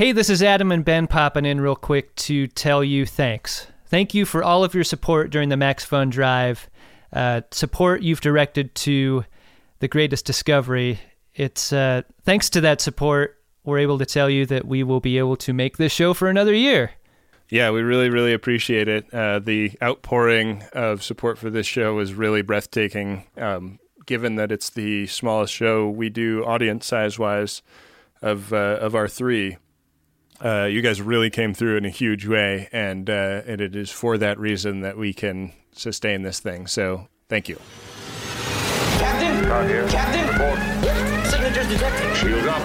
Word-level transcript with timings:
Hey, 0.00 0.12
this 0.12 0.30
is 0.30 0.42
Adam 0.42 0.72
and 0.72 0.82
Ben 0.82 1.06
popping 1.06 1.44
in 1.44 1.60
real 1.60 1.76
quick 1.76 2.16
to 2.16 2.46
tell 2.46 2.82
you 2.82 3.04
thanks. 3.04 3.66
Thank 3.84 4.14
you 4.14 4.24
for 4.24 4.42
all 4.42 4.64
of 4.64 4.74
your 4.74 4.82
support 4.82 5.28
during 5.28 5.50
the 5.50 5.58
Max 5.58 5.84
Fun 5.84 6.08
Drive. 6.08 6.70
Uh, 7.12 7.42
support 7.50 8.00
you've 8.00 8.22
directed 8.22 8.74
to 8.76 9.26
the 9.80 9.88
greatest 9.88 10.24
discovery. 10.24 11.00
It's 11.34 11.70
uh, 11.70 12.00
thanks 12.24 12.48
to 12.48 12.62
that 12.62 12.80
support, 12.80 13.42
we're 13.62 13.80
able 13.80 13.98
to 13.98 14.06
tell 14.06 14.30
you 14.30 14.46
that 14.46 14.64
we 14.64 14.82
will 14.82 15.00
be 15.00 15.18
able 15.18 15.36
to 15.36 15.52
make 15.52 15.76
this 15.76 15.92
show 15.92 16.14
for 16.14 16.30
another 16.30 16.54
year. 16.54 16.92
Yeah, 17.50 17.70
we 17.70 17.82
really, 17.82 18.08
really 18.08 18.32
appreciate 18.32 18.88
it. 18.88 19.12
Uh, 19.12 19.38
the 19.38 19.72
outpouring 19.82 20.64
of 20.72 21.02
support 21.02 21.36
for 21.36 21.50
this 21.50 21.66
show 21.66 21.98
is 21.98 22.14
really 22.14 22.40
breathtaking. 22.40 23.26
Um, 23.36 23.78
given 24.06 24.36
that 24.36 24.50
it's 24.50 24.70
the 24.70 25.08
smallest 25.08 25.52
show 25.52 25.90
we 25.90 26.08
do 26.08 26.42
audience 26.46 26.86
size 26.86 27.18
wise 27.18 27.60
of 28.22 28.54
uh, 28.54 28.78
of 28.80 28.94
our 28.94 29.06
three, 29.06 29.58
uh, 30.44 30.64
you 30.64 30.80
guys 30.82 31.00
really 31.02 31.30
came 31.30 31.54
through 31.54 31.76
in 31.76 31.84
a 31.84 31.90
huge 31.90 32.26
way, 32.26 32.68
and 32.72 33.08
uh, 33.10 33.42
and 33.46 33.60
it 33.60 33.74
is 33.76 33.90
for 33.90 34.18
that 34.18 34.38
reason 34.38 34.80
that 34.80 34.96
we 34.96 35.12
can 35.12 35.52
sustain 35.72 36.22
this 36.22 36.40
thing. 36.40 36.66
So 36.66 37.08
thank 37.28 37.48
you. 37.48 37.58
Captain? 38.98 39.48
Not 39.48 39.66
here. 39.68 39.86
Captain? 39.88 40.26
Report. 40.28 40.58
Signatures 41.26 41.68
detected. 41.68 42.16
Shields 42.16 42.46
up. 42.46 42.62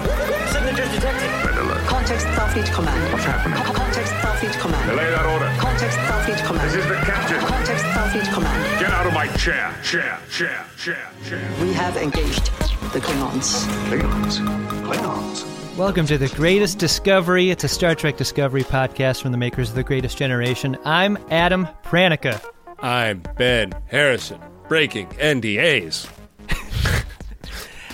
Signatures 0.52 0.90
detected. 0.94 1.30
Red 1.46 1.58
alert. 1.58 1.86
Context 1.86 2.26
Starfleet 2.26 2.72
Command. 2.74 3.12
What's 3.12 3.24
happening? 3.24 3.62
Co- 3.62 3.72
Context 3.72 4.12
Starfleet 4.14 4.60
Command. 4.60 4.90
Relay 4.90 5.10
that 5.10 5.26
order. 5.26 5.50
Context 5.60 5.98
Starfleet 5.98 6.44
Command. 6.46 6.70
This 6.70 6.84
is 6.84 6.86
the 6.88 6.96
captain. 7.06 7.40
Context 7.40 7.84
Starfleet 7.84 8.32
Command. 8.34 8.80
Get 8.80 8.90
out 8.90 9.06
of 9.06 9.12
my 9.12 9.26
chair. 9.36 9.74
Chair. 9.82 10.18
Chair. 10.30 10.66
Chair. 10.76 11.10
Chair. 11.24 11.50
We 11.62 11.72
have 11.72 11.96
engaged 11.96 12.46
the 12.92 13.00
Klingons. 13.00 13.64
Klingons. 13.88 14.38
Klingons. 14.84 15.65
Welcome 15.76 16.06
to 16.06 16.16
The 16.16 16.28
Greatest 16.28 16.78
Discovery. 16.78 17.50
It's 17.50 17.62
a 17.62 17.68
Star 17.68 17.94
Trek 17.94 18.16
Discovery 18.16 18.62
podcast 18.64 19.20
from 19.20 19.32
the 19.32 19.36
makers 19.36 19.68
of 19.68 19.74
The 19.74 19.82
Greatest 19.82 20.16
Generation. 20.16 20.78
I'm 20.86 21.18
Adam 21.30 21.68
Pranica. 21.84 22.42
I'm 22.78 23.22
Ben 23.36 23.72
Harrison, 23.86 24.40
breaking 24.68 25.08
NDAs. 25.08 26.10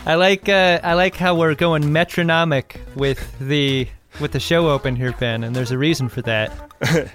I 0.07 0.15
like 0.15 0.48
uh, 0.48 0.79
I 0.84 0.95
like 0.95 1.17
how 1.17 1.34
we're 1.34 1.57
going 1.57 1.92
metronomic 1.92 2.81
with 2.95 3.37
the 3.41 3.89
with 4.20 4.31
the 4.31 4.41
show 4.41 4.69
open 4.69 4.95
here, 4.95 5.12
Ben, 5.19 5.42
and 5.42 5.57
there's 5.57 5.73
a 5.73 5.79
reason 5.79 6.09
for 6.09 6.23
that. 6.23 6.53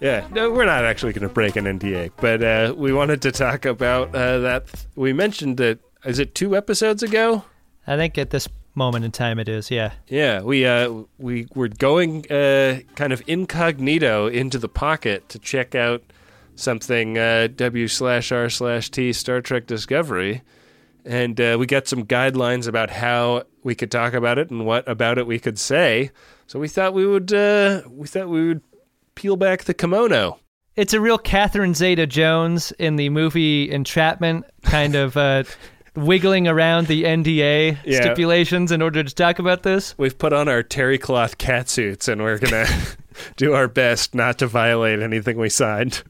Yeah, 0.00 0.26
no, 0.32 0.50
we're 0.50 0.66
not 0.66 0.84
actually 0.84 1.14
going 1.14 1.26
to 1.26 1.32
break 1.32 1.56
an 1.56 1.64
NDA, 1.64 2.10
but 2.18 2.42
uh, 2.42 2.74
we 2.76 2.92
wanted 2.92 3.22
to 3.22 3.32
talk 3.32 3.64
about 3.64 4.14
uh, 4.14 4.40
that. 4.40 4.66
We 4.96 5.14
mentioned 5.14 5.58
it. 5.60 5.80
Is 6.04 6.18
it 6.18 6.34
two 6.34 6.54
episodes 6.56 7.02
ago? 7.02 7.44
I 7.86 7.96
think 7.96 8.18
at 8.18 8.28
this 8.28 8.46
moment 8.74 9.04
in 9.04 9.12
time 9.12 9.38
it 9.38 9.48
is, 9.48 9.70
yeah. 9.70 9.92
Yeah, 10.08 10.42
we 10.42 10.66
uh, 10.66 11.04
we 11.18 11.46
were 11.54 11.68
going 11.68 12.30
uh, 12.30 12.80
kind 12.94 13.12
of 13.12 13.22
incognito 13.26 14.26
into 14.26 14.58
the 14.58 14.68
pocket 14.68 15.28
to 15.30 15.38
check 15.38 15.74
out 15.74 16.02
something 16.56 17.18
uh, 17.18 17.48
W 17.54 17.88
slash 17.88 18.32
R 18.32 18.48
slash 18.48 18.90
T 18.90 19.12
Star 19.12 19.40
Trek 19.40 19.66
Discovery, 19.66 20.42
and 21.04 21.40
uh, 21.40 21.56
we 21.58 21.66
got 21.66 21.86
some 21.88 22.04
guidelines 22.04 22.66
about 22.66 22.90
how 22.90 23.44
we 23.62 23.74
could 23.74 23.90
talk 23.90 24.14
about 24.14 24.38
it 24.38 24.50
and 24.50 24.66
what 24.66 24.88
about 24.88 25.18
it 25.18 25.26
we 25.26 25.38
could 25.38 25.58
say. 25.58 26.10
So 26.46 26.58
we 26.58 26.68
thought 26.68 26.94
we 26.94 27.06
would 27.06 27.32
uh, 27.32 27.82
we 27.88 28.06
thought 28.06 28.28
we 28.28 28.48
would 28.48 28.62
peel 29.14 29.36
back 29.36 29.64
the 29.64 29.74
kimono. 29.74 30.38
It's 30.76 30.92
a 30.92 31.00
real 31.00 31.18
Catherine 31.18 31.72
Zeta 31.74 32.04
Jones 32.04 32.72
in 32.80 32.96
the 32.96 33.08
movie 33.08 33.70
Entrapment, 33.70 34.44
kind 34.62 34.96
of 34.96 35.16
uh, 35.16 35.44
wiggling 35.96 36.48
around 36.48 36.86
the 36.86 37.04
NDA 37.04 37.78
Yeah. 37.84 38.00
stipulations 38.00 38.72
in 38.72 38.82
order 38.82 39.02
to 39.04 39.14
talk 39.14 39.38
about 39.38 39.62
this. 39.62 39.94
We've 39.96 40.16
put 40.16 40.32
on 40.32 40.48
our 40.48 40.62
terry 40.62 40.98
cloth 40.98 41.38
cat 41.38 41.68
suits 41.68 42.08
and 42.08 42.22
we're 42.22 42.38
gonna 42.38 42.66
do 43.36 43.52
our 43.54 43.68
best 43.68 44.14
not 44.14 44.38
to 44.38 44.46
violate 44.46 45.00
anything 45.00 45.38
we 45.38 45.48
signed. 45.48 46.02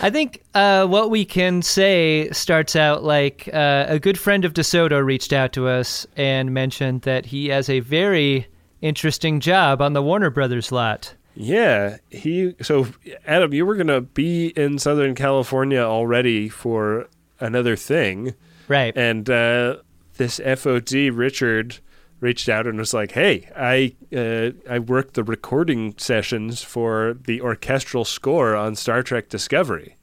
I 0.00 0.08
think 0.08 0.42
uh, 0.54 0.86
what 0.86 1.10
we 1.10 1.24
can 1.26 1.60
say 1.62 2.30
starts 2.30 2.74
out 2.74 3.02
like 3.04 3.50
uh, 3.52 3.84
a 3.88 3.98
good 3.98 4.18
friend 4.18 4.44
of 4.46 4.54
DeSoto 4.54 5.04
reached 5.04 5.32
out 5.32 5.52
to 5.54 5.68
us 5.68 6.06
and 6.16 6.54
mentioned 6.54 7.02
that 7.02 7.26
he 7.26 7.48
has 7.48 7.68
a 7.68 7.80
very 7.80 8.46
interesting 8.80 9.40
job 9.40 9.82
on 9.82 9.92
the 9.92 10.02
Warner 10.02 10.30
Brothers 10.30 10.72
lot. 10.72 11.14
Yeah, 11.34 11.98
he. 12.08 12.54
So, 12.62 12.88
Adam, 13.26 13.52
you 13.52 13.66
were 13.66 13.76
gonna 13.76 14.00
be 14.00 14.48
in 14.56 14.78
Southern 14.78 15.14
California 15.14 15.80
already 15.80 16.48
for 16.48 17.06
another 17.38 17.76
thing, 17.76 18.34
Right. 18.70 18.96
and 18.96 19.28
uh, 19.28 19.78
this 20.16 20.38
FOD 20.38 21.10
Richard 21.12 21.80
reached 22.20 22.48
out 22.48 22.68
and 22.68 22.78
was 22.78 22.94
like, 22.94 23.12
"Hey, 23.12 23.50
I 23.56 23.96
uh, 24.16 24.52
I 24.72 24.78
worked 24.78 25.14
the 25.14 25.24
recording 25.24 25.94
sessions 25.98 26.62
for 26.62 27.16
the 27.20 27.40
orchestral 27.40 28.04
score 28.04 28.54
on 28.54 28.76
Star 28.76 29.02
Trek 29.02 29.28
Discovery, 29.28 29.96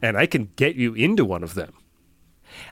and 0.00 0.16
I 0.16 0.26
can 0.26 0.52
get 0.54 0.76
you 0.76 0.94
into 0.94 1.24
one 1.24 1.42
of 1.42 1.54
them." 1.54 1.72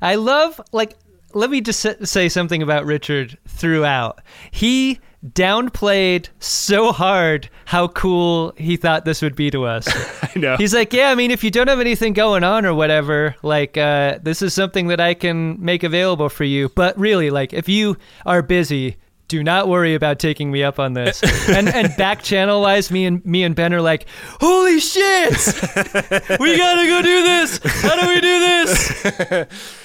I 0.01 0.15
love 0.15 0.61
like 0.71 0.97
let 1.35 1.51
me 1.51 1.61
just 1.61 1.87
say 2.07 2.29
something 2.29 2.63
about 2.63 2.85
Richard 2.85 3.39
throughout. 3.47 4.21
He 4.51 5.01
downplayed 5.33 6.29
so 6.39 6.93
hard 6.93 7.49
how 7.65 7.89
cool 7.89 8.53
he 8.57 8.77
thought 8.77 9.05
this 9.05 9.23
would 9.23 9.35
be 9.35 9.51
to 9.51 9.65
us. 9.65 9.89
I 10.23 10.39
know. 10.39 10.57
He's 10.57 10.75
like, 10.75 10.93
"Yeah, 10.93 11.11
I 11.11 11.15
mean, 11.15 11.31
if 11.31 11.43
you 11.43 11.51
don't 11.51 11.69
have 11.69 11.81
anything 11.81 12.13
going 12.13 12.45
on 12.45 12.67
or 12.67 12.75
whatever, 12.75 13.35
like 13.43 13.77
uh, 13.77 14.19
this 14.23 14.43
is 14.43 14.53
something 14.55 14.89
that 14.89 15.01
I 15.01 15.15
can 15.15 15.63
make 15.65 15.83
available 15.83 16.29
for 16.29 16.45
you. 16.45 16.69
But 16.75 16.99
really, 16.99 17.31
like 17.31 17.53
if 17.53 17.69
you 17.69 17.97
are 18.27 18.43
busy, 18.43 18.97
do 19.29 19.43
not 19.43 19.69
worry 19.69 19.95
about 19.95 20.19
taking 20.19 20.51
me 20.51 20.63
up 20.63 20.79
on 20.79 20.93
this." 20.93 21.23
and 21.49 21.69
and 21.69 21.97
back 21.97 22.23
channel 22.23 22.61
wise, 22.61 22.91
me 22.91 23.07
and 23.07 23.25
me 23.25 23.45
and 23.45 23.55
Ben 23.55 23.73
are 23.73 23.83
like, 23.83 24.07
"Holy 24.41 24.79
shit! 24.79 25.33
we 26.41 26.57
gotta 26.57 26.87
go 26.87 27.03
do 27.03 27.23
this. 27.23 27.61
How 27.83 28.01
do 28.01 28.09
we 28.09 28.21
do 28.21 28.41
this?" 28.41 29.81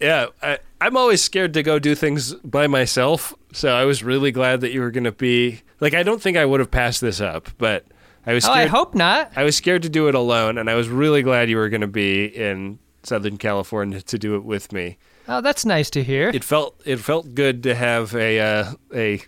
Yeah, 0.00 0.26
I, 0.42 0.58
I'm 0.80 0.96
always 0.96 1.22
scared 1.22 1.54
to 1.54 1.62
go 1.62 1.78
do 1.78 1.94
things 1.94 2.34
by 2.34 2.66
myself. 2.66 3.32
So 3.52 3.70
I 3.74 3.84
was 3.84 4.02
really 4.02 4.32
glad 4.32 4.60
that 4.62 4.72
you 4.72 4.80
were 4.80 4.90
going 4.90 5.04
to 5.04 5.12
be 5.12 5.62
like. 5.80 5.94
I 5.94 6.02
don't 6.02 6.20
think 6.20 6.36
I 6.36 6.44
would 6.44 6.60
have 6.60 6.70
passed 6.70 7.00
this 7.00 7.20
up, 7.20 7.48
but 7.58 7.84
I 8.26 8.34
was 8.34 8.44
Oh, 8.44 8.52
scared. 8.52 8.66
I 8.66 8.70
hope 8.70 8.94
not. 8.94 9.30
I 9.36 9.44
was 9.44 9.56
scared 9.56 9.82
to 9.82 9.88
do 9.88 10.08
it 10.08 10.14
alone, 10.14 10.58
and 10.58 10.68
I 10.68 10.74
was 10.74 10.88
really 10.88 11.22
glad 11.22 11.48
you 11.48 11.56
were 11.56 11.68
going 11.68 11.80
to 11.82 11.86
be 11.86 12.24
in 12.24 12.78
Southern 13.04 13.36
California 13.38 14.00
to 14.02 14.18
do 14.18 14.34
it 14.34 14.44
with 14.44 14.72
me. 14.72 14.98
Oh, 15.28 15.40
that's 15.40 15.64
nice 15.64 15.88
to 15.90 16.02
hear. 16.02 16.28
It 16.30 16.44
felt 16.44 16.80
it 16.84 16.98
felt 16.98 17.34
good 17.34 17.62
to 17.62 17.74
have 17.74 18.14
a 18.14 18.40
uh, 18.40 18.72
a 18.94 19.22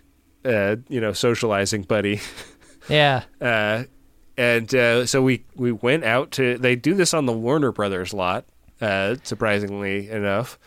uh, 0.45 0.75
you 0.89 0.99
know 1.01 1.13
socializing 1.13 1.83
buddy. 1.83 2.19
yeah. 2.89 3.23
Uh, 3.41 3.85
and 4.37 4.73
uh, 4.75 5.05
so 5.07 5.21
we 5.23 5.45
we 5.55 5.71
went 5.71 6.03
out 6.03 6.31
to. 6.31 6.57
They 6.57 6.75
do 6.75 6.93
this 6.93 7.13
on 7.13 7.25
the 7.25 7.33
Warner 7.33 7.71
Brothers 7.71 8.13
lot. 8.13 8.45
Uh, 8.81 9.15
surprisingly 9.23 10.09
enough. 10.09 10.59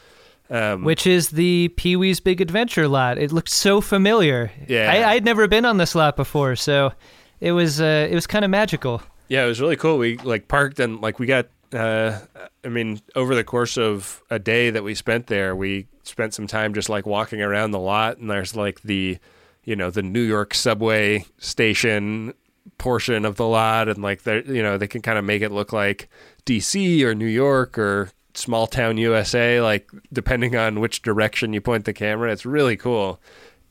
Um, 0.50 0.82
Which 0.82 1.06
is 1.06 1.30
the 1.30 1.68
Pee 1.76 1.94
Wee's 1.94 2.18
Big 2.18 2.40
Adventure 2.40 2.88
lot. 2.88 3.18
It 3.18 3.30
looked 3.30 3.50
so 3.50 3.80
familiar. 3.80 4.50
Yeah. 4.66 4.90
I, 4.90 5.12
I'd 5.12 5.24
never 5.24 5.46
been 5.46 5.64
on 5.64 5.76
this 5.76 5.94
lot 5.94 6.16
before, 6.16 6.56
so 6.56 6.92
it 7.40 7.52
was 7.52 7.80
uh, 7.80 8.08
it 8.10 8.14
was 8.14 8.26
kind 8.26 8.44
of 8.44 8.50
magical. 8.50 9.00
Yeah, 9.28 9.44
it 9.44 9.46
was 9.46 9.60
really 9.60 9.76
cool. 9.76 9.96
We 9.96 10.16
like 10.18 10.48
parked 10.48 10.80
and 10.80 11.00
like 11.00 11.18
we 11.18 11.26
got. 11.26 11.46
Uh, 11.72 12.18
I 12.64 12.68
mean, 12.68 13.00
over 13.14 13.36
the 13.36 13.44
course 13.44 13.78
of 13.78 14.24
a 14.28 14.40
day 14.40 14.70
that 14.70 14.82
we 14.82 14.96
spent 14.96 15.28
there, 15.28 15.54
we 15.54 15.86
spent 16.02 16.34
some 16.34 16.48
time 16.48 16.74
just 16.74 16.88
like 16.88 17.06
walking 17.06 17.40
around 17.40 17.70
the 17.70 17.78
lot, 17.78 18.18
and 18.18 18.28
there's 18.28 18.56
like 18.56 18.82
the, 18.82 19.18
you 19.62 19.76
know, 19.76 19.88
the 19.88 20.02
New 20.02 20.20
York 20.20 20.52
subway 20.52 21.24
station 21.38 22.34
portion 22.78 23.24
of 23.24 23.36
the 23.36 23.46
lot, 23.46 23.88
and 23.88 24.02
like 24.02 24.22
they, 24.22 24.42
you 24.44 24.62
know, 24.62 24.78
they 24.78 24.88
can 24.88 25.02
kind 25.02 25.18
of 25.18 25.24
make 25.24 25.42
it 25.42 25.52
look 25.52 25.72
like 25.72 26.08
D.C. 26.44 27.04
or 27.04 27.14
New 27.14 27.26
York 27.26 27.78
or 27.78 28.10
small 28.34 28.66
town 28.66 28.96
USA, 28.96 29.60
like 29.60 29.90
depending 30.12 30.56
on 30.56 30.80
which 30.80 31.02
direction 31.02 31.52
you 31.52 31.60
point 31.60 31.84
the 31.84 31.92
camera. 31.92 32.32
It's 32.32 32.46
really 32.46 32.76
cool, 32.76 33.20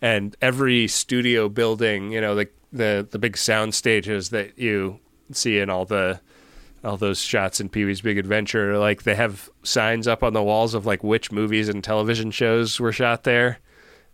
and 0.01 0.35
every 0.41 0.87
studio 0.87 1.49
building, 1.49 2.11
you 2.11 2.21
know, 2.21 2.35
the 2.35 2.49
the 2.71 3.07
the 3.09 3.19
big 3.19 3.37
sound 3.37 3.73
stages 3.73 4.29
that 4.29 4.57
you 4.57 4.99
see 5.31 5.59
in 5.59 5.69
all 5.69 5.85
the 5.85 6.19
all 6.83 6.97
those 6.97 7.19
shots 7.19 7.59
in 7.59 7.69
Pee 7.69 7.85
Wee's 7.85 8.01
Big 8.01 8.17
Adventure. 8.17 8.77
Like 8.77 9.03
they 9.03 9.15
have 9.15 9.49
signs 9.63 10.07
up 10.07 10.23
on 10.23 10.33
the 10.33 10.43
walls 10.43 10.73
of 10.73 10.85
like 10.85 11.03
which 11.03 11.31
movies 11.31 11.69
and 11.69 11.83
television 11.83 12.31
shows 12.31 12.79
were 12.79 12.91
shot 12.91 13.23
there. 13.23 13.59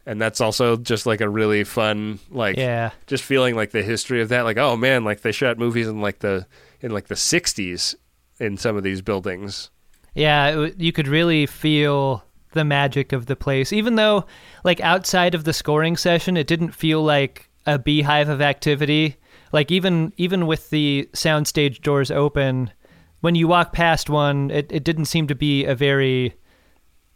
And 0.06 0.22
that's 0.22 0.40
also 0.40 0.78
just 0.78 1.06
like 1.06 1.22
a 1.22 1.30
really 1.30 1.64
fun 1.64 2.20
like 2.30 2.58
Yeah. 2.58 2.92
just 3.08 3.24
feeling 3.24 3.56
like 3.56 3.72
the 3.72 3.82
history 3.82 4.22
of 4.22 4.30
that. 4.30 4.44
Like, 4.46 4.58
oh 4.58 4.76
man, 4.78 5.04
like 5.04 5.22
they 5.22 5.32
shot 5.32 5.58
movies 5.58 5.88
in 5.88 6.00
like 6.02 6.20
the 6.20 6.46
in 6.82 6.92
like 6.92 7.08
the 7.08 7.16
sixties 7.16 7.96
in 8.40 8.58
some 8.58 8.76
of 8.78 8.84
these 8.84 9.02
buildings. 9.02 9.72
Yeah, 10.14 10.60
it, 10.66 10.80
you 10.80 10.92
could 10.92 11.08
really 11.08 11.46
feel 11.46 12.24
the 12.54 12.64
magic 12.64 13.12
of 13.12 13.26
the 13.26 13.36
place, 13.36 13.74
even 13.74 13.96
though, 13.96 14.26
like 14.64 14.80
outside 14.80 15.36
of 15.36 15.44
the 15.44 15.52
scoring 15.54 15.98
session, 15.98 16.38
it 16.38 16.48
didn't 16.48 16.72
feel 16.72 17.04
like 17.04 17.50
a 17.66 17.78
beehive 17.80 18.30
of 18.30 18.42
activity. 18.42 19.18
Like 19.52 19.72
even 19.72 20.14
even 20.18 20.46
with 20.48 20.70
the 20.70 21.10
soundstage 21.14 21.82
doors 21.82 22.12
open, 22.12 22.72
when 23.22 23.36
you 23.36 23.48
walk 23.48 23.74
past 23.74 24.10
one, 24.10 24.52
it, 24.52 24.72
it 24.72 24.84
didn't 24.84 25.06
seem 25.06 25.28
to 25.28 25.36
be 25.36 25.66
a 25.66 25.74
very 25.76 26.36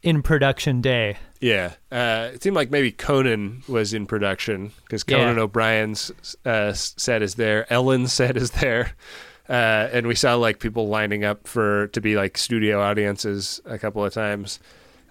in 0.01 0.21
production 0.21 0.81
day. 0.81 1.17
Yeah, 1.41 1.73
uh, 1.91 2.29
it 2.33 2.43
seemed 2.43 2.55
like 2.55 2.69
maybe 2.69 2.91
Conan 2.91 3.63
was 3.67 3.93
in 3.93 4.05
production 4.05 4.71
because 4.83 5.03
Yeah. 5.07 5.17
Conan 5.17 5.39
O'Brien's 5.39 6.11
uh, 6.45 6.73
set 6.73 7.21
is 7.21 7.35
there, 7.35 7.71
Ellen's 7.71 8.11
set 8.19 8.35
is 8.35 8.51
there, 8.51 8.93
uh, 9.47 9.89
and 9.91 10.07
we 10.07 10.15
saw 10.15 10.35
like 10.35 10.59
people 10.59 10.87
lining 10.87 11.23
up 11.23 11.47
for 11.47 11.87
to 11.87 12.01
be 12.01 12.15
like 12.15 12.37
studio 12.37 12.81
audiences 12.81 13.61
a 13.65 13.77
couple 13.79 14.03
of 14.03 14.13
times. 14.13 14.59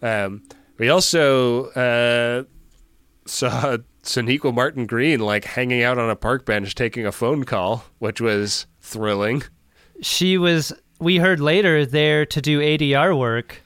Um, 0.02 0.42
we 0.78 0.90
also 0.90 1.66
uh, 1.70 2.44
saw 3.26 3.78
Sonequa 4.02 4.54
Martin 4.54 4.86
Green 4.86 5.20
like 5.20 5.44
hanging 5.44 5.82
out 5.82 5.98
on 5.98 6.08
a 6.10 6.16
park 6.16 6.44
bench 6.44 6.74
taking 6.74 7.04
a 7.06 7.12
phone 7.12 7.44
call, 7.44 7.84
which 7.98 8.20
was 8.20 8.66
thrilling. 8.80 9.42
She 10.00 10.38
was, 10.38 10.72
we 11.00 11.16
heard 11.16 11.40
later, 11.40 11.84
there 11.84 12.24
to 12.26 12.40
do 12.40 12.60
ADR 12.60 13.18
work. 13.18 13.62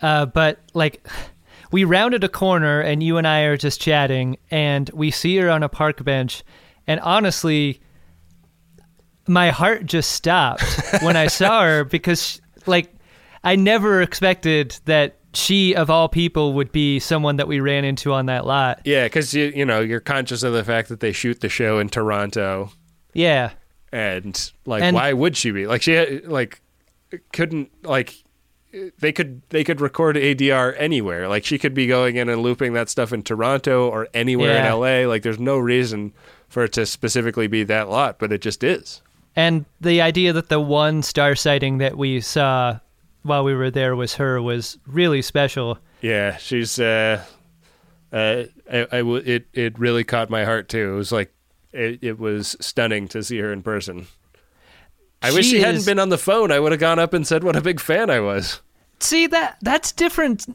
Uh, 0.00 0.26
but 0.26 0.60
like, 0.74 1.06
we 1.72 1.84
rounded 1.84 2.24
a 2.24 2.28
corner 2.28 2.80
and 2.80 3.02
you 3.02 3.16
and 3.18 3.26
I 3.26 3.42
are 3.42 3.56
just 3.56 3.80
chatting, 3.80 4.38
and 4.50 4.88
we 4.94 5.10
see 5.10 5.36
her 5.36 5.50
on 5.50 5.62
a 5.62 5.68
park 5.68 6.02
bench. 6.04 6.42
And 6.86 7.00
honestly, 7.00 7.80
my 9.26 9.50
heart 9.50 9.84
just 9.86 10.12
stopped 10.12 10.64
when 11.02 11.16
I 11.16 11.26
saw 11.26 11.62
her 11.62 11.84
because, 11.84 12.40
like, 12.66 12.94
I 13.44 13.56
never 13.56 14.00
expected 14.02 14.78
that 14.86 15.16
she, 15.34 15.74
of 15.74 15.90
all 15.90 16.08
people, 16.08 16.54
would 16.54 16.72
be 16.72 16.98
someone 16.98 17.36
that 17.36 17.46
we 17.46 17.60
ran 17.60 17.84
into 17.84 18.12
on 18.12 18.26
that 18.26 18.46
lot. 18.46 18.80
Yeah, 18.84 19.04
because 19.04 19.34
you 19.34 19.52
you 19.54 19.64
know 19.66 19.80
you're 19.80 20.00
conscious 20.00 20.42
of 20.42 20.52
the 20.54 20.64
fact 20.64 20.88
that 20.88 21.00
they 21.00 21.12
shoot 21.12 21.40
the 21.40 21.48
show 21.48 21.78
in 21.78 21.88
Toronto. 21.88 22.72
Yeah. 23.12 23.50
and 23.92 24.52
like 24.64 24.82
And- 24.82 24.94
why 24.94 25.12
would 25.12 25.36
she 25.36 25.50
be 25.50 25.66
like 25.66 25.82
she 25.82 26.20
like 26.20 26.60
couldn't 27.32 27.70
like 27.84 28.14
they 28.98 29.12
could 29.12 29.42
they 29.48 29.64
could 29.64 29.80
record 29.80 30.16
ADR 30.16 30.74
anywhere. 30.78 31.28
Like 31.28 31.44
she 31.44 31.58
could 31.58 31.74
be 31.74 31.86
going 31.86 32.16
in 32.16 32.28
and 32.28 32.42
looping 32.42 32.72
that 32.74 32.88
stuff 32.88 33.12
in 33.12 33.22
Toronto 33.22 33.88
or 33.88 34.08
anywhere 34.14 34.54
Yeah. 34.54 34.74
in 34.74 34.80
LA 34.80 35.08
like 35.08 35.22
there's 35.22 35.38
no 35.38 35.58
reason 35.58 36.12
for 36.48 36.64
it 36.64 36.72
to 36.74 36.84
specifically 36.86 37.46
be 37.46 37.64
that 37.64 37.88
lot 37.88 38.18
but 38.18 38.32
it 38.32 38.40
just 38.42 38.62
is. 38.64 39.00
And 39.36 39.64
the 39.80 40.00
idea 40.00 40.32
that 40.32 40.48
the 40.48 40.60
one 40.60 41.02
star 41.02 41.34
sighting 41.34 41.78
that 41.78 41.96
we 41.96 42.20
saw 42.20 42.80
while 43.22 43.44
we 43.44 43.54
were 43.54 43.70
there 43.70 43.94
was 43.96 44.14
her 44.16 44.40
was 44.42 44.78
really 44.86 45.22
special. 45.22 45.78
yeah 46.00 46.36
she's 46.36 46.78
uh 46.78 47.22
uh 48.12 48.44
I, 48.70 48.78
I 48.92 48.98
w- 48.98 49.22
it 49.24 49.46
it 49.52 49.78
really 49.78 50.04
caught 50.04 50.30
my 50.30 50.44
heart 50.44 50.68
too. 50.68 50.92
It 50.92 50.96
was 50.96 51.12
like 51.12 51.32
it, 51.72 51.98
it 52.02 52.18
was 52.18 52.56
stunning 52.60 53.08
to 53.08 53.22
see 53.22 53.38
her 53.38 53.52
in 53.52 53.62
person 53.62 54.06
I 55.22 55.32
wish 55.32 55.46
She 55.46 55.60
hadn't 55.60 55.84
been 55.86 55.98
on 55.98 56.08
the 56.10 56.18
phone 56.18 56.52
I 56.52 56.60
would 56.60 56.72
have 56.72 56.80
gone 56.80 56.98
up 56.98 57.12
and 57.12 57.26
said 57.26 57.42
what 57.44 57.56
a 57.56 57.60
big 57.60 57.80
fan 57.80 58.10
I 58.10 58.20
was 58.20 58.60
See 59.00 59.26
that 59.28 59.58
that's 59.62 59.92
different. 59.92 60.46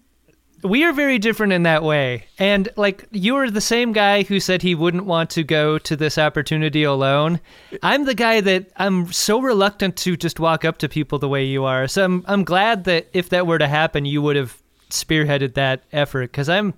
We 0.64 0.84
are 0.84 0.94
very 0.94 1.18
different 1.20 1.54
in 1.54 1.64
that 1.64 1.84
way. 1.84 2.26
And 2.40 2.70
like 2.78 3.06
you 3.12 3.36
were 3.36 3.50
the 3.50 3.62
same 3.62 3.92
guy 3.94 4.24
who 4.24 4.40
said 4.40 4.62
he 4.62 4.76
wouldn't 4.76 5.06
want 5.06 5.30
to 5.32 5.44
go 5.44 5.78
to 5.80 5.96
this 5.96 6.18
opportunity 6.18 6.84
alone. 6.84 7.40
I'm 7.82 8.06
the 8.06 8.16
guy 8.16 8.42
that 8.42 8.72
I'm 8.78 9.12
so 9.12 9.40
reluctant 9.42 9.98
to 9.98 10.16
just 10.18 10.40
walk 10.40 10.64
up 10.66 10.78
to 10.80 10.90
people 10.90 11.20
the 11.20 11.30
way 11.30 11.44
you 11.46 11.66
are. 11.66 11.88
So 11.88 12.04
I'm 12.04 12.24
I'm 12.28 12.44
glad 12.44 12.86
that 12.86 13.08
if 13.14 13.30
that 13.30 13.48
were 13.48 13.60
to 13.60 13.68
happen 13.68 14.06
you 14.06 14.22
would 14.22 14.36
have 14.36 14.62
spearheaded 14.90 15.54
that 15.56 15.84
effort 15.92 16.32
cuz 16.34 16.48
I'm 16.50 16.74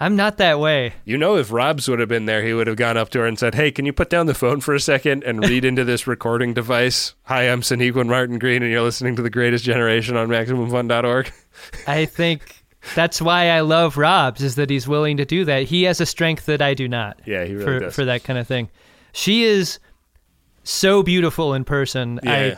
I'm 0.00 0.14
not 0.14 0.36
that 0.36 0.60
way. 0.60 0.94
You 1.04 1.18
know, 1.18 1.36
if 1.36 1.50
Robs 1.50 1.88
would 1.88 1.98
have 1.98 2.08
been 2.08 2.26
there, 2.26 2.44
he 2.44 2.52
would 2.54 2.68
have 2.68 2.76
gone 2.76 2.96
up 2.96 3.08
to 3.10 3.18
her 3.20 3.26
and 3.26 3.38
said, 3.38 3.54
Hey, 3.54 3.70
can 3.72 3.84
you 3.84 3.92
put 3.92 4.08
down 4.10 4.26
the 4.26 4.34
phone 4.34 4.60
for 4.60 4.74
a 4.74 4.80
second 4.80 5.24
and 5.24 5.44
read 5.44 5.64
into 5.64 5.84
this 5.84 6.06
recording 6.06 6.54
device? 6.54 7.14
Hi, 7.24 7.42
I'm 7.44 7.62
Sonequa 7.62 8.06
Martin 8.06 8.38
Green, 8.38 8.62
and 8.62 8.70
you're 8.70 8.82
listening 8.82 9.16
to 9.16 9.22
The 9.22 9.30
Greatest 9.30 9.64
Generation 9.64 10.16
on 10.16 10.28
MaximumFun.org. 10.28 11.32
I 11.88 12.04
think 12.04 12.62
that's 12.94 13.20
why 13.20 13.50
I 13.50 13.60
love 13.60 13.96
Rob's 13.96 14.42
is 14.42 14.54
that 14.54 14.70
he's 14.70 14.86
willing 14.86 15.16
to 15.16 15.24
do 15.24 15.44
that. 15.46 15.64
He 15.64 15.82
has 15.84 16.00
a 16.00 16.06
strength 16.06 16.46
that 16.46 16.62
I 16.62 16.74
do 16.74 16.86
not. 16.86 17.20
Yeah, 17.26 17.44
he 17.44 17.54
really 17.54 17.64
for 17.64 17.78
does. 17.80 17.94
for 17.94 18.04
that 18.04 18.22
kind 18.22 18.38
of 18.38 18.46
thing. 18.46 18.70
She 19.12 19.44
is 19.44 19.80
so 20.62 21.02
beautiful 21.02 21.54
in 21.54 21.64
person. 21.64 22.20
Yeah. 22.22 22.56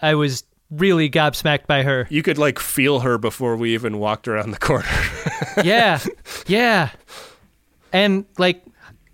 I 0.00 0.10
I 0.10 0.14
was 0.14 0.44
really 0.72 1.10
gobsmacked 1.10 1.66
by 1.66 1.82
her. 1.82 2.06
You 2.10 2.22
could 2.22 2.38
like 2.38 2.58
feel 2.58 3.00
her 3.00 3.18
before 3.18 3.56
we 3.56 3.74
even 3.74 3.98
walked 3.98 4.26
around 4.26 4.50
the 4.50 4.58
corner. 4.58 4.88
yeah, 5.64 6.00
yeah, 6.46 6.90
and 7.92 8.24
like, 8.38 8.64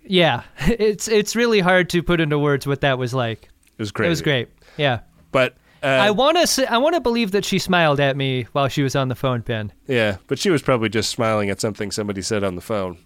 yeah, 0.03 0.43
it's 0.59 1.07
it's 1.07 1.35
really 1.35 1.59
hard 1.59 1.89
to 1.91 2.01
put 2.01 2.21
into 2.21 2.39
words 2.39 2.65
what 2.65 2.81
that 2.81 2.97
was 2.97 3.13
like. 3.13 3.43
It 3.43 3.79
was 3.79 3.91
great. 3.91 4.07
It 4.07 4.09
was 4.09 4.21
great. 4.21 4.49
Yeah. 4.77 5.01
But 5.31 5.55
uh, 5.83 5.87
I 5.87 6.11
want 6.11 6.37
to. 6.37 6.71
I 6.71 6.77
want 6.77 6.95
to 6.95 7.01
believe 7.01 7.31
that 7.31 7.45
she 7.45 7.59
smiled 7.59 7.99
at 7.99 8.17
me 8.17 8.47
while 8.53 8.67
she 8.67 8.81
was 8.81 8.95
on 8.95 9.07
the 9.09 9.15
phone, 9.15 9.41
Ben. 9.41 9.71
yeah, 9.87 10.17
but 10.27 10.39
she 10.39 10.49
was 10.49 10.61
probably 10.61 10.89
just 10.89 11.09
smiling 11.09 11.49
at 11.49 11.61
something 11.61 11.91
somebody 11.91 12.21
said 12.21 12.43
on 12.43 12.55
the 12.55 12.61
phone. 12.61 12.97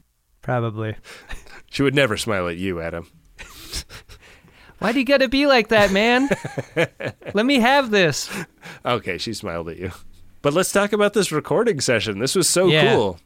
Probably. 0.41 0.95
She 1.73 1.81
would 1.81 1.95
never 1.95 2.17
smile 2.17 2.47
at 2.49 2.57
you, 2.57 2.79
Adam. 2.79 3.07
Why 4.83 4.91
do 4.91 4.99
you 4.99 5.05
got 5.05 5.19
to 5.19 5.29
be 5.29 5.47
like 5.47 5.69
that, 5.69 5.91
man? 5.91 6.29
Let 7.33 7.45
me 7.45 7.59
have 7.59 7.89
this. 7.89 8.29
Okay, 8.85 9.17
she 9.17 9.33
smiled 9.33 9.69
at 9.69 9.77
you. 9.77 9.91
But 10.41 10.53
let's 10.53 10.73
talk 10.73 10.91
about 10.91 11.13
this 11.13 11.31
recording 11.31 11.79
session. 11.79 12.19
This 12.19 12.35
was 12.35 12.49
so 12.49 12.67
Yeah. 12.67 12.93
cool. 12.93 13.19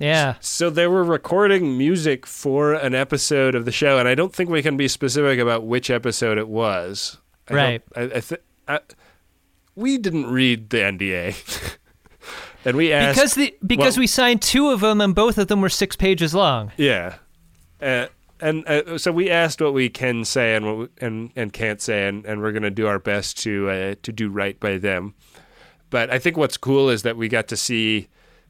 Yeah. 0.00 0.34
So 0.40 0.68
they 0.68 0.88
were 0.88 1.04
recording 1.04 1.78
music 1.78 2.26
for 2.26 2.74
an 2.74 2.92
episode 2.94 3.54
of 3.54 3.64
the 3.64 3.70
show, 3.72 3.98
and 3.98 4.08
I 4.08 4.16
don't 4.16 4.34
think 4.34 4.50
we 4.50 4.62
can 4.62 4.76
be 4.76 4.88
specific 4.88 5.38
about 5.38 5.64
which 5.64 5.90
episode 5.90 6.38
it 6.38 6.48
was. 6.48 7.18
I 7.48 7.54
Right. 7.54 7.82
I, 7.94 8.02
I 8.02 8.20
th- 8.20 8.40
I, 8.66 8.80
we 9.76 9.96
didn't 9.98 10.26
read 10.26 10.70
the 10.70 10.78
NDA, 10.78 11.76
and 12.64 12.76
we 12.76 12.92
asked 12.92 13.14
Because 13.16 13.34
the 13.36 13.54
because 13.64 13.96
well- 13.96 14.02
we 14.02 14.06
signed 14.08 14.42
two 14.42 14.70
of 14.70 14.80
them 14.80 15.00
and 15.00 15.14
both 15.14 15.38
of 15.38 15.46
them 15.46 15.60
were 15.60 15.68
six 15.68 15.94
pages 15.94 16.34
long. 16.34 16.72
yeah, 16.76 17.14
uh, 17.80 18.06
and 18.40 18.66
uh, 18.68 18.98
so 18.98 19.12
we 19.12 19.30
asked 19.30 19.60
what 19.60 19.74
we 19.74 19.88
can 19.88 20.24
say 20.24 20.54
and 20.54 20.66
what 20.66 20.76
we, 20.78 20.88
and 21.00 21.30
and 21.36 21.52
can't 21.52 21.80
say, 21.80 22.08
and, 22.08 22.24
and 22.26 22.40
we're 22.42 22.52
gonna 22.52 22.70
do 22.70 22.86
our 22.86 22.98
best 22.98 23.38
to 23.44 23.68
uh, 23.70 23.94
to 24.02 24.12
do 24.12 24.28
right 24.28 24.58
by 24.60 24.78
them. 24.78 25.14
But 25.90 26.10
I 26.10 26.18
think 26.18 26.36
what's 26.36 26.56
cool 26.56 26.90
is 26.90 27.02
that 27.02 27.16
we 27.16 27.28
got 27.28 27.48
to 27.48 27.56
see 27.56 28.08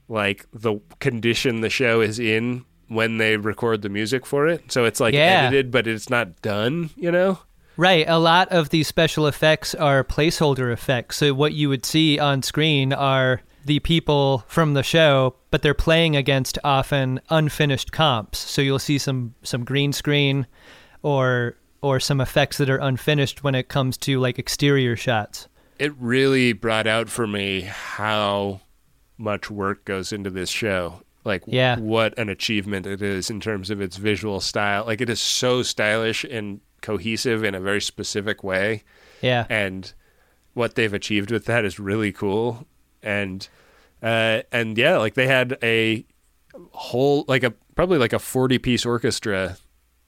like 0.09 0.47
the 0.53 0.81
condition 1.01 1.61
the 1.61 1.71
show 1.71 2.01
is 2.01 2.19
in 2.19 2.65
when 2.89 3.19
they 3.19 3.37
record 3.37 3.83
the 3.83 3.89
music 3.89 4.25
for 4.25 4.47
it. 4.47 4.71
So 4.71 4.85
it's 4.85 5.01
like 5.01 5.13
Yeah. 5.15 5.47
edited, 5.49 5.71
but 5.71 5.87
it's 5.87 6.09
not 6.09 6.41
done. 6.41 6.91
You 6.97 7.11
know? 7.11 7.41
Right. 7.77 8.07
A 8.09 8.19
lot 8.19 8.49
of 8.49 8.71
these 8.71 8.89
special 8.89 9.27
effects 9.27 9.75
are 9.75 10.03
placeholder 10.05 10.73
effects. 10.73 11.17
So 11.19 11.35
what 11.35 11.53
you 11.53 11.69
would 11.69 11.85
see 11.85 12.19
on 12.19 12.43
screen 12.43 12.93
are 12.93 13.43
the 13.67 13.81
people 13.81 14.45
from 14.47 14.75
the 14.75 14.83
show, 14.83 15.35
but 15.51 15.63
they're 15.63 15.75
playing 15.75 16.15
against 16.17 16.59
often 16.65 17.21
unfinished 17.31 17.91
comps. 17.93 18.39
So 18.39 18.63
you'll 18.63 18.79
see 18.79 18.97
some 18.99 19.35
some 19.43 19.65
green 19.65 19.93
screen 19.93 20.47
or 21.03 21.57
or 21.83 22.01
some 22.01 22.21
effects 22.21 22.59
that 22.59 22.71
are 22.71 22.79
unfinished 22.79 23.45
when 23.45 23.55
it 23.55 23.69
comes 23.69 23.97
to 23.99 24.19
like 24.19 24.39
exterior 24.39 24.97
shots. 24.97 25.49
It 25.79 25.93
really 25.99 26.53
brought 26.53 26.87
out 26.87 27.09
for 27.09 27.27
me 27.27 27.63
how 27.63 28.61
much 29.19 29.51
work 29.51 29.85
goes 29.85 30.13
into 30.13 30.31
this 30.31 30.49
show. 30.49 31.03
Like 31.25 31.43
Yeah. 31.47 31.79
what 31.79 32.17
an 32.19 32.29
achievement 32.29 32.87
it 32.87 33.03
is 33.03 33.31
in 33.31 33.41
terms 33.41 33.69
of 33.71 33.81
its 33.81 33.97
visual 33.97 34.41
style. 34.41 34.85
Like 34.87 35.01
it 35.01 35.11
is 35.11 35.21
so 35.21 35.63
stylish 35.63 36.25
and 36.25 36.61
cohesive 36.83 37.43
in 37.45 37.55
a 37.55 37.61
very 37.61 37.81
specific 37.81 38.45
way. 38.45 38.85
Yeah. 39.23 39.45
and 39.51 39.93
what 40.55 40.75
they've 40.77 40.95
achieved 40.95 41.31
with 41.31 41.45
that 41.47 41.65
is 41.65 41.79
really 41.79 42.13
cool 42.13 42.67
and 43.03 43.49
uh 44.03 44.43
and 44.53 44.77
yeah 44.79 44.97
like 44.97 45.15
they 45.15 45.27
had 45.27 45.59
a 45.63 46.05
whole 46.73 47.25
like 47.29 47.43
a 47.43 47.51
probably 47.75 47.99
like 47.99 48.13
a 48.13 48.19
40 48.19 48.59
piece 48.59 48.87
orchestra 48.87 49.57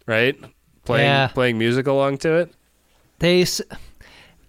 right 0.06 0.36
playing 0.84 1.04
Yeah. 1.06 1.28
playing 1.28 1.58
music 1.58 1.86
along 1.86 2.18
to 2.18 2.34
it 2.34 2.54
They, 3.18 3.44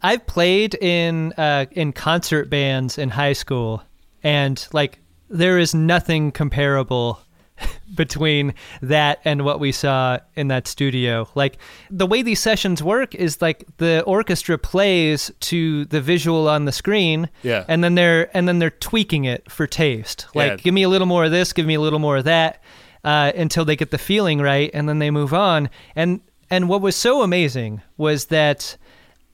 I've 0.01 0.25
played 0.27 0.75
in 0.75 1.34
uh, 1.38 1.65
in 1.72 1.91
concert 1.93 2.50
bands 2.50 2.98
in 2.98 3.10
high 3.10 3.34
school, 3.34 3.81
and 4.24 4.65
like 4.72 5.00
there 5.29 5.58
is 5.58 5.74
nothing 5.74 6.31
comparable 6.31 7.19
between 7.95 8.53
that 8.81 9.19
and 9.25 9.43
what 9.43 9.59
we 9.59 9.71
saw 9.71 10.19
in 10.35 10.47
that 10.49 10.67
studio. 10.67 11.27
Like 11.35 11.57
the 11.89 12.05
way 12.05 12.21
these 12.21 12.39
sessions 12.39 12.81
work 12.83 13.13
is 13.15 13.41
like 13.41 13.65
the 13.77 14.03
orchestra 14.03 14.57
plays 14.57 15.31
to 15.41 15.85
the 15.85 16.01
visual 16.01 16.47
on 16.47 16.65
the 16.65 16.71
screen, 16.71 17.29
Yeah. 17.43 17.65
and 17.67 17.83
then 17.83 17.95
they're 17.95 18.35
and 18.35 18.47
then 18.47 18.59
they're 18.59 18.69
tweaking 18.69 19.25
it 19.25 19.51
for 19.51 19.67
taste. 19.67 20.27
Like 20.33 20.51
Yeah. 20.51 20.55
give 20.57 20.73
me 20.73 20.83
a 20.83 20.89
little 20.89 21.07
more 21.07 21.25
of 21.25 21.31
this, 21.31 21.53
give 21.53 21.65
me 21.65 21.73
a 21.75 21.81
little 21.81 21.99
more 21.99 22.17
of 22.17 22.23
that, 22.25 22.61
uh, 23.03 23.31
until 23.35 23.65
they 23.65 23.75
get 23.75 23.91
the 23.91 23.97
feeling 23.97 24.39
right, 24.39 24.69
and 24.73 24.87
then 24.87 24.99
they 24.99 25.11
move 25.11 25.33
on. 25.33 25.69
And 25.95 26.21
and 26.49 26.67
what 26.69 26.81
was 26.81 26.95
so 26.95 27.21
amazing 27.21 27.81
was 27.97 28.25
that 28.25 28.77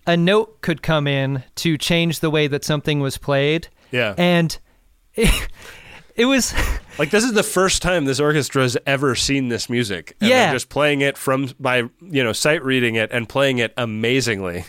a 0.08 0.16
note 0.18 0.62
could 0.62 0.82
come 0.84 1.08
in 1.08 1.44
to 1.56 1.78
change 1.78 2.20
the 2.20 2.30
way 2.30 2.48
that 2.48 2.64
something 2.64 3.00
was 3.00 3.18
played, 3.18 3.68
yeah 3.92 4.14
and 4.18 4.58
it, 5.16 5.30
it 6.16 6.26
was 6.26 6.54
like 7.00 7.10
this 7.12 7.24
is 7.24 7.34
the 7.34 7.44
first 7.44 7.82
time 7.82 8.06
this 8.06 8.20
orchestra 8.20 8.62
has 8.64 8.78
ever 8.86 9.16
seen 9.16 9.50
this 9.50 9.70
music 9.70 10.16
and 10.22 10.30
Yeah. 10.30 10.52
just 10.52 10.70
playing 10.70 11.02
it 11.02 11.18
from 11.18 11.50
by 11.60 11.78
you 12.02 12.24
know 12.24 12.34
sight 12.34 12.64
reading 12.64 12.96
it 12.96 13.12
and 13.12 13.28
playing 13.28 13.58
it 13.60 13.74
amazingly 13.78 14.66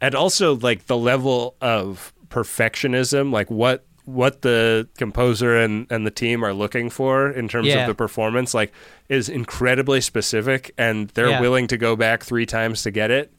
and 0.00 0.14
also 0.14 0.56
like 0.56 0.86
the 0.86 0.96
level 0.96 1.56
of 1.60 2.12
perfectionism 2.28 3.32
like 3.32 3.50
what 3.50 3.84
what 4.04 4.42
the 4.42 4.88
composer 4.98 5.56
and, 5.56 5.86
and 5.88 6.04
the 6.04 6.10
team 6.10 6.44
are 6.44 6.52
looking 6.52 6.90
for 6.90 7.30
in 7.30 7.46
terms 7.46 7.68
Yeah. 7.68 7.82
of 7.82 7.86
the 7.86 7.94
performance 7.94 8.52
like 8.52 8.72
is 9.08 9.28
incredibly 9.28 10.00
specific 10.00 10.72
and 10.76 11.08
they're 11.10 11.28
Yeah. 11.30 11.40
willing 11.40 11.68
to 11.68 11.76
go 11.76 11.94
back 11.94 12.24
three 12.24 12.44
times 12.46 12.82
to 12.82 12.90
get 12.90 13.10
it 13.12 13.32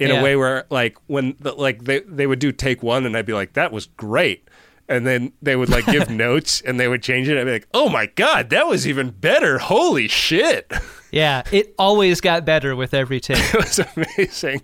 in 0.00 0.08
Yeah. 0.08 0.20
a 0.20 0.22
way 0.24 0.34
where 0.34 0.64
like 0.70 0.96
when 1.06 1.36
the, 1.38 1.52
like 1.52 1.84
they 1.84 2.00
they 2.00 2.26
would 2.26 2.40
do 2.40 2.50
take 2.50 2.82
one 2.82 3.06
and 3.06 3.16
I'd 3.16 3.26
be 3.26 3.32
like 3.32 3.52
that 3.52 3.70
was 3.72 3.86
great 3.96 4.48
and 4.92 5.06
then 5.06 5.32
they 5.42 5.56
would 5.56 5.68
like 5.68 5.86
give 5.86 6.10
notes 6.24 6.60
and 6.60 6.78
they 6.78 6.88
would 6.88 7.02
change 7.02 7.28
it 7.28 7.38
I'd 7.38 7.44
be 7.44 7.52
like 7.52 7.68
oh 7.74 7.88
my 7.88 8.06
god 8.06 8.50
that 8.50 8.66
was 8.66 8.86
even 8.86 9.10
better 9.10 9.58
holy 9.58 10.08
shit 10.08 10.70
Yeah, 11.12 11.42
it 11.52 11.74
always 11.78 12.22
got 12.22 12.46
better 12.46 12.74
with 12.74 12.94
every 12.94 13.20
take. 13.20 13.36
it 13.36 13.54
was 13.54 13.78
amazing 13.78 14.62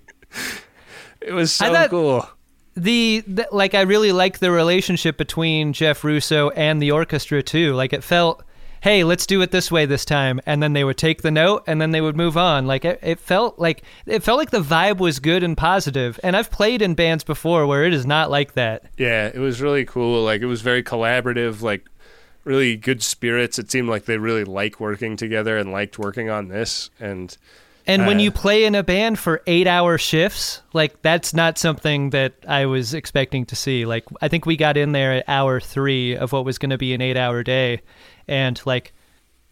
it 1.20 1.32
was 1.32 1.52
so 1.52 1.88
cool 1.88 2.26
the, 2.78 3.24
the 3.26 3.48
like 3.50 3.74
I 3.74 3.82
really 3.82 4.12
liked 4.12 4.40
the 4.40 4.50
relationship 4.50 5.18
between 5.18 5.72
Jeff 5.72 6.04
Russo 6.04 6.50
and 6.50 6.80
the 6.80 6.92
orchestra 6.92 7.42
too. 7.42 7.74
Like 7.74 7.92
it 7.92 8.04
felt, 8.04 8.44
hey, 8.88 9.04
let's 9.04 9.26
do 9.26 9.42
it 9.42 9.50
this 9.50 9.70
way 9.70 9.84
this 9.84 10.06
time, 10.06 10.40
and 10.46 10.62
then 10.62 10.72
they 10.72 10.82
would 10.82 10.96
take 10.96 11.20
the 11.20 11.30
note 11.30 11.62
and 11.66 11.78
then 11.78 11.90
they 11.90 12.00
would 12.00 12.16
move 12.16 12.38
on. 12.38 12.66
Like 12.66 12.86
it, 12.86 12.98
it 13.02 13.20
felt 13.20 13.58
like 13.58 13.82
it 14.06 14.22
felt 14.22 14.38
like 14.38 14.48
the 14.50 14.62
vibe 14.62 14.96
was 14.96 15.20
good 15.20 15.42
and 15.42 15.58
positive. 15.58 16.18
And 16.22 16.34
I've 16.34 16.50
played 16.50 16.80
in 16.80 16.94
bands 16.94 17.22
before 17.22 17.66
where 17.66 17.84
it 17.84 17.92
is 17.92 18.06
not 18.06 18.30
like 18.30 18.54
that. 18.54 18.84
Yeah, 18.96 19.26
it 19.26 19.40
was 19.40 19.60
really 19.60 19.84
cool. 19.84 20.24
Like 20.24 20.40
it 20.40 20.46
was 20.46 20.62
very 20.62 20.82
collaborative, 20.82 21.60
like 21.60 21.84
really 22.44 22.76
good 22.76 23.02
spirits. 23.02 23.58
It 23.58 23.70
seemed 23.70 23.90
like 23.90 24.06
they 24.06 24.16
really 24.16 24.44
like 24.44 24.80
working 24.80 25.18
together 25.18 25.58
and 25.58 25.70
liked 25.70 25.98
working 25.98 26.30
on 26.30 26.48
this. 26.48 26.88
And 26.98 27.36
And 27.86 28.06
when 28.06 28.16
Uh, 28.16 28.22
you 28.22 28.30
play 28.30 28.64
in 28.64 28.74
a 28.74 28.82
band 28.82 29.18
for 29.18 29.42
eight 29.46 29.66
hour 29.66 29.98
shifts, 29.98 30.62
like 30.72 31.02
that's 31.02 31.34
not 31.34 31.58
something 31.58 32.08
that 32.10 32.32
I 32.48 32.64
was 32.64 32.94
expecting 32.94 33.44
to 33.46 33.54
see. 33.54 33.84
Like 33.84 34.04
I 34.22 34.28
think 34.28 34.46
we 34.46 34.56
got 34.56 34.78
in 34.78 34.92
there 34.92 35.12
at 35.12 35.24
hour 35.28 35.60
three 35.60 36.16
of 36.16 36.32
what 36.32 36.46
was 36.46 36.56
going 36.56 36.70
to 36.70 36.78
be 36.78 36.94
an 36.94 37.02
eight 37.02 37.18
hour 37.18 37.42
day, 37.42 37.82
and 38.28 38.60
like 38.66 38.92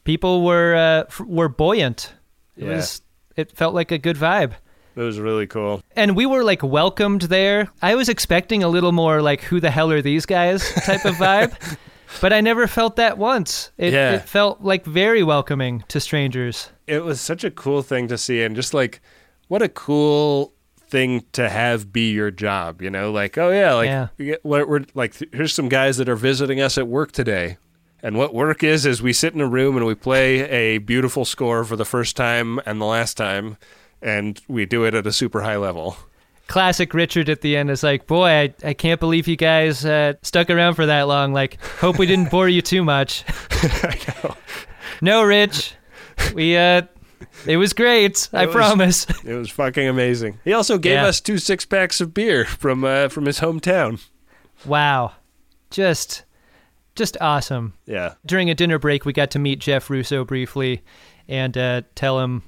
people 0.05 0.45
were 0.45 0.75
uh, 0.75 1.05
f- 1.09 1.21
were 1.21 1.49
buoyant. 1.49 2.13
It 2.57 2.65
Yeah. 2.65 2.77
was 2.77 3.03
it 3.37 3.53
felt 3.57 3.75
like 3.75 3.91
a 3.93 3.99
good 3.99 4.17
vibe. 4.17 4.53
it 4.95 5.03
was 5.03 5.19
really 5.21 5.47
cool. 5.47 5.83
And 5.95 6.17
we 6.17 6.25
were 6.27 6.43
like 6.45 6.63
welcomed 6.63 7.23
there. 7.23 7.69
I 7.83 7.95
was 7.97 8.09
expecting 8.09 8.63
a 8.63 8.69
little 8.69 8.93
more 8.93 9.21
like 9.21 9.43
who 9.43 9.61
the 9.61 9.71
hell 9.71 9.91
are 9.93 10.01
these 10.03 10.25
guys 10.27 10.63
type 10.85 11.05
of 11.05 11.15
vibe. 11.17 11.53
But 12.21 12.33
I 12.33 12.41
never 12.41 12.69
felt 12.69 12.97
that 12.97 13.19
once. 13.19 13.73
It, 13.77 13.93
Yeah. 13.93 14.13
it 14.15 14.23
felt 14.29 14.63
like 14.63 14.87
very 14.87 15.25
welcoming 15.25 15.83
to 15.89 15.99
strangers. 16.01 16.71
It 16.87 17.05
was 17.05 17.21
such 17.21 17.43
a 17.43 17.51
cool 17.51 17.83
thing 17.83 18.07
to 18.09 18.17
see, 18.17 18.43
and 18.43 18.55
just 18.55 18.73
like 18.73 19.01
what 19.49 19.61
a 19.61 19.69
cool 19.69 20.55
thing 20.89 21.25
to 21.33 21.49
have 21.49 21.93
be 21.93 22.13
your 22.13 22.31
job. 22.31 22.81
You 22.81 22.91
know, 22.91 23.11
like 23.11 23.37
oh 23.37 23.51
yeah, 23.51 23.75
like 23.75 23.87
Yeah. 23.89 24.09
we 24.19 24.25
get, 24.27 24.45
we're, 24.45 24.65
we're 24.67 24.85
like 24.95 25.15
here's 25.33 25.53
some 25.53 25.69
guys 25.69 25.97
that 25.97 26.09
are 26.09 26.17
visiting 26.17 26.61
us 26.61 26.79
at 26.79 26.87
work 26.87 27.11
today. 27.11 27.59
And 28.03 28.17
what 28.17 28.35
work 28.35 28.63
is 28.63 28.87
is 28.87 29.03
we 29.03 29.13
sit 29.13 29.35
in 29.35 29.41
a 29.41 29.47
room 29.49 29.77
and 29.77 29.85
we 29.87 29.95
play 29.95 30.49
a 30.49 30.79
beautiful 30.79 31.25
score 31.25 31.65
for 31.65 31.77
the 31.77 31.85
first 31.85 32.15
time 32.17 32.61
and 32.67 32.81
the 32.81 32.85
last 32.85 33.17
time, 33.17 33.57
and 34.03 34.41
we 34.49 34.65
do 34.67 34.85
it 34.85 34.95
at 34.95 35.07
a 35.07 35.13
super 35.13 35.43
high 35.43 35.57
level. 35.57 35.97
classic 36.47 36.95
Richard 36.95 37.29
at 37.29 37.41
the 37.41 37.57
end 37.57 37.71
is 37.71 37.83
like, 37.83 38.07
"Boy, 38.07 38.29
I, 38.29 38.55
I 38.65 38.75
can't 38.75 39.01
believe 39.01 39.27
you 39.27 39.37
guys 39.37 39.85
uh, 39.85 40.13
stuck 40.23 40.51
around 40.51 40.75
for 40.75 40.87
that 40.87 41.09
long. 41.09 41.33
Like, 41.33 41.61
hope 41.81 41.99
we 41.99 42.07
didn't 42.07 42.31
bore 42.31 42.49
you 42.49 42.63
too 42.63 42.85
much." 42.85 43.25
No, 45.03 45.25
Rich, 45.25 45.75
we 46.35 46.57
uh, 46.57 46.83
it 47.47 47.57
was 47.59 47.73
great. 47.73 48.29
I 48.33 48.45
It 48.45 48.47
was- 48.47 48.55
promise. 48.55 49.07
It 49.25 49.35
was 49.35 49.51
fucking 49.51 49.87
amazing. 49.89 50.39
He 50.45 50.53
also 50.53 50.79
gave 50.79 50.93
Yeah. 50.95 51.07
us 51.07 51.21
two 51.21 51.39
six 51.39 51.65
packs 51.67 52.01
of 52.01 52.15
beer 52.15 52.45
from 52.45 52.85
uh, 52.85 53.09
from 53.09 53.27
his 53.27 53.41
hometown. 53.41 54.01
wow, 54.65 55.13
just 55.71 56.25
just 56.97 57.17
awesome. 57.21 57.75
Yeah, 57.87 58.15
During 58.25 58.51
a 58.51 58.55
dinner 58.55 58.79
break, 58.79 59.05
we 59.05 59.13
got 59.13 59.31
to 59.33 59.39
meet 59.39 59.59
Jeff 59.61 59.89
Russo 59.91 60.25
briefly 60.25 60.83
and 61.29 61.57
uh, 61.57 61.83
tell 61.95 62.21
him 62.21 62.43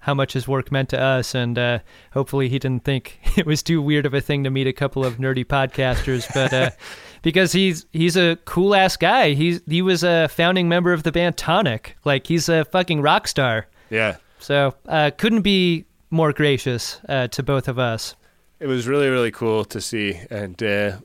how 0.00 0.14
much 0.14 0.32
his 0.32 0.46
work 0.46 0.70
meant 0.70 0.88
to 0.90 1.00
us, 1.00 1.34
and 1.34 1.58
uh, 1.58 1.78
hopefully 2.12 2.48
he 2.48 2.58
didn't 2.58 2.84
think 2.84 3.18
it 3.36 3.44
was 3.46 3.62
too 3.62 3.82
weird 3.82 4.06
of 4.06 4.14
a 4.14 4.20
thing 4.20 4.44
to 4.44 4.50
meet 4.50 4.66
a 4.66 4.72
couple 4.72 5.04
of 5.04 5.16
nerdy 5.16 5.44
podcasters, 5.44 6.26
but 6.32 6.52
uh, 6.52 6.70
because 7.22 7.52
he's 7.52 7.84
he's 7.92 8.16
a 8.16 8.36
cool 8.44 8.74
ass 8.74 8.96
guy. 8.96 9.32
He's 9.32 9.60
he 9.68 9.82
was 9.82 10.04
a 10.04 10.28
founding 10.28 10.68
member 10.68 10.92
of 10.92 11.02
the 11.02 11.12
band 11.12 11.36
Tonic. 11.36 11.96
Like 12.04 12.26
he's 12.26 12.48
a 12.48 12.64
fucking 12.66 13.02
rock 13.02 13.26
star. 13.28 13.66
yeah. 13.90 14.16
So 14.40 14.72
uh, 14.86 15.10
couldn't 15.18 15.42
be 15.42 15.84
more 16.10 16.32
gracious 16.32 17.00
uh, 17.08 17.26
to 17.28 17.42
both 17.42 17.66
of 17.66 17.76
us. 17.78 18.14
It 18.60 18.68
was 18.68 18.86
really 18.86 19.08
really 19.08 19.32
cool 19.32 19.64
to 19.66 19.80
see, 19.80 20.18
and 20.30 20.60
uh, 20.62 20.98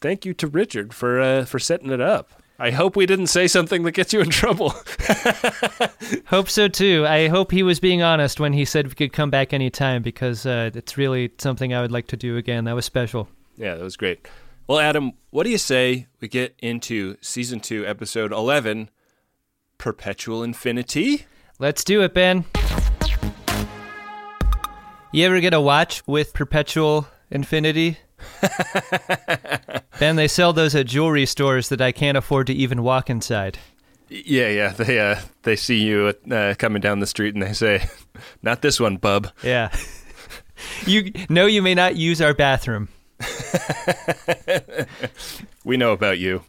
thank 0.00 0.24
you 0.24 0.34
to 0.34 0.46
Richard 0.46 0.92
for 0.94 1.20
uh, 1.20 1.44
for 1.44 1.58
setting 1.58 1.90
it 1.90 2.00
up. 2.00 2.30
I 2.58 2.70
hope 2.72 2.94
we 2.94 3.06
didn't 3.06 3.28
say 3.28 3.48
something 3.48 3.84
that 3.84 3.92
gets 3.92 4.12
you 4.12 4.20
in 4.20 4.28
trouble. 4.28 4.74
Hope 6.26 6.50
so 6.50 6.68
too. 6.68 7.06
I 7.08 7.28
hope 7.28 7.52
he 7.52 7.62
was 7.62 7.80
being 7.80 8.02
honest 8.02 8.38
when 8.38 8.52
he 8.52 8.66
said 8.66 8.86
we 8.86 8.92
could 8.94 9.14
come 9.14 9.30
back 9.30 9.54
anytime 9.54 10.02
because 10.02 10.44
uh, 10.44 10.70
it's 10.74 10.98
really 10.98 11.32
something 11.38 11.72
I 11.72 11.80
would 11.80 11.90
like 11.90 12.08
to 12.08 12.18
do 12.18 12.36
again. 12.36 12.64
That 12.64 12.74
was 12.74 12.84
special. 12.84 13.28
yeah, 13.56 13.76
that 13.76 13.82
was 13.82 13.96
great. 13.96 14.28
Well, 14.66 14.78
Adam, 14.78 15.12
what 15.30 15.44
do 15.44 15.50
you 15.50 15.56
say 15.56 16.06
we 16.20 16.28
get 16.28 16.54
into 16.58 17.16
season 17.22 17.60
two, 17.60 17.86
episode 17.86 18.30
eleven, 18.30 18.90
Perpetual 19.78 20.42
Infinity? 20.42 21.24
Let's 21.58 21.82
do 21.82 22.02
it, 22.02 22.12
Ben. 22.12 22.44
You 25.12 25.24
ever 25.26 25.40
get 25.40 25.54
a 25.54 25.60
watch 25.62 26.06
with 26.06 26.34
perpetual 26.34 27.08
infinity? 27.30 27.98
ben, 29.98 30.16
they 30.16 30.28
sell 30.28 30.52
those 30.52 30.74
at 30.74 30.86
jewelry 30.86 31.26
stores 31.26 31.68
that 31.68 31.80
I 31.80 31.92
can't 31.92 32.16
afford 32.16 32.46
to 32.48 32.54
even 32.54 32.82
walk 32.82 33.10
inside. 33.10 33.58
Yeah, 34.08 34.48
yeah. 34.48 34.70
They 34.70 34.98
uh, 34.98 35.20
they 35.42 35.56
see 35.56 35.82
you 35.82 36.14
uh, 36.30 36.54
coming 36.58 36.80
down 36.80 37.00
the 37.00 37.06
street 37.06 37.34
and 37.34 37.42
they 37.42 37.52
say, 37.52 37.88
"Not 38.42 38.62
this 38.62 38.80
one, 38.80 38.96
bub." 38.96 39.28
Yeah. 39.42 39.70
you 40.86 41.12
know 41.28 41.46
you 41.46 41.62
may 41.62 41.74
not 41.74 41.96
use 41.96 42.20
our 42.20 42.34
bathroom. 42.34 42.88
We 45.64 45.76
know 45.76 45.92
about 45.92 46.18
you. 46.18 46.42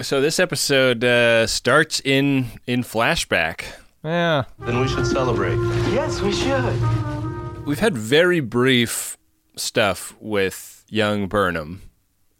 So 0.00 0.20
this 0.20 0.40
episode 0.40 1.04
uh, 1.04 1.46
starts 1.46 2.00
in 2.00 2.46
in 2.66 2.82
flashback. 2.82 3.64
Yeah. 4.02 4.44
Then 4.60 4.80
we 4.80 4.88
should 4.88 5.06
celebrate. 5.06 5.56
Yes, 5.92 6.20
we 6.20 6.32
should. 6.32 7.66
We've 7.66 7.78
had 7.78 7.96
very 7.96 8.40
brief 8.40 9.18
stuff 9.56 10.16
with 10.20 10.73
young 10.88 11.26
Burnham 11.28 11.82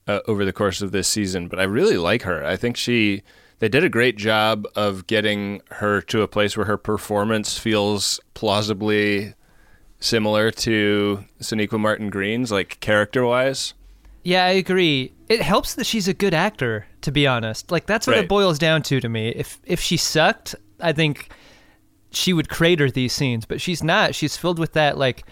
uh, 0.06 0.20
over 0.26 0.44
the 0.44 0.52
course 0.52 0.82
of 0.82 0.92
this 0.92 1.08
season, 1.08 1.48
but 1.48 1.58
I 1.58 1.64
really 1.64 1.96
like 1.96 2.22
her. 2.22 2.44
I 2.44 2.56
think 2.56 2.76
she 2.76 3.22
they 3.60 3.68
did 3.68 3.84
a 3.84 3.88
great 3.88 4.16
job 4.16 4.66
of 4.74 5.06
getting 5.06 5.62
her 5.70 6.00
to 6.02 6.22
a 6.22 6.28
place 6.28 6.56
where 6.56 6.66
her 6.66 6.76
performance 6.76 7.56
feels 7.56 8.20
plausibly 8.34 9.34
similar 10.00 10.50
to 10.50 11.24
Sonequa 11.40 11.78
Martin 11.80 12.10
Green's, 12.10 12.52
like 12.52 12.78
character 12.80 13.24
wise. 13.24 13.74
Yeah, 14.22 14.44
I 14.44 14.50
agree. 14.50 15.12
It 15.28 15.40
helps 15.42 15.74
that 15.74 15.86
she's 15.86 16.08
a 16.08 16.14
good 16.14 16.34
actor, 16.34 16.86
to 17.02 17.12
be 17.12 17.26
honest. 17.26 17.70
Like 17.70 17.86
that's 17.86 18.06
what 18.06 18.16
Right. 18.16 18.24
it 18.24 18.28
boils 18.28 18.58
down 18.58 18.82
to 18.84 19.00
to 19.00 19.08
me. 19.08 19.28
If 19.30 19.60
if 19.64 19.80
she 19.80 19.96
sucked, 19.96 20.54
I 20.80 20.92
think 20.92 21.28
she 22.10 22.32
would 22.32 22.48
crater 22.48 22.90
these 22.90 23.12
scenes, 23.12 23.44
but 23.46 23.60
she's 23.60 23.82
not. 23.82 24.14
She's 24.14 24.36
filled 24.36 24.58
with 24.58 24.72
that 24.74 24.98
like 24.98 25.24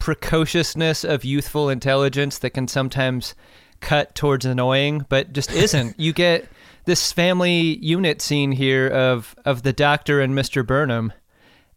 precociousness 0.00 1.04
of 1.04 1.24
youthful 1.24 1.68
intelligence 1.68 2.38
that 2.38 2.50
can 2.50 2.66
sometimes 2.66 3.36
cut 3.80 4.14
towards 4.16 4.44
annoying, 4.44 5.06
but 5.08 5.32
just 5.32 5.52
isn't. 5.52 5.94
you 6.00 6.12
get 6.12 6.48
this 6.86 7.12
family 7.12 7.78
unit 7.78 8.20
scene 8.20 8.50
here 8.50 8.88
of 8.88 9.36
of 9.44 9.62
the 9.62 9.72
doctor 9.72 10.20
and 10.20 10.34
Mr. 10.34 10.66
Burnham 10.66 11.12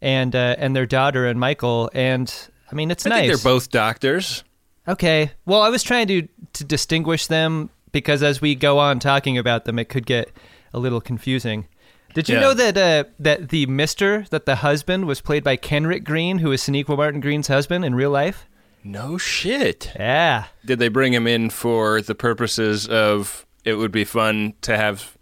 and 0.02 0.34
uh, 0.34 0.56
and 0.58 0.74
their 0.74 0.86
daughter 0.86 1.26
and 1.26 1.38
Michael 1.38 1.90
and 1.94 2.48
I 2.70 2.74
mean 2.74 2.90
it's 2.90 3.06
I 3.06 3.10
nice. 3.10 3.28
think 3.28 3.42
they're 3.42 3.52
both 3.52 3.70
doctors. 3.70 4.42
Okay. 4.88 5.30
Well, 5.46 5.62
I 5.62 5.68
was 5.68 5.82
trying 5.82 6.08
to 6.08 6.28
to 6.54 6.64
distinguish 6.64 7.26
them 7.26 7.70
because 7.92 8.22
as 8.22 8.40
we 8.40 8.54
go 8.54 8.78
on 8.78 8.98
talking 8.98 9.38
about 9.38 9.64
them, 9.64 9.78
it 9.78 9.88
could 9.88 10.06
get 10.06 10.30
a 10.72 10.78
little 10.78 11.00
confusing. 11.00 11.68
Did 12.14 12.28
you 12.28 12.36
Yeah. 12.36 12.40
know 12.40 12.54
that 12.54 12.76
uh, 12.78 13.04
that 13.18 13.48
the 13.50 13.66
Mister, 13.66 14.24
that 14.30 14.46
the 14.46 14.56
husband, 14.56 15.04
was 15.06 15.20
played 15.20 15.44
by 15.44 15.56
Kenric 15.56 16.04
Green, 16.04 16.38
who 16.38 16.52
is 16.52 16.62
Sonequa 16.62 16.96
Martin 16.96 17.20
Green's 17.20 17.48
husband 17.48 17.84
in 17.84 17.94
real 17.94 18.10
life? 18.10 18.46
No 18.82 19.18
shit. 19.18 19.90
Yeah. 19.96 20.44
Did 20.64 20.78
they 20.78 20.88
bring 20.88 21.12
him 21.12 21.26
in 21.26 21.50
for 21.50 22.00
the 22.00 22.14
purposes 22.14 22.86
of 22.86 23.44
it 23.64 23.74
would 23.74 23.92
be 23.92 24.04
fun 24.04 24.54
to 24.62 24.76
have 24.76 25.16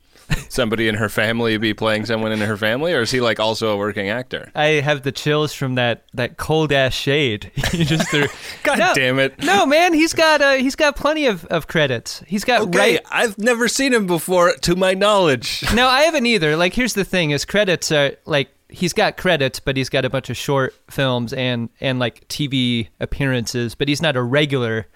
somebody 0.48 0.88
in 0.88 0.94
her 0.96 1.08
family 1.08 1.56
be 1.56 1.74
playing 1.74 2.06
someone 2.06 2.32
in 2.32 2.40
her 2.40 2.56
family, 2.56 2.92
or 2.92 3.00
is 3.02 3.10
he 3.10 3.20
like 3.20 3.40
also 3.40 3.70
a 3.70 3.76
working 3.76 4.08
actor? 4.08 4.50
I 4.54 4.66
have 4.80 5.02
the 5.02 5.12
chills 5.12 5.52
from 5.52 5.74
that 5.76 6.04
that 6.14 6.36
cold 6.36 6.72
ass 6.72 6.94
shade. 6.94 7.50
you 7.72 7.84
just 7.84 8.08
threw. 8.10 8.26
God 8.62 8.78
No. 8.78 8.92
damn 8.94 9.18
it! 9.18 9.42
No, 9.42 9.66
man, 9.66 9.92
he's 9.94 10.12
got 10.14 10.40
uh, 10.40 10.52
he's 10.54 10.76
got 10.76 10.96
plenty 10.96 11.26
of, 11.26 11.44
of 11.46 11.66
credits. 11.66 12.22
He's 12.26 12.44
got 12.44 12.62
Okay, 12.62 12.78
right 12.78 13.00
I've 13.10 13.38
never 13.38 13.68
seen 13.68 13.92
him 13.92 14.06
before, 14.06 14.52
to 14.62 14.76
my 14.76 14.94
knowledge. 14.94 15.64
No, 15.74 15.88
I 15.88 16.02
haven't 16.02 16.26
either. 16.26 16.56
Like, 16.56 16.74
here's 16.74 16.94
the 16.94 17.04
thing: 17.04 17.30
his 17.30 17.44
credits 17.44 17.90
are 17.90 18.12
like 18.26 18.48
he's 18.68 18.92
got 18.92 19.16
credits, 19.16 19.58
but 19.60 19.76
he's 19.76 19.88
got 19.88 20.04
a 20.04 20.10
bunch 20.10 20.28
of 20.30 20.36
short 20.36 20.74
films 20.90 21.32
and 21.32 21.68
and 21.80 21.98
like 21.98 22.26
TV 22.28 22.88
appearances, 23.00 23.74
but 23.74 23.88
he's 23.88 24.02
not 24.02 24.16
a 24.16 24.22
regular 24.22 24.86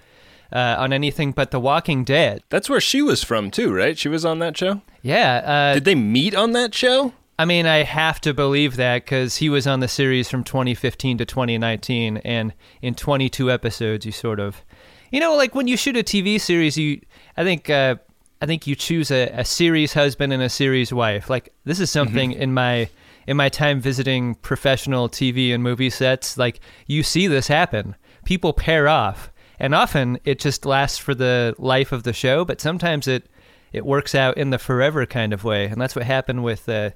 uh, 0.53 0.76
on 0.79 0.93
anything 0.93 1.33
but 1.33 1.50
The 1.50 1.61
Walking 1.61 2.05
Dead. 2.05 2.43
That's 2.49 2.69
where 2.69 2.81
she 2.81 3.03
was 3.03 3.23
from 3.23 3.50
too, 3.50 3.73
right? 3.73 3.99
She 3.99 4.09
was 4.09 4.25
on 4.25 4.38
that 4.41 4.57
show. 4.57 4.83
Yeah, 5.03 5.71
uh, 5.71 5.75
Did 5.75 5.85
they 5.85 5.95
meet 5.95 6.35
on 6.35 6.53
that 6.53 6.75
show? 6.75 7.12
I 7.38 7.45
mean, 7.45 7.67
I 7.67 7.83
have 7.83 8.21
to 8.23 8.33
believe 8.33 8.76
that 8.76 9.05
because 9.05 9.37
he 9.37 9.49
was 9.50 9.67
on 9.67 9.81
the 9.81 9.88
series 9.88 10.31
from 10.31 10.43
2015 10.43 11.19
to 11.19 11.25
2019, 11.26 12.17
and 12.19 12.55
in 12.81 12.95
22 12.95 13.50
episodes, 13.50 14.07
you 14.07 14.12
sort 14.12 14.41
of, 14.41 14.62
you 15.11 15.21
know, 15.21 15.37
like 15.37 15.55
when 15.55 15.69
you 15.69 15.76
shoot 15.76 15.97
a 15.99 16.03
TV 16.03 16.41
series, 16.41 16.79
you, 16.79 17.03
I 17.37 17.45
think, 17.45 17.69
uh, 17.69 17.97
I 18.41 18.47
think 18.47 18.67
you 18.67 18.75
choose 18.75 19.11
a, 19.11 19.29
a 19.29 19.45
series 19.45 19.93
husband 19.93 20.33
and 20.33 20.43
a 20.43 20.49
series 20.49 20.93
wife. 20.93 21.31
Like 21.31 21.53
this 21.65 21.81
is 21.81 21.91
something 21.91 22.33
in 22.33 22.53
my 22.53 22.88
in 23.26 23.37
my 23.37 23.49
time 23.49 23.81
visiting 23.81 24.37
professional 24.37 25.09
TV 25.09 25.53
and 25.53 25.62
movie 25.62 25.91
sets. 25.91 26.37
Like 26.38 26.61
you 26.87 27.03
see 27.03 27.26
this 27.26 27.49
happen. 27.49 27.97
People 28.25 28.53
pair 28.53 28.88
off, 28.88 29.33
and 29.58 29.75
often 29.75 30.18
it 30.25 30.38
just 30.38 30.66
lasts 30.66 30.98
for 30.98 31.14
the 31.14 31.54
life 31.58 31.92
of 31.92 32.02
the 32.02 32.12
show, 32.12 32.44
but 32.44 32.60
sometimes 32.60 33.08
it 33.08 33.28
it 33.72 33.84
works 33.84 34.14
out 34.14 34.38
in 34.38 34.50
the 34.50 34.58
forever 34.58 35.06
kind 35.06 35.32
of 35.32 35.44
way, 35.44 35.66
and 35.66 35.80
that's 35.80 35.96
what 35.96 36.04
happened 36.04 36.44
with. 36.44 36.68
Uh, 36.68 36.90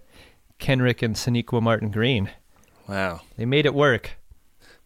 Kenric 0.60 1.02
and 1.02 1.16
Sonequa 1.16 1.60
Martin 1.60 1.90
Green. 1.90 2.30
Wow. 2.86 3.22
They 3.36 3.46
made 3.46 3.66
it 3.66 3.74
work. 3.74 4.12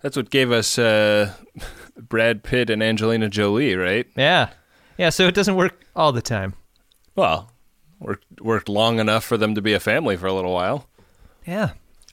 That's 0.00 0.16
what 0.16 0.30
gave 0.30 0.50
us 0.50 0.78
uh, 0.78 1.32
Brad 1.96 2.42
Pitt 2.42 2.70
and 2.70 2.82
Angelina 2.82 3.28
Jolie, 3.28 3.74
right? 3.74 4.06
Yeah. 4.16 4.50
Yeah, 4.96 5.10
so 5.10 5.26
it 5.26 5.34
doesn't 5.34 5.56
work 5.56 5.84
all 5.96 6.12
the 6.12 6.22
time. 6.22 6.54
Well, 7.16 7.50
worked 7.98 8.40
worked 8.40 8.68
long 8.68 8.98
enough 8.98 9.24
for 9.24 9.36
them 9.36 9.54
to 9.54 9.62
be 9.62 9.72
a 9.72 9.80
family 9.80 10.16
for 10.16 10.26
a 10.26 10.32
little 10.32 10.52
while. 10.52 10.88
Yeah. 11.46 11.70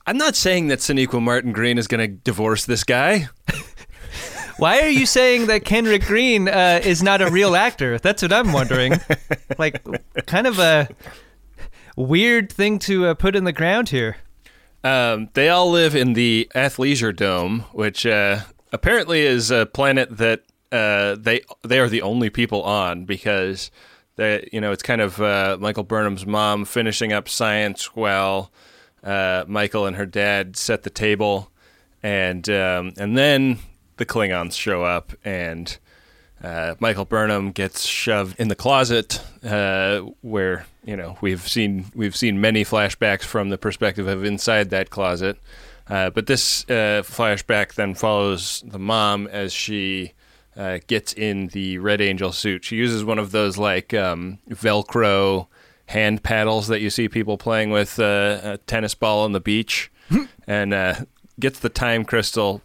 I'm 0.07 0.17
not 0.17 0.35
saying 0.35 0.67
that 0.69 0.79
Sonequa 0.79 1.21
Martin 1.21 1.51
Green 1.51 1.77
is 1.77 1.87
going 1.87 2.01
to 2.01 2.07
divorce 2.07 2.65
this 2.65 2.83
guy. 2.83 3.29
Why 4.61 4.81
are 4.81 4.89
you 4.89 5.07
saying 5.07 5.47
that 5.47 5.63
Kenric 5.63 6.05
Green 6.05 6.47
uh, 6.47 6.81
is 6.83 7.01
not 7.01 7.19
a 7.19 7.31
real 7.31 7.55
actor? 7.55 7.97
That's 7.97 8.21
what 8.21 8.31
I'm 8.31 8.53
wondering. 8.53 8.93
Like, 9.57 9.83
kind 10.27 10.45
of 10.45 10.59
a 10.59 10.87
weird 11.95 12.51
thing 12.51 12.77
to 12.79 13.07
uh, 13.07 13.13
put 13.15 13.35
in 13.35 13.43
the 13.43 13.53
ground 13.53 13.89
here. 13.89 14.17
Um, 14.83 15.29
they 15.33 15.49
all 15.49 15.71
live 15.71 15.95
in 15.95 16.13
the 16.13 16.47
Athleisure 16.53 17.15
Dome, 17.15 17.61
which 17.71 18.05
uh, 18.05 18.41
apparently 18.71 19.21
is 19.21 19.49
a 19.49 19.65
planet 19.65 20.15
that 20.17 20.43
uh, 20.71 21.15
they 21.15 21.41
they 21.63 21.79
are 21.79 21.89
the 21.89 22.03
only 22.03 22.29
people 22.29 22.61
on 22.61 23.05
because 23.05 23.71
they 24.15 24.47
you 24.53 24.61
know 24.61 24.71
it's 24.71 24.83
kind 24.83 25.01
of 25.01 25.19
uh, 25.19 25.57
Michael 25.59 25.83
Burnham's 25.83 26.27
mom 26.27 26.65
finishing 26.65 27.11
up 27.11 27.27
science 27.27 27.95
while 27.95 28.51
uh, 29.03 29.43
Michael 29.47 29.87
and 29.87 29.95
her 29.95 30.05
dad 30.05 30.55
set 30.55 30.83
the 30.83 30.91
table, 30.91 31.51
and 32.03 32.47
um, 32.47 32.93
and 32.97 33.17
then 33.17 33.57
the 34.01 34.05
Klingons 34.05 34.53
show 34.53 34.83
up 34.83 35.13
and. 35.23 35.77
Uh, 36.43 36.73
Michael 36.79 37.05
Burnham 37.05 37.51
gets 37.51 37.85
shoved 37.85 38.39
in 38.39 38.47
the 38.47 38.55
closet, 38.55 39.21
uh, 39.43 39.99
where 40.21 40.65
you 40.83 40.97
know 40.97 41.15
we've 41.21 41.47
seen 41.47 41.85
we've 41.93 42.15
seen 42.15 42.41
many 42.41 42.65
flashbacks 42.65 43.21
from 43.21 43.49
the 43.49 43.59
perspective 43.59 44.07
of 44.07 44.23
inside 44.25 44.71
that 44.71 44.89
closet. 44.89 45.37
Uh, 45.87 46.09
but 46.09 46.25
this 46.25 46.63
uh, 46.67 47.03
flashback 47.05 47.75
then 47.75 47.93
follows 47.93 48.63
the 48.65 48.79
mom 48.79 49.27
as 49.27 49.53
she 49.53 50.13
uh, 50.55 50.79
gets 50.87 51.13
in 51.13 51.49
the 51.49 51.77
Red 51.77 52.01
Angel 52.01 52.31
suit. 52.31 52.65
She 52.65 52.75
uses 52.75 53.03
one 53.03 53.19
of 53.19 53.29
those 53.29 53.59
like 53.59 53.93
um, 53.93 54.39
Velcro 54.49 55.45
hand 55.85 56.23
paddles 56.23 56.69
that 56.69 56.81
you 56.81 56.89
see 56.89 57.07
people 57.07 57.37
playing 57.37 57.69
with 57.69 57.99
uh, 57.99 58.39
a 58.43 58.57
tennis 58.65 58.95
ball 58.95 59.25
on 59.25 59.33
the 59.33 59.39
beach, 59.39 59.91
and 60.47 61.05
gets 61.39 61.59
the 61.59 61.69
time 61.69 62.03
crystal, 62.03 62.63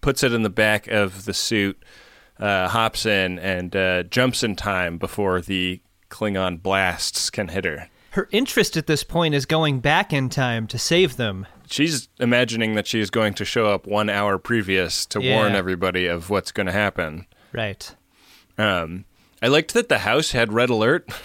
puts 0.00 0.22
it 0.22 0.32
in 0.32 0.42
the 0.42 0.50
back 0.50 0.86
of 0.88 1.24
the 1.24 1.34
suit 1.34 1.82
uh, 2.38 2.68
hops 2.68 3.04
in 3.06 3.38
and 3.38 3.74
uh, 3.76 4.02
jumps 4.04 4.42
in 4.42 4.56
time 4.56 4.98
before 4.98 5.40
the 5.40 5.80
Klingon 6.10 6.62
blasts 6.62 7.30
can 7.30 7.48
hit 7.48 7.64
her. 7.64 7.88
Her 8.12 8.28
interest 8.32 8.76
at 8.76 8.86
this 8.88 9.04
point 9.04 9.34
is 9.34 9.46
going 9.46 9.78
back 9.80 10.12
in 10.12 10.28
time 10.30 10.66
to 10.68 10.78
save 10.78 11.16
them. 11.16 11.46
She's 11.68 12.08
imagining 12.18 12.74
that 12.74 12.88
she's 12.88 13.10
going 13.10 13.34
to 13.34 13.44
show 13.44 13.66
up 13.66 13.86
one 13.86 14.08
hour 14.10 14.36
previous 14.38 15.06
to 15.06 15.22
Yeah. 15.22 15.36
warn 15.36 15.52
everybody 15.54 16.06
of 16.06 16.28
what's 16.30 16.50
going 16.50 16.66
to 16.66 16.72
happen. 16.72 17.26
Right. 17.52 17.94
Um, 18.58 19.04
I 19.40 19.46
liked 19.46 19.74
that 19.74 19.88
the 19.88 19.98
house 19.98 20.32
had 20.32 20.52
red 20.52 20.70
alert. 20.70 21.08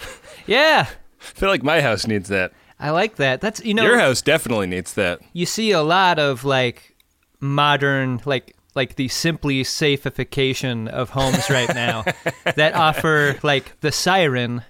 Yeah. 0.46 0.86
I 0.88 1.24
feel 1.24 1.48
like 1.48 1.64
my 1.64 1.80
house 1.80 2.06
needs 2.06 2.28
that. 2.28 2.52
I 2.78 2.90
like 2.90 3.16
that. 3.16 3.40
That's, 3.40 3.64
you 3.64 3.74
know, 3.74 3.82
Your 3.82 3.98
house 3.98 4.22
definitely 4.22 4.68
needs 4.68 4.94
that. 4.94 5.18
you 5.32 5.44
see 5.44 5.72
a 5.72 5.82
lot 5.82 6.20
of 6.20 6.44
like 6.44 6.94
modern 7.40 8.20
like 8.24 8.55
like 8.76 8.94
the 8.96 9.08
simply 9.08 9.64
safeification 9.64 10.86
of 10.88 11.10
homes 11.10 11.50
right 11.50 11.74
now 11.74 12.04
that 12.56 12.74
offer 12.74 13.38
like 13.42 13.80
the 13.80 13.90
siren 13.90 14.62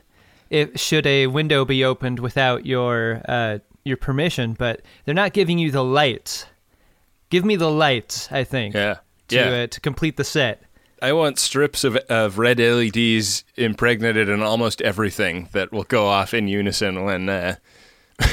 if 0.49 0.79
should 0.81 1.07
a 1.07 1.27
window 1.27 1.64
be 1.64 1.85
opened 1.85 2.21
without 2.21 2.64
your 2.64 3.21
uh, 3.29 3.59
your 3.85 3.97
permission 3.97 4.55
but 4.55 4.81
they're 5.05 5.14
not 5.14 5.33
giving 5.33 5.59
you 5.59 5.71
the 5.71 5.85
lights 5.85 6.47
give 7.31 7.45
me 7.45 7.57
the 7.57 7.71
lights 7.71 8.31
i 8.33 8.45
think 8.45 8.75
Yeah. 8.75 8.97
to 9.29 9.37
yeah. 9.37 9.62
uh, 9.62 9.66
to 9.66 9.81
complete 9.81 10.16
the 10.16 10.25
set 10.25 10.62
I 11.03 11.12
want 11.12 11.38
strips 11.38 11.85
of, 11.85 11.97
of 12.09 12.38
red 12.38 12.59
LEDs 12.59 13.45
impregnated 13.57 14.31
in 14.31 14.40
almost 14.40 14.81
everything 14.81 15.51
that 15.53 15.71
will 15.71 15.85
go 15.85 16.07
off 16.07 16.33
in 16.33 16.49
unison 16.49 17.05
when 17.05 17.29
uh, 17.29 17.57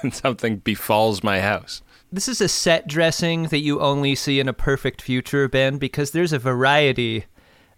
when 0.00 0.12
something 0.12 0.58
befalls 0.58 1.24
my 1.24 1.40
house. 1.40 1.82
This 2.12 2.28
is 2.28 2.40
a 2.40 2.48
set 2.48 2.86
dressing 2.86 3.44
that 3.44 3.58
you 3.58 3.80
only 3.80 4.14
see 4.14 4.38
in 4.40 4.48
a 4.48 4.52
perfect 4.52 5.02
future, 5.02 5.48
Ben, 5.48 5.76
because 5.78 6.12
there's 6.12 6.32
a 6.32 6.38
variety 6.38 7.24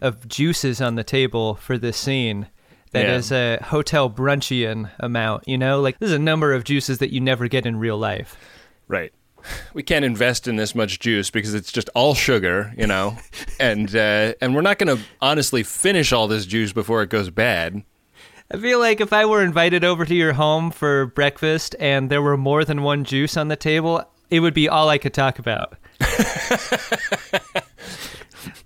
of 0.01 0.29
juices 0.29 0.81
on 0.81 0.95
the 0.95 1.05
table 1.05 1.55
for 1.57 1.79
this 1.79 1.97
scene 1.97 2.49
that 2.93 3.07
Yeah. 3.07 3.17
is 3.17 3.33
a 3.33 3.59
hotel 3.65 4.09
brunchian 4.09 4.91
amount, 5.01 5.49
you 5.49 5.59
know? 5.59 5.81
Like, 5.81 5.99
there's 5.99 6.13
a 6.13 6.19
number 6.19 6.53
of 6.53 6.65
juices 6.65 6.99
that 6.99 7.13
you 7.13 7.21
never 7.21 7.49
get 7.49 7.67
in 7.67 7.79
real 7.79 7.99
life. 7.99 8.37
Right. 8.87 9.13
We 9.73 9.83
can't 9.83 10.05
invest 10.05 10.47
in 10.47 10.57
this 10.57 10.75
much 10.75 10.99
juice 10.99 11.31
because 11.31 11.55
it's 11.55 11.73
just 11.73 11.89
all 11.95 12.15
sugar, 12.15 12.73
you 12.77 12.87
know, 12.87 13.17
and 13.61 13.95
uh, 13.95 14.35
and 14.41 14.55
we're 14.55 14.63
not 14.63 14.79
going 14.79 14.97
to 14.97 15.03
honestly 15.23 15.63
finish 15.63 16.13
all 16.13 16.27
this 16.29 16.45
juice 16.45 16.73
before 16.73 17.03
it 17.03 17.09
goes 17.11 17.31
bad. 17.31 17.83
I 18.53 18.57
feel 18.59 18.79
like 18.79 19.01
if 19.01 19.13
I 19.13 19.25
were 19.27 19.43
invited 19.43 19.85
over 19.85 20.05
to 20.05 20.15
your 20.15 20.33
home 20.33 20.71
for 20.71 21.07
breakfast 21.07 21.77
and 21.79 22.11
there 22.11 22.23
were 22.23 22.37
more 22.37 22.65
than 22.65 22.83
one 22.83 23.05
juice 23.05 23.37
on 23.37 23.49
the 23.49 23.57
table, 23.57 24.05
it 24.31 24.41
would 24.41 24.55
be 24.55 24.69
all 24.69 24.89
I 24.89 24.99
could 24.99 25.15
talk 25.15 25.39
about. 25.39 25.77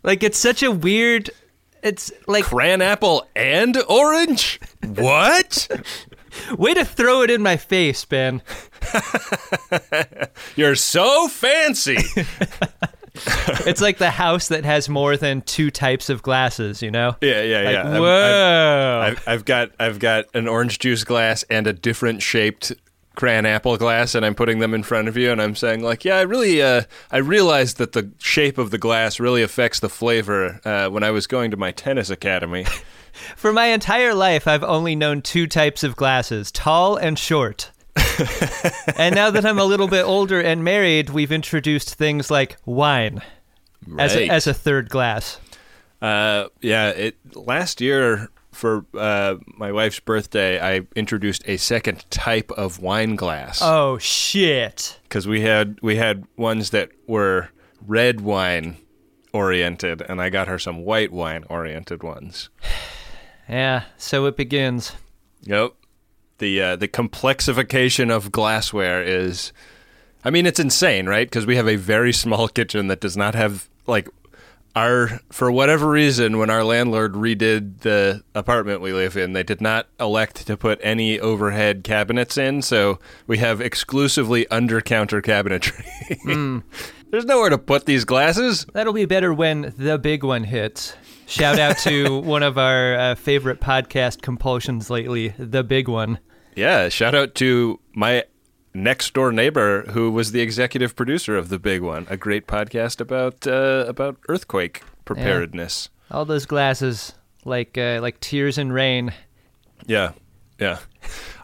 like, 0.02 0.22
it's 0.22 0.38
such 0.38 0.62
a 0.62 0.70
weird. 0.70 1.30
It's 1.82 2.12
like 2.28 2.44
Cran 2.44 2.80
apple 2.80 3.26
and 3.34 3.76
orange? 3.88 4.60
What? 4.84 5.68
way 6.56 6.74
to 6.74 6.84
throw 6.84 7.22
it 7.22 7.30
in 7.30 7.42
my 7.42 7.56
face, 7.56 8.04
Ben. 8.04 8.42
You're 10.56 10.76
so 10.76 11.28
fancy. 11.28 11.98
It's 13.66 13.82
like 13.82 13.98
the 13.98 14.10
house 14.10 14.48
that 14.48 14.64
has 14.64 14.88
more 14.88 15.18
than 15.18 15.42
two 15.42 15.70
types 15.70 16.08
of 16.08 16.22
glasses, 16.22 16.80
you 16.80 16.90
know? 16.90 17.14
Yeah, 17.20 17.42
yeah, 17.42 17.60
Like, 17.60 17.74
yeah. 17.74 17.98
Whoa. 17.98 19.00
I've, 19.04 19.18
I've, 19.18 19.28
I've 19.28 19.44
got 19.44 19.70
I've 19.78 19.98
got 19.98 20.24
an 20.32 20.48
orange 20.48 20.78
juice 20.78 21.04
glass 21.04 21.44
and 21.50 21.66
a 21.66 21.74
different 21.74 22.22
shaped 22.22 22.72
cran 23.14 23.46
apple 23.46 23.76
glass, 23.76 24.14
and 24.14 24.24
I'm 24.24 24.34
putting 24.34 24.58
them 24.58 24.74
in 24.74 24.82
front 24.82 25.08
of 25.08 25.16
you, 25.16 25.30
and 25.30 25.40
I'm 25.40 25.54
saying 25.54 25.82
like, 25.82 26.04
yeah, 26.04 26.16
I 26.16 26.22
really 26.22 26.62
uh, 26.62 26.82
I 27.10 27.18
realized 27.18 27.78
that 27.78 27.92
the 27.92 28.10
shape 28.18 28.58
of 28.58 28.70
the 28.70 28.78
glass 28.78 29.20
really 29.20 29.42
affects 29.42 29.80
the 29.80 29.88
flavor 29.88 30.60
uh, 30.64 30.88
when 30.88 31.02
I 31.02 31.10
was 31.10 31.26
going 31.26 31.50
to 31.50 31.56
my 31.56 31.72
tennis 31.72 32.10
academy. 32.10 32.66
For 33.36 33.52
my 33.52 33.66
entire 33.66 34.14
life, 34.14 34.46
I've 34.48 34.64
only 34.64 34.96
known 34.96 35.20
two 35.20 35.46
types 35.46 35.84
of 35.84 35.96
glasses 35.96 36.50
tall 36.50 36.96
and 36.96 37.18
short. 37.18 37.70
and 38.96 39.14
now 39.14 39.30
that 39.30 39.44
I'm 39.44 39.58
a 39.58 39.64
little 39.64 39.88
bit 39.88 40.04
older 40.04 40.40
and 40.40 40.64
married, 40.64 41.10
we've 41.10 41.30
introduced 41.30 41.94
things 41.94 42.30
like 42.30 42.56
wine 42.64 43.20
as, 43.98 44.16
a, 44.16 44.28
as 44.28 44.46
a 44.46 44.54
third 44.54 44.88
glass. 44.88 45.38
Uh, 46.00 46.48
yeah, 46.62 46.88
it 46.88 47.16
last 47.36 47.80
year 47.80 48.30
for 48.52 48.84
uh, 48.94 49.36
my 49.56 49.72
wife's 49.72 49.98
birthday, 50.00 50.60
I 50.60 50.86
introduced 50.94 51.42
a 51.46 51.56
second 51.56 52.04
type 52.10 52.50
of 52.52 52.78
wine 52.80 53.16
glass 53.16 53.60
Oh, 53.62 53.98
shit. 53.98 55.00
because 55.04 55.26
we 55.26 55.40
had 55.40 55.78
we 55.82 55.96
had 55.96 56.24
ones 56.36 56.70
that 56.70 56.90
were 57.06 57.48
red 57.86 58.20
wine 58.20 58.76
oriented, 59.32 60.02
and 60.02 60.20
I 60.20 60.28
got 60.28 60.46
her 60.48 60.58
some 60.58 60.84
white 60.84 61.10
wine 61.12 61.44
oriented 61.48 62.02
ones. 62.02 62.48
Yeah, 63.48 63.82
so 63.98 64.24
it 64.26 64.36
begins. 64.36 64.92
Yep. 65.42 65.72
The 66.38 66.62
uh, 66.62 66.76
the 66.76 66.86
complexification 66.88 68.10
of 68.10 68.30
glassware 68.32 69.02
is, 69.02 69.52
I 70.24 70.30
mean, 70.30 70.46
it's 70.46 70.60
insane, 70.60 71.06
right? 71.06 71.26
Because 71.28 71.44
we 71.44 71.56
have 71.56 71.68
a 71.68 71.76
very 71.76 72.12
small 72.12 72.46
kitchen 72.58 72.86
that 72.86 73.00
does 73.00 73.16
not 73.16 73.34
have 73.34 73.68
like 73.86 74.08
our 74.74 75.20
for 75.30 75.50
whatever 75.50 75.88
reason 75.88 76.38
when 76.38 76.50
our 76.50 76.64
landlord 76.64 77.14
redid 77.14 77.80
the 77.80 78.22
apartment 78.34 78.80
we 78.80 78.92
live 78.92 79.16
in, 79.16 79.32
they 79.32 79.42
did 79.42 79.60
not 79.60 79.86
elect 80.00 80.46
to 80.46 80.56
put 80.56 80.78
any 80.82 81.20
overhead 81.20 81.84
cabinets 81.84 82.36
in, 82.38 82.62
so 82.62 82.98
we 83.26 83.38
have 83.38 83.60
exclusively 83.60 84.46
under 84.48 84.80
counter 84.80 85.20
cabinetry. 85.20 86.62
There's 87.10 87.26
nowhere 87.26 87.50
to 87.50 87.58
put 87.58 87.84
these 87.84 88.06
glasses. 88.06 88.64
That'll 88.72 88.94
be 88.94 89.04
better 89.04 89.34
when 89.34 89.74
the 89.76 89.98
big 89.98 90.24
one 90.24 90.44
hits. 90.44 90.94
Shout 91.26 91.58
out 91.58 91.76
to 91.78 92.20
one 92.22 92.42
of 92.42 92.56
our 92.56 92.94
uh, 92.94 93.14
favorite 93.14 93.60
podcast 93.60 94.22
compulsions 94.22 94.88
lately, 94.88 95.34
the 95.38 95.62
big 95.62 95.88
one. 95.88 96.18
Yeah, 96.54 96.88
shout 96.88 97.14
out 97.14 97.34
to 97.36 97.80
my 97.94 98.24
next 98.74 99.14
door 99.14 99.32
neighbor 99.32 99.82
who 99.90 100.10
was 100.10 100.32
the 100.32 100.40
executive 100.40 100.96
producer 100.96 101.36
of 101.36 101.48
the 101.48 101.58
big 101.58 101.82
one, 101.82 102.06
a 102.08 102.16
great 102.16 102.46
podcast 102.46 103.00
about 103.00 103.46
uh, 103.46 103.84
about 103.88 104.16
earthquake 104.28 104.82
preparedness. 105.04 105.88
All 106.10 106.24
those 106.24 106.46
glasses, 106.46 107.14
like 107.44 107.76
uh, 107.78 107.98
like 108.00 108.20
tears 108.20 108.58
and 108.58 108.72
rain. 108.72 109.12
Yeah. 109.86 110.12
Yeah. 110.58 110.78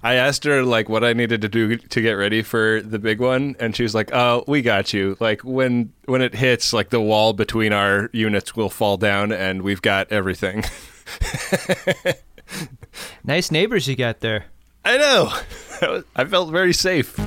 I 0.03 0.14
asked 0.14 0.45
her 0.45 0.62
like 0.62 0.88
what 0.88 1.03
I 1.03 1.12
needed 1.12 1.41
to 1.41 1.49
do 1.49 1.77
to 1.77 2.01
get 2.01 2.12
ready 2.12 2.43
for 2.43 2.81
the 2.83 3.01
big 3.01 3.21
one 3.21 3.57
and 3.59 3.75
she 3.75 3.83
was 3.83 3.95
like, 3.95 4.14
"Oh, 4.14 4.45
we 4.47 4.62
got 4.62 4.93
you. 4.93 5.17
Like 5.19 5.43
when 5.43 5.93
when 6.05 6.23
it 6.23 6.35
hits, 6.35 6.73
like 6.73 6.91
the 6.91 7.01
wall 7.01 7.33
between 7.33 7.73
our 7.73 8.09
units 8.12 8.55
will 8.55 8.71
fall 8.71 8.97
down 8.97 9.33
and 9.33 9.62
we've 9.62 9.83
got 9.83 10.12
everything." 10.12 10.64
Nice 13.25 13.51
neighbors 13.51 13.87
you 13.87 13.97
got 13.97 14.21
there. 14.21 14.47
I 14.85 14.97
know. 14.97 16.03
I 16.17 16.25
felt 16.25 16.51
very 16.51 16.73
safe. 16.73 17.19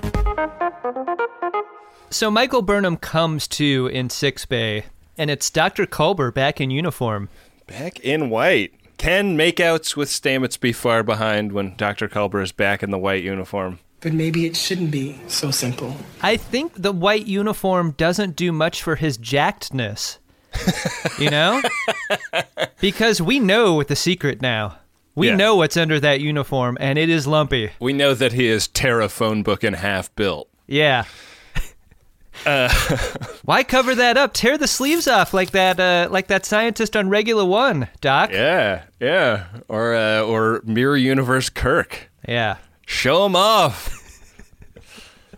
So 2.09 2.29
Michael 2.29 2.61
Burnham 2.61 2.97
comes 2.97 3.47
to 3.49 3.87
in 3.87 4.09
Sickbay, 4.09 4.83
and 5.17 5.29
it's 5.29 5.49
Dr. 5.49 5.85
Culber 5.85 6.33
back 6.33 6.59
in 6.59 6.69
uniform. 6.69 7.29
Back 7.67 7.99
in 8.01 8.29
white. 8.29 8.73
Can 8.97 9.37
makeouts 9.37 9.95
with 9.95 10.09
Stamets 10.09 10.59
be 10.59 10.73
far 10.73 11.03
behind 11.03 11.53
when 11.53 11.75
Dr. 11.75 12.07
Culber 12.07 12.43
is 12.43 12.51
back 12.51 12.83
in 12.83 12.91
the 12.91 12.97
white 12.97 13.23
uniform? 13.23 13.79
But 14.01 14.13
maybe 14.13 14.45
it 14.45 14.55
shouldn't 14.55 14.91
be 14.91 15.19
so 15.27 15.51
simple. 15.51 15.95
I 16.21 16.35
think 16.37 16.73
the 16.75 16.91
white 16.91 17.27
uniform 17.27 17.91
doesn't 17.91 18.35
do 18.35 18.51
much 18.51 18.83
for 18.83 18.95
his 18.97 19.17
jackedness. 19.17 20.17
you 21.17 21.29
know? 21.29 21.61
because 22.81 23.21
we 23.21 23.39
know 23.39 23.83
the 23.83 23.95
secret 23.95 24.41
now. 24.41 24.77
We 25.15 25.27
Yeah. 25.27 25.35
know 25.35 25.55
what's 25.57 25.75
under 25.77 25.99
that 25.99 26.21
uniform, 26.21 26.77
and 26.79 26.97
it 26.97 27.09
is 27.09 27.27
lumpy. 27.27 27.71
We 27.79 27.93
know 27.93 28.13
that 28.13 28.33
he 28.33 28.47
is 28.47 28.67
Terra 28.67 29.09
phone 29.09 29.43
book 29.43 29.63
and 29.63 29.75
half 29.75 30.13
built. 30.15 30.47
Yeah. 30.67 31.03
Why 33.43 33.63
cover 33.63 33.93
that 33.93 34.17
up? 34.17 34.33
Tear 34.33 34.57
the 34.57 34.67
sleeves 34.67 35.07
off 35.07 35.33
like 35.33 35.51
that, 35.51 35.79
uh, 35.79 36.07
like 36.09 36.27
that 36.27 36.45
scientist 36.45 36.95
on 36.95 37.09
Regular 37.09 37.45
One, 37.45 37.87
Doc. 37.99 38.31
Yeah, 38.31 38.83
yeah. 38.99 39.45
Or 39.67 39.93
uh, 39.93 40.21
or 40.21 40.61
Mirror 40.65 40.97
Universe 40.97 41.49
Kirk. 41.49 42.09
Yeah. 42.27 42.57
Show 42.85 43.25
him 43.25 43.35
off. 43.35 43.97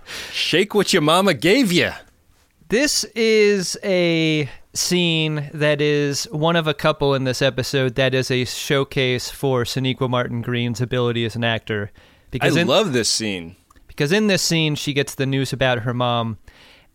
Shake 0.32 0.74
what 0.74 0.94
your 0.94 1.02
mama 1.02 1.34
gave 1.34 1.72
you. 1.72 1.92
This 2.70 3.04
is 3.16 3.78
a 3.84 4.50
scene 4.74 5.50
that 5.54 5.82
is 5.82 6.24
one 6.32 6.56
of 6.56 6.68
a 6.68 6.74
couple 6.74 7.14
in 7.14 7.24
this 7.26 7.42
episode 7.42 7.96
that 7.96 8.14
is 8.14 8.32
a 8.32 8.46
showcase 8.46 9.30
for 9.30 9.64
Sonequa 9.64 10.10
Martin 10.10 10.42
Green's 10.42 10.82
ability 10.82 11.26
as 11.26 11.36
an 11.36 11.44
actor. 11.44 11.92
I 11.94 12.00
Because 12.32 12.56
in, 12.56 12.68
love 12.68 12.92
this 12.94 13.10
scene. 13.10 13.56
because 13.88 14.12
in 14.12 14.28
this 14.28 14.42
scene 14.42 14.76
she 14.76 14.94
gets 14.94 15.14
the 15.16 15.26
news 15.28 15.54
about 15.54 15.80
her 15.80 15.94
mom 15.94 16.40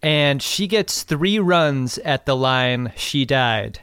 and 0.03 0.43
she 0.43 0.67
gets 0.67 1.03
three 1.05 1.39
runs 1.39 1.99
at 1.99 2.27
the 2.27 2.35
line 2.37 2.93
she 2.97 3.25
died 3.25 3.81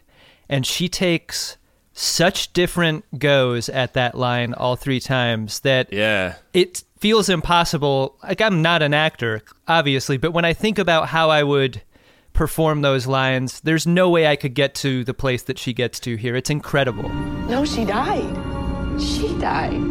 and 0.50 0.66
she 0.66 0.90
takes 0.90 1.56
such 1.94 2.52
different 2.52 3.06
goes 3.18 3.70
at 3.70 3.94
that 3.94 4.16
line 4.16 4.54
all 4.54 4.76
three 4.76 5.00
times 5.00 5.62
that 5.62 5.92
Yeah. 5.94 6.36
it 6.54 6.84
feels 7.00 7.30
impossible. 7.30 8.18
Like 8.22 8.42
I'm 8.42 8.62
not 8.62 8.82
an 8.82 8.94
actor, 8.94 9.42
obviously, 9.70 10.18
but 10.18 10.32
when 10.34 10.44
I 10.44 10.52
think 10.52 10.78
about 10.78 11.08
how 11.10 11.30
I 11.30 11.44
would 11.44 11.82
perform 12.36 12.82
those 12.82 13.08
lines, 13.08 13.62
there's 13.62 13.88
no 13.88 14.10
way 14.10 14.28
I 14.28 14.36
could 14.36 14.54
get 14.54 14.76
to 14.76 15.04
the 15.04 15.14
place 15.14 15.42
that 15.44 15.58
she 15.58 15.74
gets 15.74 16.00
to 16.02 16.16
here. 16.16 16.36
It's 16.36 16.50
incredible. 16.50 17.10
No, 17.50 17.66
she 17.66 17.86
died. 17.86 19.02
She 19.02 19.28
died. 19.40 19.82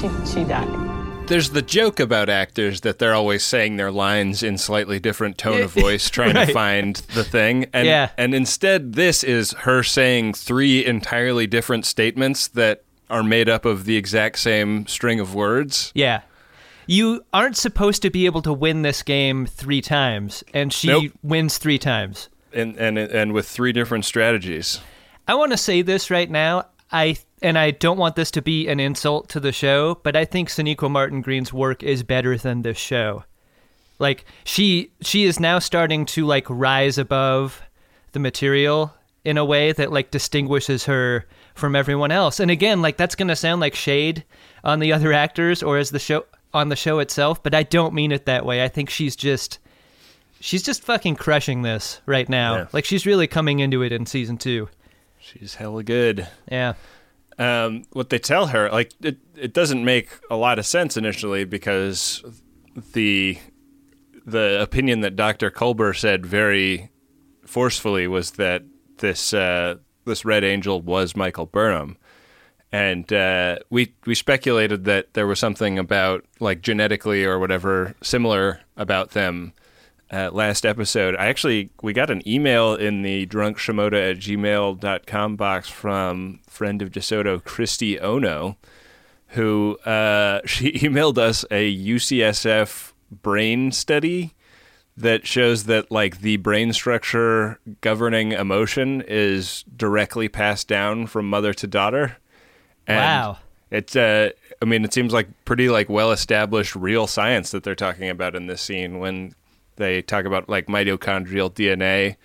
She, 0.00 0.08
she 0.32 0.44
died. 0.44 0.88
There's 1.28 1.50
the 1.50 1.62
joke 1.62 2.00
about 2.00 2.28
actors 2.28 2.80
that 2.80 2.98
they're 2.98 3.14
always 3.14 3.44
saying 3.44 3.76
their 3.76 3.92
lines 3.92 4.42
in 4.42 4.58
slightly 4.58 4.98
different 4.98 5.38
tone 5.38 5.62
of 5.62 5.70
voice, 5.72 6.10
trying 6.10 6.34
right. 6.34 6.48
to 6.48 6.52
find 6.52 6.96
the 7.14 7.22
thing. 7.22 7.66
And 7.72 7.86
Yeah. 7.86 8.10
and 8.18 8.34
instead 8.34 8.94
this 8.94 9.22
is 9.22 9.52
her 9.52 9.84
saying 9.84 10.34
three 10.34 10.84
entirely 10.84 11.46
different 11.46 11.86
statements 11.86 12.48
that 12.48 12.82
are 13.08 13.22
made 13.22 13.48
up 13.48 13.64
of 13.64 13.84
the 13.84 13.96
exact 13.96 14.38
same 14.40 14.86
string 14.88 15.20
of 15.20 15.32
words. 15.34 15.92
Yeah. 15.94 16.22
You 16.90 17.24
aren't 17.32 17.56
supposed 17.56 18.02
to 18.02 18.10
be 18.10 18.26
able 18.26 18.42
to 18.42 18.52
win 18.52 18.82
this 18.82 19.04
game 19.04 19.46
three 19.46 19.80
times, 19.80 20.42
and 20.52 20.72
she 20.72 20.88
Nope. 20.88 21.12
wins 21.22 21.56
three 21.56 21.78
times. 21.78 22.28
And 22.52 22.76
and 22.78 22.98
and 22.98 23.32
with 23.32 23.48
three 23.48 23.70
different 23.70 24.04
strategies. 24.04 24.80
I 25.28 25.34
want 25.34 25.52
to 25.52 25.56
say 25.56 25.82
this 25.82 26.10
right 26.10 26.28
now. 26.28 26.64
I 26.90 27.18
and 27.42 27.56
I 27.56 27.70
don't 27.70 27.96
want 27.96 28.16
this 28.16 28.32
to 28.32 28.42
be 28.42 28.66
an 28.66 28.80
insult 28.80 29.28
to 29.28 29.38
the 29.38 29.52
show, 29.52 30.00
but 30.02 30.16
I 30.16 30.24
think 30.24 30.48
Sonequa 30.48 30.90
Martin 30.90 31.20
Green's 31.20 31.52
work 31.52 31.84
is 31.84 32.02
better 32.02 32.36
than 32.36 32.62
this 32.62 32.76
show. 32.76 33.22
Like 34.00 34.24
she 34.42 34.90
she 35.00 35.22
is 35.22 35.38
now 35.38 35.60
starting 35.60 36.04
to 36.06 36.26
like 36.26 36.46
rise 36.48 36.98
above 36.98 37.62
the 38.10 38.18
material 38.18 38.92
in 39.24 39.38
a 39.38 39.44
way 39.44 39.70
that 39.70 39.92
like 39.92 40.10
distinguishes 40.10 40.86
her 40.86 41.24
from 41.54 41.76
everyone 41.76 42.10
else. 42.10 42.40
And 42.40 42.50
again, 42.50 42.82
like 42.82 42.96
that's 42.96 43.14
going 43.14 43.28
to 43.28 43.36
sound 43.36 43.60
like 43.60 43.76
shade 43.76 44.24
on 44.64 44.80
the 44.80 44.92
other 44.92 45.12
actors 45.12 45.62
or 45.62 45.78
as 45.78 45.90
the 45.90 46.00
show 46.00 46.24
on 46.52 46.68
the 46.68 46.76
show 46.76 46.98
itself, 46.98 47.42
but 47.42 47.54
I 47.54 47.62
don't 47.62 47.94
mean 47.94 48.12
it 48.12 48.26
that 48.26 48.44
way. 48.44 48.62
I 48.64 48.68
think 48.68 48.90
she's 48.90 49.14
just 49.16 49.58
she's 50.40 50.62
just 50.62 50.82
fucking 50.82 51.16
crushing 51.16 51.62
this 51.62 52.00
right 52.06 52.28
now. 52.28 52.56
Yeah. 52.56 52.66
Like 52.72 52.84
she's 52.84 53.06
really 53.06 53.26
coming 53.26 53.60
into 53.60 53.82
it 53.82 53.92
in 53.92 54.06
season 54.06 54.38
2. 54.38 54.68
She's 55.18 55.54
hella 55.56 55.82
good. 55.82 56.26
Yeah. 56.50 56.74
um, 57.38 57.84
what 57.92 58.10
they 58.10 58.18
tell 58.18 58.46
her, 58.48 58.68
like 58.70 58.92
it, 59.02 59.18
it 59.36 59.52
doesn't 59.52 59.84
make 59.84 60.08
a 60.30 60.36
lot 60.36 60.58
of 60.58 60.66
sense 60.66 60.96
initially 60.96 61.44
because 61.44 62.22
the 62.94 63.38
the 64.26 64.60
opinion 64.60 65.00
that 65.00 65.16
Dr. 65.16 65.50
Culber 65.50 65.96
said 65.96 66.24
very 66.26 66.90
forcefully 67.46 68.06
was 68.06 68.32
that 68.32 68.62
this 68.98 69.32
uh, 69.34 69.76
this 70.04 70.24
Red 70.24 70.44
Angel 70.44 70.80
was 70.80 71.14
Michael 71.16 71.46
Burnham, 71.46 71.96
and 72.72 73.12
uh, 73.12 73.58
we 73.68 73.94
we 74.06 74.14
speculated 74.14 74.84
that 74.84 75.14
there 75.14 75.26
was 75.26 75.38
something 75.38 75.78
about 75.78 76.24
like 76.38 76.62
genetically 76.62 77.24
or 77.24 77.38
whatever 77.38 77.94
similar 78.02 78.60
about 78.76 79.10
them. 79.10 79.52
Uh, 80.12 80.28
last 80.32 80.66
episode, 80.66 81.14
I 81.16 81.26
actually 81.26 81.70
we 81.82 81.92
got 81.92 82.10
an 82.10 82.26
email 82.28 82.74
in 82.74 83.02
the 83.02 83.26
drunkshimoda 83.26 84.10
at 84.10 84.18
gmail.com 84.18 85.36
box 85.36 85.68
from 85.68 86.40
friend 86.48 86.82
of 86.82 86.90
DeSoto, 86.90 87.42
Christy 87.44 87.98
Ono, 88.00 88.56
who 89.28 89.78
uh, 89.84 90.40
she 90.46 90.72
emailed 90.72 91.16
us 91.18 91.44
a 91.50 91.76
UCSF 91.76 92.92
brain 93.22 93.70
study 93.70 94.34
that 94.96 95.26
shows 95.26 95.64
that 95.64 95.90
like 95.90 96.20
the 96.20 96.36
brain 96.38 96.72
structure 96.72 97.58
governing 97.80 98.32
emotion 98.32 99.02
is 99.06 99.64
directly 99.76 100.28
passed 100.28 100.68
down 100.68 101.06
from 101.06 101.28
mother 101.28 101.54
to 101.54 101.66
daughter. 101.66 102.16
And 102.90 102.96
Wow. 102.98 103.38
It's 103.70 103.94
uh 103.94 104.30
I 104.60 104.64
mean 104.64 104.84
it 104.84 104.92
seems 104.92 105.12
like 105.12 105.28
pretty 105.44 105.68
like 105.68 105.88
well 105.88 106.10
established 106.12 106.74
real 106.74 107.06
science 107.06 107.50
that 107.52 107.62
they're 107.62 107.74
talking 107.74 108.08
about 108.08 108.34
in 108.34 108.46
this 108.46 108.60
scene 108.60 108.98
when 108.98 109.34
they 109.76 110.02
talk 110.02 110.24
about 110.24 110.48
like 110.48 110.66
mitochondrial 110.66 111.50
DNA. 111.52 112.16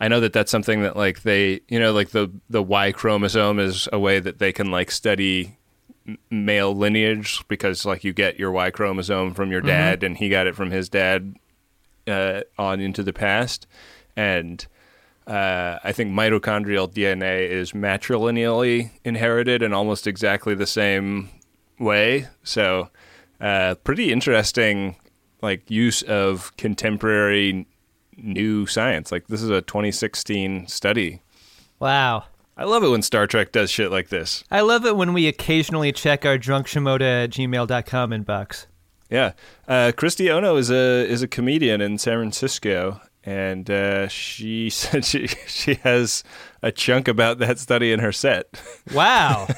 I 0.00 0.08
know 0.08 0.20
that 0.20 0.32
that's 0.32 0.50
something 0.50 0.82
that 0.82 0.96
like 0.96 1.22
they, 1.22 1.60
you 1.68 1.78
know, 1.78 1.92
like 1.92 2.10
the 2.10 2.30
the 2.50 2.62
Y 2.62 2.92
chromosome 2.92 3.58
is 3.58 3.88
a 3.92 3.98
way 3.98 4.18
that 4.20 4.38
they 4.38 4.52
can 4.52 4.70
like 4.70 4.90
study 4.90 5.56
male 6.30 6.74
lineage 6.74 7.42
because 7.48 7.84
like 7.84 8.02
you 8.02 8.12
get 8.12 8.38
your 8.38 8.50
Y 8.50 8.70
chromosome 8.70 9.34
from 9.34 9.52
your 9.52 9.60
dad 9.60 10.02
and 10.02 10.16
he 10.16 10.28
got 10.28 10.46
it 10.48 10.56
from 10.56 10.70
his 10.70 10.88
dad 10.88 11.36
uh, 12.08 12.40
on 12.58 12.80
into 12.80 13.02
the 13.04 13.12
past, 13.12 13.66
and 14.16 14.66
uh, 15.26 15.78
I 15.82 15.92
think 15.92 16.12
mitochondrial 16.12 16.92
DNA 16.92 17.48
is 17.48 17.72
matrilineally 17.72 18.90
inherited 19.04 19.62
in 19.62 19.72
almost 19.72 20.06
exactly 20.06 20.54
the 20.54 20.66
same 20.66 21.28
way. 21.78 22.28
So, 22.42 22.90
uh, 23.40 23.76
pretty 23.84 24.12
interesting, 24.12 24.96
like 25.40 25.70
use 25.70 26.02
of 26.02 26.56
contemporary 26.56 27.66
new 28.16 28.66
science. 28.66 29.12
Like 29.12 29.28
this 29.28 29.42
is 29.42 29.50
a 29.50 29.62
2016 29.62 30.66
study. 30.66 31.22
Wow. 31.78 32.24
I 32.56 32.64
love 32.64 32.84
it 32.84 32.88
when 32.88 33.02
Star 33.02 33.26
Trek 33.26 33.50
does 33.52 33.70
shit 33.70 33.90
like 33.90 34.10
this. 34.10 34.44
I 34.50 34.60
love 34.60 34.84
it 34.84 34.96
when 34.96 35.12
we 35.14 35.26
occasionally 35.26 35.90
check 35.92 36.26
our 36.26 36.36
drunkshimoda 36.36 37.24
at 37.24 37.30
gmail.com 37.30 38.10
inbox. 38.10 38.66
Yeah, 39.10 39.32
uh, 39.68 39.92
Christy 39.94 40.30
Ono 40.30 40.56
is 40.56 40.70
a 40.70 41.06
is 41.06 41.22
a 41.22 41.28
comedian 41.28 41.82
in 41.82 41.98
San 41.98 42.14
Francisco, 42.18 42.98
and 43.24 43.70
uh, 43.70 44.08
she 44.08 44.70
said 44.70 45.04
she 45.04 45.28
she 45.46 45.74
has 45.76 46.24
a 46.62 46.72
chunk 46.72 47.08
about 47.08 47.38
that 47.38 47.58
study 47.58 47.92
in 47.92 48.00
her 48.00 48.12
set. 48.12 48.60
Wow. 48.92 49.48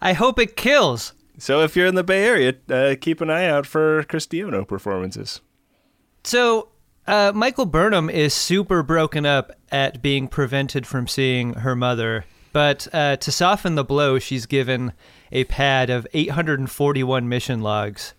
I 0.00 0.12
hope 0.12 0.38
it 0.38 0.56
kills. 0.56 1.14
So 1.38 1.62
if 1.62 1.74
you're 1.74 1.86
in 1.86 1.94
the 1.94 2.04
Bay 2.04 2.24
Area, 2.24 2.54
uh, 2.70 2.94
keep 3.00 3.20
an 3.20 3.30
eye 3.30 3.46
out 3.46 3.66
for 3.66 4.04
Christy 4.04 4.42
Ono 4.42 4.64
performances. 4.64 5.40
So, 6.22 6.68
uh, 7.06 7.32
Michael 7.34 7.66
Burnham 7.66 8.08
is 8.08 8.32
super 8.32 8.82
broken 8.82 9.26
up 9.26 9.52
at 9.70 10.00
being 10.00 10.28
prevented 10.28 10.86
from 10.86 11.06
seeing 11.06 11.54
her 11.54 11.74
mother, 11.74 12.24
but 12.52 12.86
uh, 12.92 13.16
to 13.16 13.32
soften 13.32 13.74
the 13.74 13.84
blow, 13.84 14.18
she's 14.18 14.46
given 14.46 14.92
a 15.32 15.44
pad 15.44 15.90
of 15.90 16.06
841 16.14 17.28
mission 17.28 17.60
logs. 17.60 18.14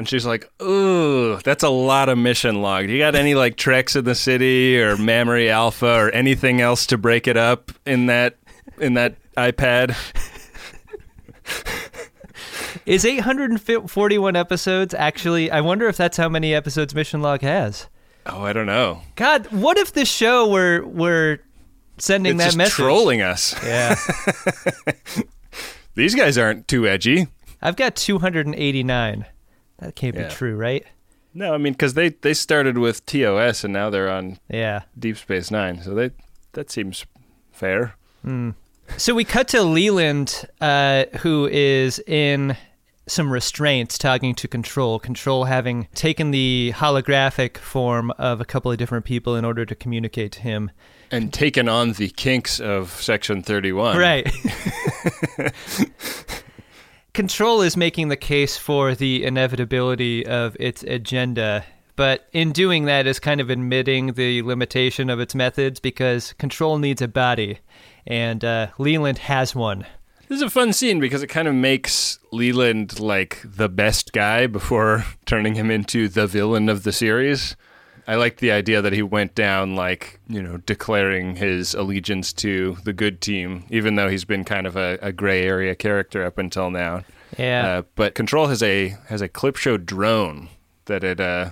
And 0.00 0.08
she's 0.08 0.24
like, 0.24 0.50
"Ooh, 0.62 1.36
that's 1.44 1.62
a 1.62 1.68
lot 1.68 2.08
of 2.08 2.16
mission 2.16 2.62
log. 2.62 2.86
Do 2.86 2.92
you 2.94 2.98
got 2.98 3.14
any 3.14 3.34
like 3.34 3.56
Treks 3.58 3.94
in 3.96 4.04
the 4.06 4.14
City 4.14 4.80
or 4.80 4.96
Mammary 4.96 5.50
Alpha 5.50 5.92
or 5.94 6.08
anything 6.12 6.62
else 6.62 6.86
to 6.86 6.96
break 6.96 7.28
it 7.28 7.36
up 7.36 7.70
in 7.84 8.06
that 8.06 8.38
in 8.78 8.94
that 8.94 9.16
iPad?" 9.36 9.94
Is 12.86 13.04
841 13.04 14.36
episodes 14.36 14.94
actually? 14.94 15.50
I 15.50 15.60
wonder 15.60 15.86
if 15.86 15.98
that's 15.98 16.16
how 16.16 16.30
many 16.30 16.54
episodes 16.54 16.94
Mission 16.94 17.20
Log 17.20 17.42
has. 17.42 17.88
Oh, 18.24 18.42
I 18.42 18.54
don't 18.54 18.64
know. 18.64 19.02
God, 19.16 19.48
what 19.52 19.76
if 19.76 19.92
this 19.92 20.08
show 20.08 20.48
were 20.48 20.82
were 20.86 21.40
sending 21.98 22.40
It's 22.40 22.52
that 22.52 22.56
message? 22.56 22.72
trolling 22.74 23.20
us. 23.20 23.54
Yeah, 23.62 23.96
These 25.94 26.14
guys 26.14 26.38
aren't 26.38 26.68
too 26.68 26.88
edgy. 26.88 27.28
I've 27.60 27.76
got 27.76 27.96
289. 27.96 29.26
That 29.80 29.96
can't 29.96 30.14
Yeah. 30.14 30.28
be 30.28 30.34
true, 30.34 30.56
right? 30.56 30.84
No, 31.34 31.54
I 31.54 31.58
mean 31.58 31.72
because 31.74 31.94
they 31.94 32.10
they 32.10 32.34
started 32.34 32.76
with 32.78 33.04
TOS 33.06 33.64
and 33.64 33.72
now 33.72 33.90
they're 33.90 34.10
on 34.10 34.38
Yeah. 34.48 34.82
Deep 34.98 35.16
Space 35.16 35.50
Nine, 35.50 35.82
so 35.82 35.94
they 35.94 36.10
that 36.52 36.70
seems 36.70 37.04
fair. 37.52 37.94
So 38.96 39.14
we 39.14 39.24
cut 39.24 39.46
to 39.48 39.62
Leland, 39.62 40.44
uh, 40.60 41.04
who 41.20 41.46
is 41.50 42.00
in 42.06 42.56
some 43.06 43.32
restraints 43.32 43.96
talking 43.98 44.34
to 44.34 44.46
Control. 44.48 44.98
Control 44.98 45.44
having 45.44 45.86
taken 45.94 46.32
the 46.32 46.72
holographic 46.76 47.56
form 47.58 48.10
of 48.18 48.40
a 48.40 48.44
couple 48.44 48.70
of 48.72 48.78
different 48.78 49.04
people 49.04 49.36
in 49.36 49.44
order 49.44 49.64
to 49.64 49.74
communicate 49.74 50.32
to 50.32 50.40
him. 50.40 50.70
And 51.12 51.32
taken 51.32 51.68
on 51.68 51.92
the 51.92 52.08
kinks 52.10 52.60
of 52.60 52.90
Section 53.00 53.42
Thirty 53.42 53.72
One. 53.72 53.96
Right. 53.96 54.28
Control 57.12 57.60
is 57.60 57.76
making 57.76 58.08
the 58.08 58.16
case 58.16 58.56
for 58.56 58.94
the 58.94 59.24
inevitability 59.24 60.24
of 60.24 60.56
its 60.60 60.84
agenda, 60.84 61.64
but 61.96 62.28
in 62.32 62.52
doing 62.52 62.84
that 62.84 63.06
is 63.06 63.18
kind 63.18 63.40
of 63.40 63.50
admitting 63.50 64.12
the 64.12 64.42
limitation 64.42 65.10
of 65.10 65.18
its 65.18 65.34
methods 65.34 65.80
because 65.80 66.34
Control 66.34 66.78
needs 66.78 67.02
a 67.02 67.08
body, 67.08 67.58
and 68.06 68.44
uh, 68.44 68.68
Leland 68.78 69.18
has 69.18 69.56
one. 69.56 69.86
This 70.28 70.36
is 70.36 70.42
a 70.42 70.50
fun 70.50 70.72
scene 70.72 71.00
because 71.00 71.24
it 71.24 71.26
kind 71.26 71.48
of 71.48 71.54
makes 71.56 72.20
Leland 72.30 73.00
like 73.00 73.40
the 73.44 73.68
best 73.68 74.12
guy 74.12 74.46
before 74.46 75.04
turning 75.26 75.56
him 75.56 75.68
into 75.68 76.08
the 76.08 76.28
villain 76.28 76.68
of 76.68 76.84
the 76.84 76.92
series. 76.92 77.56
I 78.10 78.16
like 78.16 78.38
the 78.38 78.50
idea 78.50 78.82
that 78.82 78.92
he 78.92 79.02
went 79.02 79.36
down 79.36 79.76
like, 79.76 80.18
you 80.26 80.42
know, 80.42 80.56
declaring 80.56 81.36
his 81.36 81.74
allegiance 81.74 82.32
to 82.32 82.76
the 82.82 82.92
good 82.92 83.20
team, 83.20 83.62
even 83.70 83.94
though 83.94 84.08
he's 84.08 84.24
been 84.24 84.42
kind 84.42 84.66
of 84.66 84.74
a, 84.74 84.98
a 85.00 85.12
gray 85.12 85.44
area 85.44 85.76
character 85.76 86.24
up 86.24 86.36
until 86.36 86.70
now. 86.70 87.04
Yeah. 87.38 87.68
Uh, 87.68 87.82
but 87.94 88.16
Control 88.16 88.48
has 88.48 88.64
a 88.64 88.96
has 89.06 89.20
a 89.20 89.28
clip 89.28 89.54
show 89.54 89.76
drone 89.76 90.48
that 90.86 91.04
it 91.04 91.20
uh, 91.20 91.50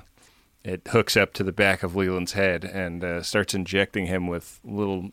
it 0.65 0.89
hooks 0.89 1.17
up 1.17 1.33
to 1.35 1.45
the 1.45 1.53
back 1.53 1.85
of 1.85 1.95
Leland's 1.95 2.33
head 2.33 2.65
and 2.65 3.05
uh, 3.05 3.23
starts 3.23 3.55
injecting 3.55 4.07
him 4.07 4.27
with 4.27 4.59
little 4.65 5.13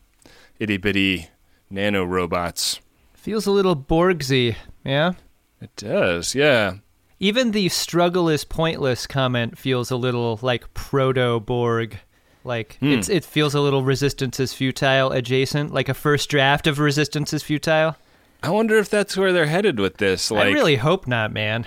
itty 0.58 0.78
bitty 0.78 1.28
nano 1.70 2.04
robots. 2.04 2.80
Feels 3.14 3.46
a 3.46 3.52
little 3.52 3.76
Borgsy, 3.76 4.56
yeah? 4.84 5.12
It 5.60 5.70
does, 5.76 6.34
yeah. 6.34 6.78
Even 7.18 7.52
the 7.52 7.68
struggle 7.70 8.28
is 8.28 8.44
pointless 8.44 9.06
comment 9.06 9.58
feels 9.58 9.90
a 9.90 9.96
little 9.96 10.38
like 10.42 10.72
proto 10.74 11.40
Borg. 11.40 11.98
Like 12.44 12.78
it's 12.80 13.08
it 13.08 13.24
feels 13.24 13.54
a 13.54 13.60
little 13.60 13.82
resistance 13.82 14.38
is 14.38 14.52
futile 14.52 15.10
adjacent, 15.10 15.72
like 15.74 15.88
a 15.88 15.94
first 15.94 16.28
draft 16.30 16.66
of 16.66 16.78
resistance 16.78 17.32
is 17.32 17.42
futile. 17.42 17.96
I 18.42 18.50
wonder 18.50 18.76
if 18.76 18.88
that's 18.88 19.16
where 19.16 19.32
they're 19.32 19.46
headed 19.46 19.80
with 19.80 19.96
this. 19.96 20.30
Like, 20.30 20.46
I 20.46 20.50
really 20.52 20.76
hope 20.76 21.08
not, 21.08 21.32
man. 21.32 21.66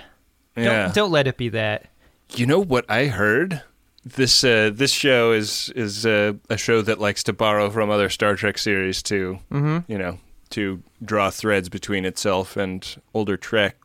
yeah. 0.56 0.84
Don't 0.84 0.94
don't 0.94 1.10
let 1.10 1.26
it 1.26 1.36
be 1.36 1.48
that. 1.50 1.86
You 2.34 2.46
know 2.46 2.60
what 2.60 2.86
I 2.88 3.06
heard? 3.06 3.62
This 4.04 4.42
uh, 4.44 4.70
this 4.72 4.92
show 4.92 5.32
is 5.32 5.70
is 5.76 6.06
uh, 6.06 6.34
a 6.48 6.56
show 6.56 6.80
that 6.80 6.98
likes 6.98 7.22
to 7.24 7.32
borrow 7.34 7.68
from 7.68 7.90
other 7.90 8.08
Star 8.08 8.36
Trek 8.36 8.56
series 8.56 9.02
to 9.04 9.40
you 9.50 9.98
know 9.98 10.18
to 10.50 10.82
draw 11.04 11.30
threads 11.30 11.68
between 11.68 12.04
itself 12.06 12.56
and 12.56 13.02
older 13.12 13.36
Trek. 13.36 13.76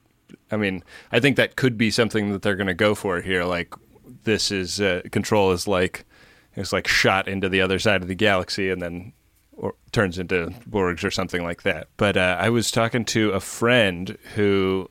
I 0.52 0.58
mean, 0.58 0.84
I 1.12 1.20
think 1.20 1.38
that 1.38 1.56
could 1.56 1.78
be 1.78 1.92
something 1.92 2.32
that 2.32 2.42
they're 2.42 2.56
going 2.56 2.68
to 2.68 2.74
go 2.74 2.96
for 2.96 3.22
here. 3.22 3.44
Like 3.44 3.74
this 4.24 4.52
is 4.52 4.82
uh, 4.82 5.02
Control 5.12 5.52
is 5.52 5.68
like 5.68 6.06
it's 6.56 6.74
like 6.74 6.88
shot 6.88 7.28
into 7.28 7.50
the 7.50 7.62
other 7.62 7.80
side 7.80 8.02
of 8.02 8.08
the 8.08 8.16
galaxy 8.16 8.70
and 8.70 8.82
then 8.82 9.14
or 9.54 9.76
turns 9.92 10.20
into 10.20 10.54
Borgs 10.70 11.04
or 11.04 11.12
something 11.12 11.44
like 11.44 11.64
that. 11.64 11.88
But 11.98 12.18
uh, 12.18 12.38
I 12.40 12.50
was 12.50 12.72
talking 12.72 13.06
to 13.06 13.32
a 13.32 13.40
friend 13.40 14.18
who 14.36 14.90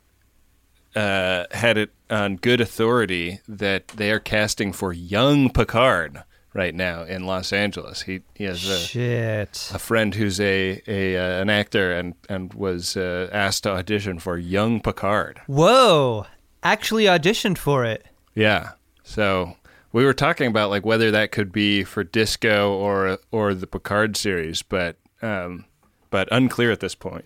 uh, 0.94 1.44
had 1.50 1.76
it 1.76 1.90
on 2.10 2.36
good 2.36 2.60
authority 2.60 3.40
that 3.48 3.88
they 3.88 4.10
are 4.10 4.20
casting 4.20 4.72
for 4.72 4.92
young 4.92 5.50
Picard 5.50 6.22
right 6.54 6.74
now 6.74 7.02
in 7.02 7.26
Los 7.26 7.52
Angeles. 7.52 8.02
He 8.02 8.22
he 8.34 8.44
has 8.44 8.64
a, 8.66 8.78
Shit. 8.78 9.70
a 9.74 9.78
friend 9.78 10.14
who's 10.14 10.40
a, 10.40 10.80
a 10.86 11.18
uh, 11.18 11.42
an 11.42 11.50
actor 11.50 11.92
and 11.92 12.14
and 12.28 12.54
was 12.54 12.96
uh, 12.96 13.28
asked 13.32 13.64
to 13.64 13.70
audition 13.72 14.18
for 14.18 14.38
young 14.38 14.80
Picard. 14.80 15.40
Whoa. 15.46 16.26
Actually 16.62 17.04
auditioned 17.04 17.58
for 17.58 17.84
it. 17.84 18.06
Yeah. 18.34 18.70
So 19.02 19.56
we 19.92 20.04
were 20.04 20.14
talking 20.14 20.46
about 20.46 20.70
like 20.70 20.86
whether 20.86 21.10
that 21.10 21.30
could 21.32 21.52
be 21.52 21.84
for 21.84 22.04
Disco 22.04 22.72
or 22.72 23.18
or 23.30 23.52
the 23.52 23.66
Picard 23.66 24.16
series, 24.16 24.62
but 24.62 24.96
um, 25.20 25.66
but 26.10 26.28
unclear 26.32 26.70
at 26.70 26.80
this 26.80 26.94
point. 26.94 27.24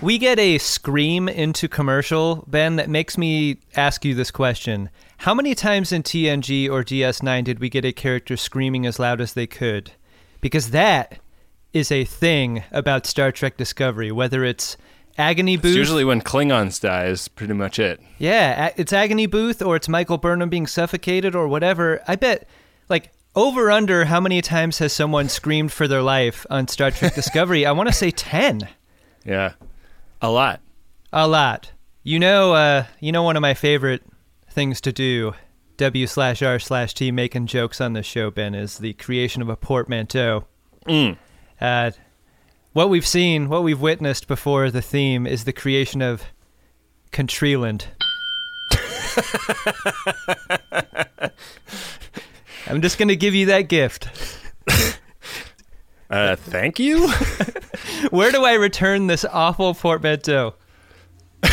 We 0.00 0.18
get 0.18 0.38
a 0.38 0.58
scream 0.58 1.28
into 1.28 1.66
commercial, 1.66 2.44
Ben, 2.46 2.76
that 2.76 2.90
makes 2.90 3.16
me 3.16 3.56
ask 3.74 4.04
you 4.04 4.14
this 4.14 4.30
question. 4.30 4.90
How 5.18 5.34
many 5.34 5.54
times 5.54 5.92
in 5.92 6.02
TNG 6.02 6.68
or 6.70 6.82
DS9 6.82 7.44
did 7.44 7.58
we 7.58 7.68
get 7.68 7.84
a 7.84 7.92
character 7.92 8.36
screaming 8.36 8.86
as 8.86 8.98
loud 8.98 9.20
as 9.20 9.32
they 9.32 9.46
could? 9.46 9.92
Because 10.40 10.70
that 10.70 11.18
is 11.72 11.90
a 11.90 12.04
thing 12.04 12.62
about 12.70 13.06
Star 13.06 13.32
Trek 13.32 13.56
Discovery, 13.56 14.12
whether 14.12 14.44
it's 14.44 14.76
Agony 15.16 15.56
Booth. 15.56 15.70
It's 15.70 15.76
usually 15.76 16.04
when 16.04 16.20
Klingons 16.20 16.80
die 16.80 17.06
is 17.06 17.28
pretty 17.28 17.54
much 17.54 17.78
it. 17.78 18.00
Yeah, 18.18 18.70
it's 18.76 18.92
Agony 18.92 19.26
Booth 19.26 19.62
or 19.62 19.76
it's 19.76 19.88
Michael 19.88 20.18
Burnham 20.18 20.48
being 20.48 20.66
suffocated 20.66 21.34
or 21.34 21.48
whatever. 21.48 22.02
I 22.06 22.16
bet, 22.16 22.48
like, 22.88 23.12
over 23.34 23.70
under 23.70 24.04
how 24.04 24.20
many 24.20 24.42
times 24.42 24.78
has 24.78 24.92
someone 24.92 25.28
screamed 25.28 25.72
for 25.72 25.88
their 25.88 26.02
life 26.02 26.46
on 26.50 26.68
Star 26.68 26.90
Trek 26.90 27.14
Discovery? 27.16 27.64
I 27.64 27.72
want 27.72 27.88
to 27.88 27.94
say 27.94 28.10
10. 28.10 28.68
Yeah, 29.24 29.52
a 30.20 30.30
lot. 30.30 30.60
A 31.12 31.26
lot. 31.26 31.72
You 32.02 32.18
know, 32.18 32.54
uh, 32.54 32.84
you 33.00 33.12
know, 33.12 33.22
one 33.22 33.36
of 33.36 33.40
my 33.40 33.54
favorite 33.54 34.02
things 34.54 34.80
to 34.82 34.92
do, 34.92 35.34
W 35.76 36.06
slash 36.06 36.40
R 36.40 36.58
slash 36.58 36.94
T, 36.94 37.10
making 37.10 37.46
jokes 37.46 37.80
on 37.80 37.92
the 37.92 38.02
show, 38.02 38.30
Ben, 38.30 38.54
is 38.54 38.78
the 38.78 38.92
creation 38.94 39.42
of 39.42 39.48
a 39.48 39.56
portmanteau. 39.56 40.44
Mm. 40.86 41.18
Uh, 41.60 41.90
what 42.72 42.88
we've 42.88 43.06
seen, 43.06 43.48
what 43.48 43.64
we've 43.64 43.80
witnessed 43.80 44.28
before 44.28 44.70
the 44.70 44.80
theme 44.80 45.26
is 45.26 45.44
the 45.44 45.52
creation 45.52 46.00
of 46.00 46.22
Contreland. 47.12 47.88
I'm 52.66 52.80
just 52.80 52.96
going 52.98 53.08
to 53.08 53.16
give 53.16 53.34
you 53.34 53.46
that 53.46 53.68
gift. 53.68 54.08
Uh, 56.08 56.36
thank 56.36 56.78
you. 56.78 57.08
Where 58.10 58.30
do 58.30 58.44
I 58.44 58.54
return 58.54 59.08
this 59.08 59.24
awful 59.24 59.74
portmanteau? 59.74 60.54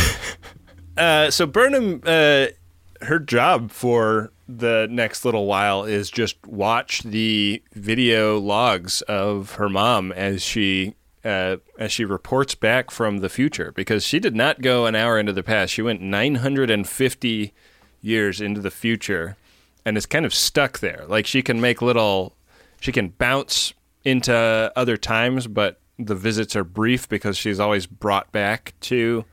Uh, 0.94 1.30
so 1.30 1.46
Burnham, 1.46 2.02
uh, 2.04 2.48
her 3.02 3.18
job 3.18 3.70
for 3.70 4.30
the 4.48 4.86
next 4.90 5.24
little 5.24 5.46
while 5.46 5.84
is 5.84 6.10
just 6.10 6.44
watch 6.46 7.02
the 7.02 7.62
video 7.72 8.38
logs 8.38 9.02
of 9.02 9.54
her 9.54 9.68
mom 9.68 10.12
as 10.12 10.42
she 10.42 10.94
uh, 11.24 11.56
as 11.78 11.92
she 11.92 12.04
reports 12.04 12.54
back 12.54 12.90
from 12.90 13.18
the 13.18 13.28
future 13.28 13.70
because 13.72 14.04
she 14.04 14.18
did 14.18 14.34
not 14.34 14.60
go 14.60 14.86
an 14.86 14.96
hour 14.96 15.18
into 15.18 15.32
the 15.32 15.42
past. 15.42 15.72
She 15.72 15.82
went 15.82 16.00
950 16.00 17.52
years 18.00 18.40
into 18.40 18.60
the 18.60 18.70
future 18.70 19.36
and 19.84 19.96
is 19.96 20.06
kind 20.06 20.26
of 20.26 20.34
stuck 20.34 20.80
there. 20.80 21.04
Like 21.06 21.26
she 21.26 21.42
can 21.42 21.60
make 21.60 21.80
little, 21.80 22.34
she 22.80 22.90
can 22.90 23.10
bounce 23.10 23.72
into 24.04 24.72
other 24.74 24.96
times, 24.96 25.46
but 25.46 25.80
the 25.96 26.16
visits 26.16 26.56
are 26.56 26.64
brief 26.64 27.08
because 27.08 27.36
she's 27.36 27.60
always 27.60 27.86
brought 27.86 28.32
back 28.32 28.74
to 28.80 29.24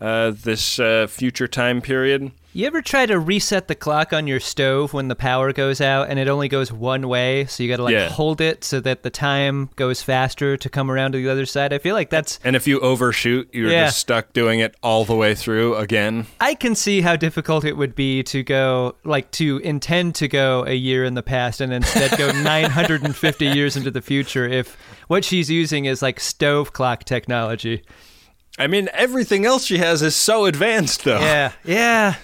uh, 0.00 0.32
this 0.34 0.78
uh, 0.78 1.06
future 1.08 1.48
time 1.48 1.80
period. 1.80 2.30
You 2.54 2.66
ever 2.66 2.82
try 2.82 3.06
to 3.06 3.18
reset 3.18 3.66
the 3.68 3.74
clock 3.74 4.12
on 4.12 4.26
your 4.26 4.38
stove 4.38 4.92
when 4.92 5.08
the 5.08 5.14
power 5.16 5.54
goes 5.54 5.80
out 5.80 6.10
and 6.10 6.18
it 6.18 6.28
only 6.28 6.48
goes 6.48 6.70
one 6.70 7.08
way? 7.08 7.46
So 7.46 7.62
you 7.62 7.68
got 7.70 7.78
to 7.78 7.82
like 7.84 7.94
Yeah. 7.94 8.10
hold 8.10 8.42
it 8.42 8.62
so 8.62 8.78
that 8.80 9.02
the 9.02 9.08
time 9.08 9.70
goes 9.76 10.02
faster 10.02 10.58
to 10.58 10.68
come 10.68 10.90
around 10.90 11.12
to 11.12 11.18
the 11.18 11.30
other 11.30 11.46
side. 11.46 11.72
I 11.72 11.78
feel 11.78 11.94
like 11.94 12.10
that's. 12.10 12.38
And 12.44 12.54
if 12.54 12.66
you 12.66 12.78
overshoot, 12.80 13.48
you're 13.54 13.70
Yeah. 13.70 13.86
just 13.86 14.00
stuck 14.00 14.34
doing 14.34 14.60
it 14.60 14.74
all 14.82 15.06
the 15.06 15.14
way 15.14 15.34
through 15.34 15.76
again. 15.76 16.26
I 16.42 16.52
can 16.54 16.74
see 16.74 17.00
how 17.00 17.16
difficult 17.16 17.64
it 17.64 17.74
would 17.78 17.94
be 17.94 18.22
to 18.24 18.42
go, 18.42 18.96
like, 19.02 19.30
to 19.32 19.56
intend 19.64 20.14
to 20.16 20.28
go 20.28 20.62
a 20.66 20.74
year 20.74 21.04
in 21.04 21.14
the 21.14 21.22
past 21.22 21.62
and 21.62 21.72
instead 21.72 22.18
go 22.18 22.32
950 22.42 23.46
years 23.46 23.78
into 23.78 23.90
the 23.90 24.02
future 24.02 24.46
if 24.46 24.76
what 25.08 25.24
she's 25.24 25.48
using 25.48 25.86
is 25.86 26.02
like 26.02 26.20
stove 26.20 26.74
clock 26.74 27.04
technology. 27.04 27.82
I 28.58 28.66
mean, 28.66 28.90
everything 28.92 29.46
else 29.46 29.64
she 29.64 29.78
has 29.78 30.02
is 30.02 30.14
so 30.14 30.44
advanced, 30.44 31.04
though. 31.04 31.18
Yeah, 31.18 31.52
yeah. 31.64 32.16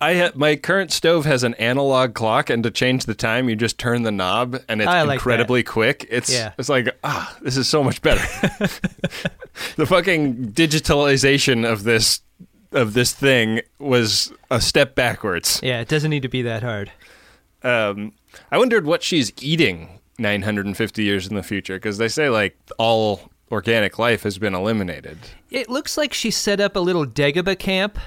I 0.00 0.14
ha- 0.16 0.30
my 0.36 0.54
current 0.56 0.92
stove 0.92 1.24
has 1.24 1.42
an 1.42 1.54
analog 1.54 2.14
clock, 2.14 2.50
and 2.50 2.62
to 2.62 2.70
change 2.70 3.06
the 3.06 3.14
time, 3.14 3.48
you 3.48 3.56
just 3.56 3.78
turn 3.78 4.02
the 4.02 4.12
knob, 4.12 4.60
and 4.68 4.80
it's 4.80 4.86
like 4.86 5.14
incredibly 5.14 5.62
quick. 5.64 6.06
It's 6.08 6.32
Yeah. 6.32 6.52
it's 6.58 6.68
like 6.68 6.96
ah, 7.02 7.36
this 7.42 7.56
is 7.56 7.68
so 7.68 7.82
much 7.82 8.00
better. 8.02 8.20
the 9.76 9.86
fucking 9.86 10.52
digitalization 10.52 11.70
of 11.70 11.82
this 11.84 12.20
of 12.72 12.94
this 12.94 13.12
thing 13.12 13.60
was 13.78 14.32
a 14.50 14.60
step 14.60 14.94
backwards. 14.94 15.60
Yeah, 15.62 15.80
it 15.80 15.88
doesn't 15.88 16.10
need 16.10 16.22
to 16.22 16.28
be 16.28 16.42
that 16.42 16.62
hard. 16.62 16.92
Um, 17.62 18.12
I 18.52 18.58
wondered 18.58 18.86
what 18.86 19.02
she's 19.02 19.32
eating 19.42 20.00
950 20.18 21.02
years 21.02 21.26
in 21.26 21.34
the 21.34 21.42
future 21.42 21.76
because 21.76 21.98
they 21.98 22.08
say 22.08 22.28
like 22.28 22.56
all 22.78 23.30
organic 23.50 23.98
life 23.98 24.22
has 24.24 24.38
been 24.38 24.54
eliminated. 24.54 25.18
It 25.50 25.68
looks 25.70 25.96
like 25.96 26.12
she 26.12 26.30
set 26.30 26.60
up 26.60 26.76
a 26.76 26.80
little 26.80 27.06
Dagobah 27.06 27.58
camp, 27.58 27.98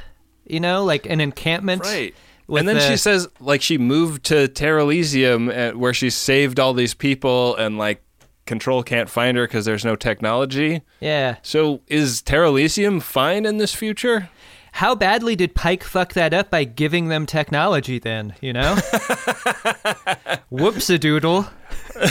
you 0.45 0.59
know, 0.59 0.83
like 0.83 1.05
an 1.05 1.21
encampment. 1.21 1.83
Right. 1.83 2.13
and 2.49 2.67
then 2.67 2.75
the- 2.75 2.87
she 2.87 2.97
says 2.97 3.27
like 3.39 3.61
she 3.61 3.77
moved 3.77 4.23
to 4.25 4.47
Terralysium 4.47 5.49
uh, 5.73 5.77
where 5.77 5.93
she 5.93 6.09
saved 6.09 6.59
all 6.59 6.73
these 6.73 6.93
people 6.93 7.55
and 7.55 7.77
like 7.77 8.01
control 8.45 8.83
can't 8.83 9.09
find 9.09 9.37
her 9.37 9.45
because 9.47 9.65
there's 9.65 9.85
no 9.85 9.95
technology. 9.95 10.81
Yeah. 10.99 11.37
So 11.43 11.81
is 11.87 12.21
Terra 12.21 12.49
Elysium 12.49 12.99
fine 12.99 13.45
in 13.45 13.57
this 13.57 13.73
future? 13.73 14.29
How 14.73 14.95
badly 14.95 15.35
did 15.35 15.53
Pike 15.53 15.83
fuck 15.83 16.13
that 16.13 16.33
up 16.33 16.49
by 16.49 16.63
giving 16.63 17.09
them 17.09 17.25
technology 17.25 17.99
then, 17.99 18.35
you 18.41 18.53
know? 18.53 18.75
Whoops 20.49 20.89
a 20.89 20.97
doodle. 20.97 21.45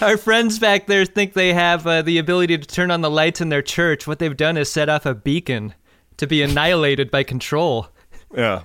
Our 0.00 0.16
friends 0.16 0.58
back 0.58 0.86
there 0.86 1.04
think 1.04 1.32
they 1.32 1.52
have 1.54 1.86
uh, 1.86 2.02
the 2.02 2.18
ability 2.18 2.58
to 2.58 2.66
turn 2.66 2.90
on 2.90 3.00
the 3.00 3.10
lights 3.10 3.40
in 3.40 3.48
their 3.48 3.62
church. 3.62 4.06
What 4.06 4.18
they've 4.18 4.36
done 4.36 4.56
is 4.56 4.70
set 4.70 4.88
off 4.88 5.06
a 5.06 5.14
beacon 5.14 5.74
to 6.16 6.26
be 6.26 6.42
annihilated 6.42 7.10
by 7.10 7.22
control. 7.22 7.88
Yeah. 8.34 8.62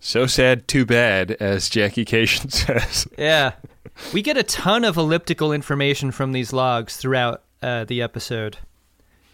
So 0.00 0.26
sad, 0.26 0.68
too 0.68 0.84
bad, 0.84 1.32
as 1.32 1.68
Jackie 1.68 2.04
Cation 2.04 2.50
says. 2.50 3.06
Yeah. 3.16 3.52
We 4.12 4.22
get 4.22 4.36
a 4.36 4.42
ton 4.42 4.84
of 4.84 4.96
elliptical 4.96 5.52
information 5.52 6.10
from 6.10 6.32
these 6.32 6.52
logs 6.52 6.96
throughout 6.96 7.42
uh, 7.62 7.84
the 7.84 8.02
episode. 8.02 8.58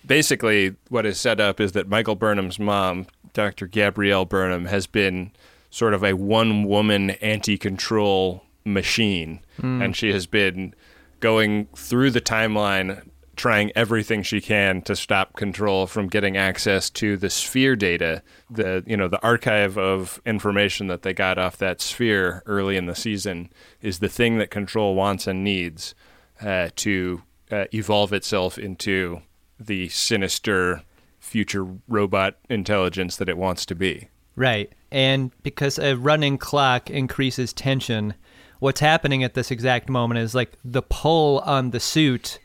Basically, 0.06 0.76
what 0.88 1.06
is 1.06 1.18
set 1.18 1.40
up 1.40 1.60
is 1.60 1.72
that 1.72 1.88
Michael 1.88 2.14
Burnham's 2.14 2.58
mom, 2.58 3.06
Dr. 3.32 3.66
Gabrielle 3.66 4.24
Burnham, 4.24 4.66
has 4.66 4.86
been 4.86 5.32
sort 5.70 5.94
of 5.94 6.04
a 6.04 6.12
one 6.14 6.64
woman 6.64 7.10
anti 7.10 7.56
control 7.58 8.44
machine. 8.64 9.40
And 9.62 9.94
she 9.94 10.10
has 10.12 10.26
been 10.26 10.74
going 11.20 11.66
through 11.76 12.10
the 12.10 12.20
timeline, 12.20 13.08
trying 13.36 13.72
everything 13.74 14.22
she 14.22 14.40
can 14.40 14.82
to 14.82 14.96
stop 14.96 15.36
control 15.36 15.86
from 15.86 16.08
getting 16.08 16.36
access 16.36 16.90
to 16.90 17.16
the 17.16 17.30
sphere 17.30 17.76
data, 17.76 18.22
the 18.50 18.82
you 18.86 18.96
know, 18.96 19.08
the 19.08 19.22
archive 19.22 19.78
of 19.78 20.20
information 20.26 20.88
that 20.88 21.02
they 21.02 21.14
got 21.14 21.38
off 21.38 21.56
that 21.58 21.80
sphere 21.80 22.42
early 22.46 22.76
in 22.76 22.86
the 22.86 22.94
season 22.94 23.50
is 23.80 23.98
the 23.98 24.08
thing 24.08 24.38
that 24.38 24.50
control 24.50 24.94
wants 24.94 25.26
and 25.26 25.44
needs 25.44 25.94
uh, 26.42 26.68
to 26.76 27.22
uh, 27.50 27.64
evolve 27.72 28.12
itself 28.12 28.58
into 28.58 29.20
the 29.58 29.88
sinister 29.88 30.82
future 31.18 31.66
robot 31.86 32.36
intelligence 32.48 33.16
that 33.16 33.28
it 33.28 33.36
wants 33.36 33.64
to 33.66 33.74
be. 33.74 34.08
Right. 34.36 34.72
And 34.90 35.30
because 35.42 35.78
a 35.78 35.96
running 35.96 36.38
clock 36.38 36.90
increases 36.90 37.52
tension, 37.52 38.14
what's 38.60 38.80
happening 38.80 39.24
at 39.24 39.34
this 39.34 39.50
exact 39.50 39.88
moment 39.88 40.20
is 40.20 40.34
like 40.34 40.52
the 40.64 40.82
pull 40.82 41.40
on 41.40 41.70
the 41.70 41.80
suit 41.80 42.38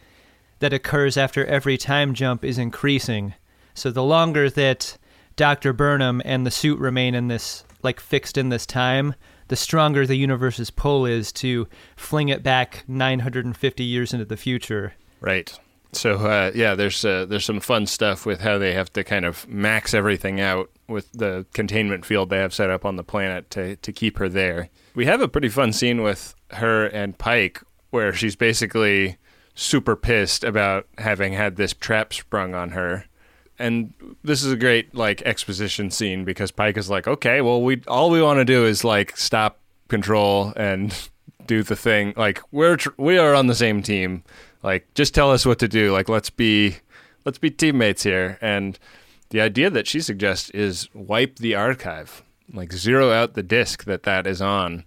that 0.60 0.74
occurs 0.74 1.18
after 1.18 1.46
every 1.46 1.78
time 1.78 2.14
jump 2.14 2.44
is 2.44 2.58
increasing. 2.58 3.36
So 3.76 3.92
the 3.92 4.04
longer 4.04 4.50
that 4.50 4.98
Dr. 5.36 5.74
Burnham 5.74 6.22
and 6.26 6.46
the 6.46 6.52
suit 6.52 6.80
remain 6.80 7.14
in 7.14 7.28
this, 7.28 7.66
like 7.84 8.00
fixed 8.00 8.38
in 8.38 8.50
this 8.50 8.66
time, 8.66 9.14
the 9.50 9.56
stronger 9.56 10.08
the 10.08 10.16
universe's 10.16 10.72
pull 10.72 11.06
is 11.06 11.32
to 11.34 11.68
fling 11.96 12.30
it 12.30 12.42
back 12.42 12.84
950 12.88 13.84
years 13.84 14.14
into 14.14 14.26
the 14.26 14.38
future. 14.38 14.94
Right. 15.22 15.58
So 15.92 16.16
uh, 16.16 16.52
yeah, 16.56 16.76
there's 16.76 17.06
uh, 17.06 17.26
there's 17.26 17.46
some 17.46 17.60
fun 17.60 17.86
stuff 17.86 18.26
with 18.26 18.42
how 18.42 18.58
they 18.58 18.74
have 18.74 18.92
to 18.94 19.04
kind 19.04 19.24
of 19.24 19.48
max 19.48 19.94
everything 19.94 20.42
out 20.42 20.70
with 20.88 21.12
the 21.14 21.46
containment 21.54 22.06
field 22.06 22.30
they 22.30 22.38
have 22.38 22.54
set 22.54 22.70
up 22.70 22.86
on 22.86 22.96
the 22.96 23.04
planet 23.04 23.50
to 23.52 23.76
to 23.78 23.94
keep 23.94 24.18
her 24.18 24.28
there. 24.28 24.70
We 24.96 25.06
have 25.06 25.22
a 25.22 25.28
pretty 25.28 25.50
fun 25.50 25.74
scene 25.74 26.02
with 26.02 26.36
her 26.52 26.86
and 26.86 27.18
Pike 27.18 27.62
where 27.90 28.14
she's 28.14 28.36
basically 28.36 29.18
super 29.54 29.96
pissed 29.96 30.44
about 30.44 30.88
having 30.98 31.34
had 31.34 31.56
this 31.56 31.74
trap 31.74 32.14
sprung 32.14 32.56
on 32.56 32.72
her. 32.72 33.06
And 33.58 33.94
this 34.24 34.44
is 34.44 34.52
a 34.52 34.58
great 34.58 34.94
like 34.96 35.22
exposition 35.22 35.92
scene 35.92 36.26
because 36.26 36.52
Pike 36.52 36.78
is 36.78 36.90
like, 36.90 37.08
"Okay, 37.08 37.42
well 37.42 37.62
we 37.62 37.82
all 37.88 38.10
we 38.10 38.22
want 38.22 38.40
to 38.40 38.46
do 38.46 38.66
is 38.66 38.84
like 38.84 39.16
stop 39.18 39.60
control 39.88 40.52
and 40.56 40.94
do 41.46 41.64
the 41.64 41.76
thing. 41.76 42.14
Like 42.18 42.42
we're 42.52 42.78
tr- 42.78 42.90
we 42.98 43.18
are 43.18 43.34
on 43.34 43.48
the 43.48 43.56
same 43.56 43.82
team. 43.82 44.24
Like 44.64 44.94
just 44.94 45.14
tell 45.14 45.32
us 45.32 45.46
what 45.46 45.60
to 45.60 45.68
do. 45.68 45.94
Like 45.94 46.10
let's 46.10 46.30
be 46.30 46.78
let's 47.26 47.38
be 47.38 47.50
teammates 47.50 48.04
here." 48.04 48.38
And 48.42 48.78
the 49.30 49.42
idea 49.42 49.70
that 49.70 49.88
she 49.88 50.02
suggests 50.02 50.50
is 50.52 50.90
wipe 50.94 51.38
the 51.38 51.56
archive, 51.56 52.24
like 52.54 52.74
zero 52.74 53.12
out 53.12 53.34
the 53.34 53.44
disk 53.44 53.86
that 53.86 54.04
that 54.04 54.28
is 54.28 54.42
on, 54.42 54.84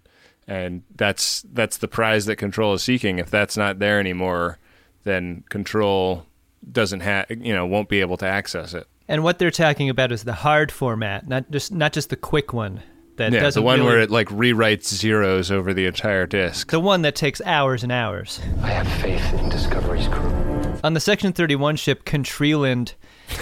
and 0.47 0.83
that's 0.97 1.43
that's 1.53 1.77
the 1.79 1.89
prize 1.89 2.27
that 2.27 2.37
Control 2.37 2.75
is 2.75 2.83
seeking. 2.83 3.19
If 3.19 3.31
that's 3.31 3.57
not 3.57 3.79
there 3.79 3.99
anymore, 4.01 4.59
then 5.05 5.45
Control 5.49 6.27
doesn't 6.71 7.01
have 7.01 7.27
you 7.31 7.55
know 7.55 7.67
won't 7.67 7.89
be 7.89 8.01
able 8.01 8.17
to 8.19 8.27
access 8.27 8.75
it. 8.75 8.87
And 9.09 9.23
what 9.25 9.39
they're 9.39 9.51
talking 9.51 9.89
about 9.89 10.13
is 10.13 10.25
the 10.25 10.33
hard 10.35 10.71
format, 10.71 11.27
not 11.29 11.51
just 11.51 11.73
not 11.73 11.93
just 11.93 12.11
the 12.11 12.17
quick 12.17 12.53
one 12.53 12.83
that 13.17 13.33
Yeah, 13.33 13.41
doesn't 13.41 13.61
the 13.61 13.65
one 13.65 13.79
really- 13.81 13.89
where 13.91 14.01
it 14.01 14.11
like 14.11 14.29
rewrites 14.29 14.85
zeros 14.95 15.51
over 15.51 15.75
the 15.75 15.87
entire 15.87 16.27
disk. 16.27 16.71
the 16.71 16.79
one 16.79 17.03
that 17.03 17.17
takes 17.17 17.41
hours 17.45 17.83
and 17.83 17.91
hours. 17.91 18.41
I 18.63 18.69
have 18.71 18.87
faith 19.03 19.33
in 19.35 19.49
Discovery's 19.49 20.07
crew. 20.09 20.79
On 20.85 20.95
the 20.95 21.01
Section 21.01 21.33
31 21.33 21.75
ship, 21.77 22.05
Contreland 22.05 22.95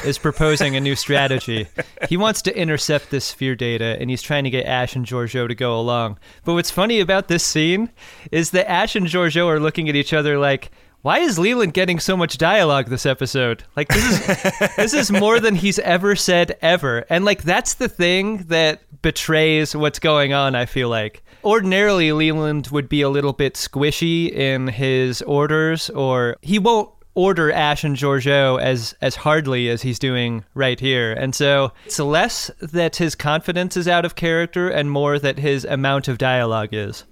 is 0.05 0.18
proposing 0.18 0.77
a 0.77 0.81
new 0.81 0.96
strategy. 0.96 1.68
He 2.09 2.16
wants 2.16 2.42
to 2.42 2.57
intercept 2.57 3.11
this 3.11 3.25
sphere 3.25 3.57
data, 3.57 3.96
and 4.01 4.11
he's 4.11 4.22
trying 4.22 4.44
to 4.44 4.51
get 4.51 4.66
Ash 4.66 4.96
and 4.96 5.07
Georgiou 5.07 5.49
to 5.49 5.55
go 5.55 5.79
along. 5.79 6.18
But 6.44 6.55
what's 6.55 6.70
funny 6.70 7.01
about 7.01 7.29
this 7.29 7.44
scene 7.44 7.90
is 8.31 8.51
that 8.51 8.70
Ash 8.70 8.96
and 8.96 9.07
Georgiou 9.07 9.46
are 9.46 9.61
looking 9.61 9.88
at 9.88 9.96
each 9.96 10.12
other 10.12 10.38
like, 10.38 10.70
why 11.03 11.20
is 11.20 11.38
Leland 11.38 11.72
getting 11.72 12.01
so 12.01 12.16
much 12.16 12.37
dialogue 12.37 12.88
this 12.88 13.07
episode? 13.07 13.62
Like 13.77 13.87
this 13.87 14.29
is 14.29 14.75
this 14.77 14.92
is 14.92 15.12
more 15.12 15.38
than 15.38 15.55
he's 15.55 15.79
ever 15.79 16.16
said 16.16 16.59
ever. 16.61 17.05
And 17.09 17.25
like 17.25 17.44
that's 17.44 17.75
the 17.75 17.88
thing 17.88 18.38
that 18.49 18.83
betrays 19.03 19.77
what's 19.77 20.01
going 20.01 20.33
on, 20.33 20.57
I 20.57 20.66
feel 20.66 20.88
like. 20.88 21.22
Ordinarily 21.44 22.11
Leland 22.11 22.68
would 22.72 22.88
be 22.88 23.03
a 23.03 23.09
little 23.09 23.33
bit 23.33 23.55
squishy 23.55 24.33
in 24.33 24.66
his 24.66 25.22
orders 25.22 25.90
or 25.90 26.38
he 26.42 26.59
won't 26.59 26.90
order 27.16 27.50
Ash 27.50 27.83
and 27.83 27.96
Georgiou 27.96 28.61
as 28.62 28.94
as 29.00 29.16
hardly 29.16 29.68
as 29.68 29.83
he's 29.83 29.98
doing 29.98 30.44
right 30.55 30.79
here. 30.79 31.12
And 31.12 31.35
so 31.35 31.72
it's 31.85 31.98
less 31.98 32.50
that 32.61 32.94
his 32.96 33.16
confidence 33.16 33.76
is 33.76 33.88
out 33.88 34.05
of 34.05 34.14
character 34.14 34.68
and 34.68 34.88
more 34.90 35.18
that 35.18 35.38
his 35.38 35.64
amount 35.64 36.07
of 36.07 36.18
dialogue 36.18 36.68
is. 36.72 37.05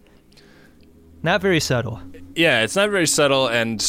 Not 1.24 1.40
very 1.40 1.58
subtle. 1.58 2.00
Yeah, 2.36 2.62
it's 2.62 2.76
not 2.76 2.90
very 2.90 3.06
subtle, 3.06 3.48
and 3.48 3.82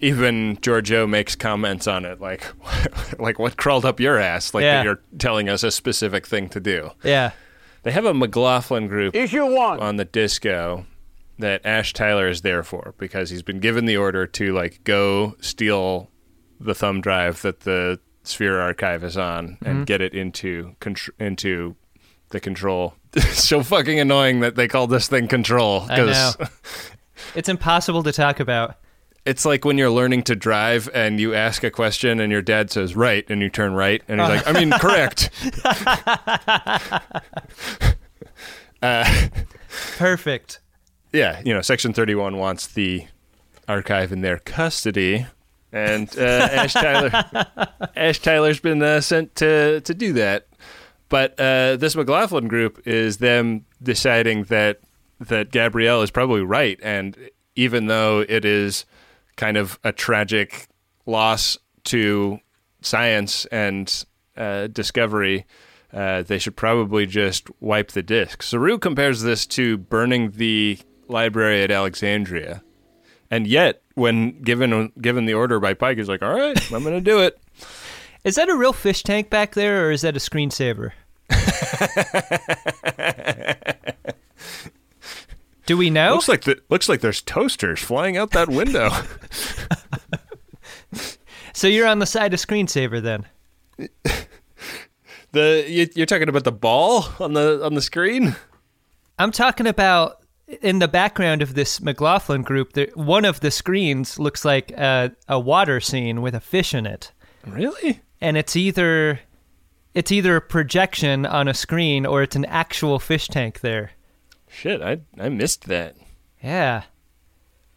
even 0.00 0.56
Georgiou 0.58 1.08
makes 1.08 1.34
comments 1.34 1.86
on 1.88 2.04
it, 2.04 2.20
like, 2.20 2.44
like 3.18 3.38
what 3.38 3.56
crawled 3.56 3.84
up 3.84 3.98
your 4.00 4.18
ass, 4.18 4.54
like 4.54 4.62
Yeah. 4.62 4.82
you're 4.84 5.00
telling 5.18 5.48
us 5.48 5.62
a 5.62 5.70
specific 5.70 6.26
thing 6.26 6.48
to 6.50 6.60
do. 6.60 6.90
Yeah. 7.02 7.32
They 7.82 7.90
have 7.90 8.04
a 8.04 8.14
McLaughlin 8.14 8.86
group 8.88 9.14
Issue 9.14 9.44
one. 9.46 9.80
on 9.80 9.96
the 9.96 10.04
disco 10.04 10.86
that 11.38 11.64
Ash 11.66 11.92
Tyler 11.92 12.28
is 12.28 12.42
there 12.42 12.62
for 12.62 12.94
because 12.98 13.30
he's 13.30 13.42
been 13.42 13.60
given 13.60 13.84
the 13.86 13.96
order 13.96 14.26
to 14.26 14.52
like 14.52 14.84
go 14.84 15.34
steal 15.40 16.10
the 16.60 16.74
thumb 16.74 17.00
drive 17.00 17.42
that 17.42 17.60
the 17.60 17.98
Sphere 18.22 18.58
archive 18.60 19.04
is 19.04 19.16
on 19.16 19.48
Mm-hmm. 19.48 19.66
and 19.66 19.86
get 19.86 20.00
it 20.00 20.14
into 20.14 20.74
contr- 20.80 21.10
into 21.18 21.76
the 22.30 22.40
control. 22.40 22.94
So 23.32 23.62
fucking 23.62 24.00
annoying 24.00 24.40
that 24.40 24.56
they 24.56 24.66
call 24.66 24.86
this 24.88 25.06
thing 25.08 25.28
control 25.28 25.86
because 25.86 26.36
It's 27.36 27.48
impossible 27.48 28.02
to 28.04 28.12
talk 28.12 28.40
about. 28.40 28.76
It's 29.24 29.44
like 29.44 29.64
when 29.64 29.78
you're 29.78 29.90
learning 29.90 30.24
to 30.24 30.34
drive 30.36 30.88
and 30.92 31.18
you 31.20 31.32
ask 31.34 31.62
a 31.64 31.70
question 31.70 32.20
and 32.20 32.30
your 32.32 32.42
dad 32.42 32.70
says 32.70 32.94
right 32.96 33.24
and 33.30 33.40
you 33.40 33.48
turn 33.50 33.72
right 33.74 34.02
and 34.08 34.20
he's 34.20 34.28
like, 34.28 34.46
I 34.46 34.52
mean, 34.52 34.70
correct. 34.72 35.30
Perfect. 39.96 40.60
Yeah, 41.14 41.40
you 41.44 41.54
know, 41.54 41.62
Section 41.62 41.92
31 41.92 42.38
wants 42.38 42.66
the 42.66 43.06
archive 43.68 44.10
in 44.10 44.20
their 44.20 44.40
custody, 44.40 45.26
and 45.70 46.12
uh, 46.18 46.22
Ash 46.52 46.72
Tyler, 46.72 47.24
Ash 47.94 48.18
Tyler's 48.18 48.58
been 48.58 48.82
uh, 48.82 49.00
sent 49.00 49.36
to 49.36 49.80
to 49.80 49.94
do 49.94 50.12
that. 50.14 50.48
But 51.08 51.38
uh, 51.38 51.76
this 51.76 51.94
McLaughlin 51.94 52.48
group 52.48 52.82
is 52.84 53.18
them 53.18 53.64
deciding 53.80 54.44
that 54.44 54.80
that 55.20 55.52
Gabrielle 55.52 56.02
is 56.02 56.10
probably 56.10 56.42
right, 56.42 56.80
and 56.82 57.16
even 57.54 57.86
though 57.86 58.24
it 58.28 58.44
is 58.44 58.84
kind 59.36 59.56
of 59.56 59.78
a 59.84 59.92
tragic 59.92 60.66
loss 61.06 61.56
to 61.84 62.40
science 62.80 63.46
and 63.46 64.04
uh, 64.36 64.66
discovery, 64.66 65.46
uh, 65.92 66.22
they 66.22 66.40
should 66.40 66.56
probably 66.56 67.06
just 67.06 67.48
wipe 67.60 67.92
the 67.92 68.02
disk. 68.02 68.42
Saru 68.42 68.78
compares 68.78 69.22
this 69.22 69.46
to 69.46 69.78
burning 69.78 70.32
the 70.32 70.80
library 71.08 71.62
at 71.62 71.70
Alexandria, 71.70 72.62
and 73.30 73.46
yet 73.46 73.82
when 73.94 74.40
given 74.42 74.92
given 75.00 75.26
the 75.26 75.34
order 75.34 75.60
by 75.60 75.74
Pike, 75.74 75.98
he's 75.98 76.08
like, 76.08 76.22
"All 76.22 76.34
right, 76.34 76.72
I'm 76.72 76.82
going 76.82 76.94
to 76.94 77.00
do 77.00 77.20
it." 77.20 77.38
Is 78.24 78.36
that 78.36 78.48
a 78.48 78.56
real 78.56 78.72
fish 78.72 79.02
tank 79.02 79.28
back 79.28 79.52
there, 79.52 79.86
or 79.86 79.90
is 79.90 80.00
that 80.00 80.16
a 80.16 80.18
screensaver? 80.18 80.92
Do 85.66 85.76
we 85.76 85.90
know? 85.90 86.14
Looks 86.14 86.28
like 86.28 86.44
the, 86.44 86.58
looks 86.70 86.88
like 86.88 87.02
there's 87.02 87.20
toasters 87.20 87.80
flying 87.80 88.16
out 88.16 88.30
that 88.30 88.48
window. 88.48 88.88
So 91.54 91.68
you're 91.68 91.86
on 91.86 92.00
the 92.00 92.06
side 92.06 92.34
of 92.34 92.40
screensaver 92.40 93.00
then? 93.00 93.26
the 95.30 95.64
you, 95.66 95.88
you're 95.94 96.04
talking 96.04 96.28
about 96.28 96.42
the 96.42 96.52
ball 96.52 97.06
on 97.20 97.32
the 97.32 97.64
on 97.64 97.74
the 97.74 97.80
screen. 97.80 98.34
I'm 99.20 99.30
talking 99.30 99.68
about 99.68 100.23
in 100.62 100.78
the 100.78 100.88
background 100.88 101.42
of 101.42 101.54
this 101.54 101.80
McLaughlin 101.80 102.42
group. 102.42 102.72
There, 102.74 102.88
one 102.94 103.24
of 103.24 103.40
the 103.40 103.50
screens 103.50 104.18
looks 104.18 104.44
like 104.44 104.70
a, 104.72 105.12
a 105.28 105.38
water 105.40 105.80
scene 105.80 106.20
with 106.22 106.34
a 106.34 106.40
fish 106.40 106.74
in 106.74 106.86
it, 106.86 107.12
Really? 107.46 108.00
and 108.20 108.36
it's 108.36 108.56
either 108.56 109.20
it's 109.94 110.10
either 110.12 110.36
a 110.36 110.40
projection 110.40 111.24
on 111.24 111.46
a 111.48 111.54
screen 111.54 112.04
or 112.04 112.22
it's 112.22 112.36
an 112.36 112.44
actual 112.46 112.98
fish 112.98 113.28
tank 113.28 113.60
there. 113.60 113.92
Shit, 114.48 114.82
I 114.82 115.00
I 115.18 115.28
missed 115.28 115.64
that. 115.64 115.96
Yeah. 116.42 116.82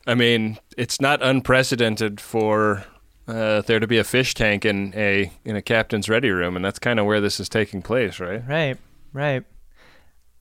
I 0.05 0.15
mean, 0.15 0.57
it's 0.78 1.01
not 1.01 1.22
unprecedented 1.22 2.22
for 2.22 2.86
uh, 3.28 3.61
there 3.63 3.80
to 3.80 3.88
be 3.88 3.97
a 3.97 4.03
fish 4.05 4.34
tank 4.34 4.63
in 4.65 4.93
a 4.95 5.32
in 5.43 5.55
a 5.55 5.61
captain's 5.61 6.07
ready 6.09 6.30
room, 6.30 6.55
and 6.55 6.63
that's 6.63 6.80
kind 6.80 6.99
of 6.99 7.05
where 7.05 7.20
this 7.22 7.39
is 7.39 7.49
taking 7.49 7.82
place, 7.82 8.20
right? 8.20 8.41
Right, 8.47 8.78
right. 9.13 9.43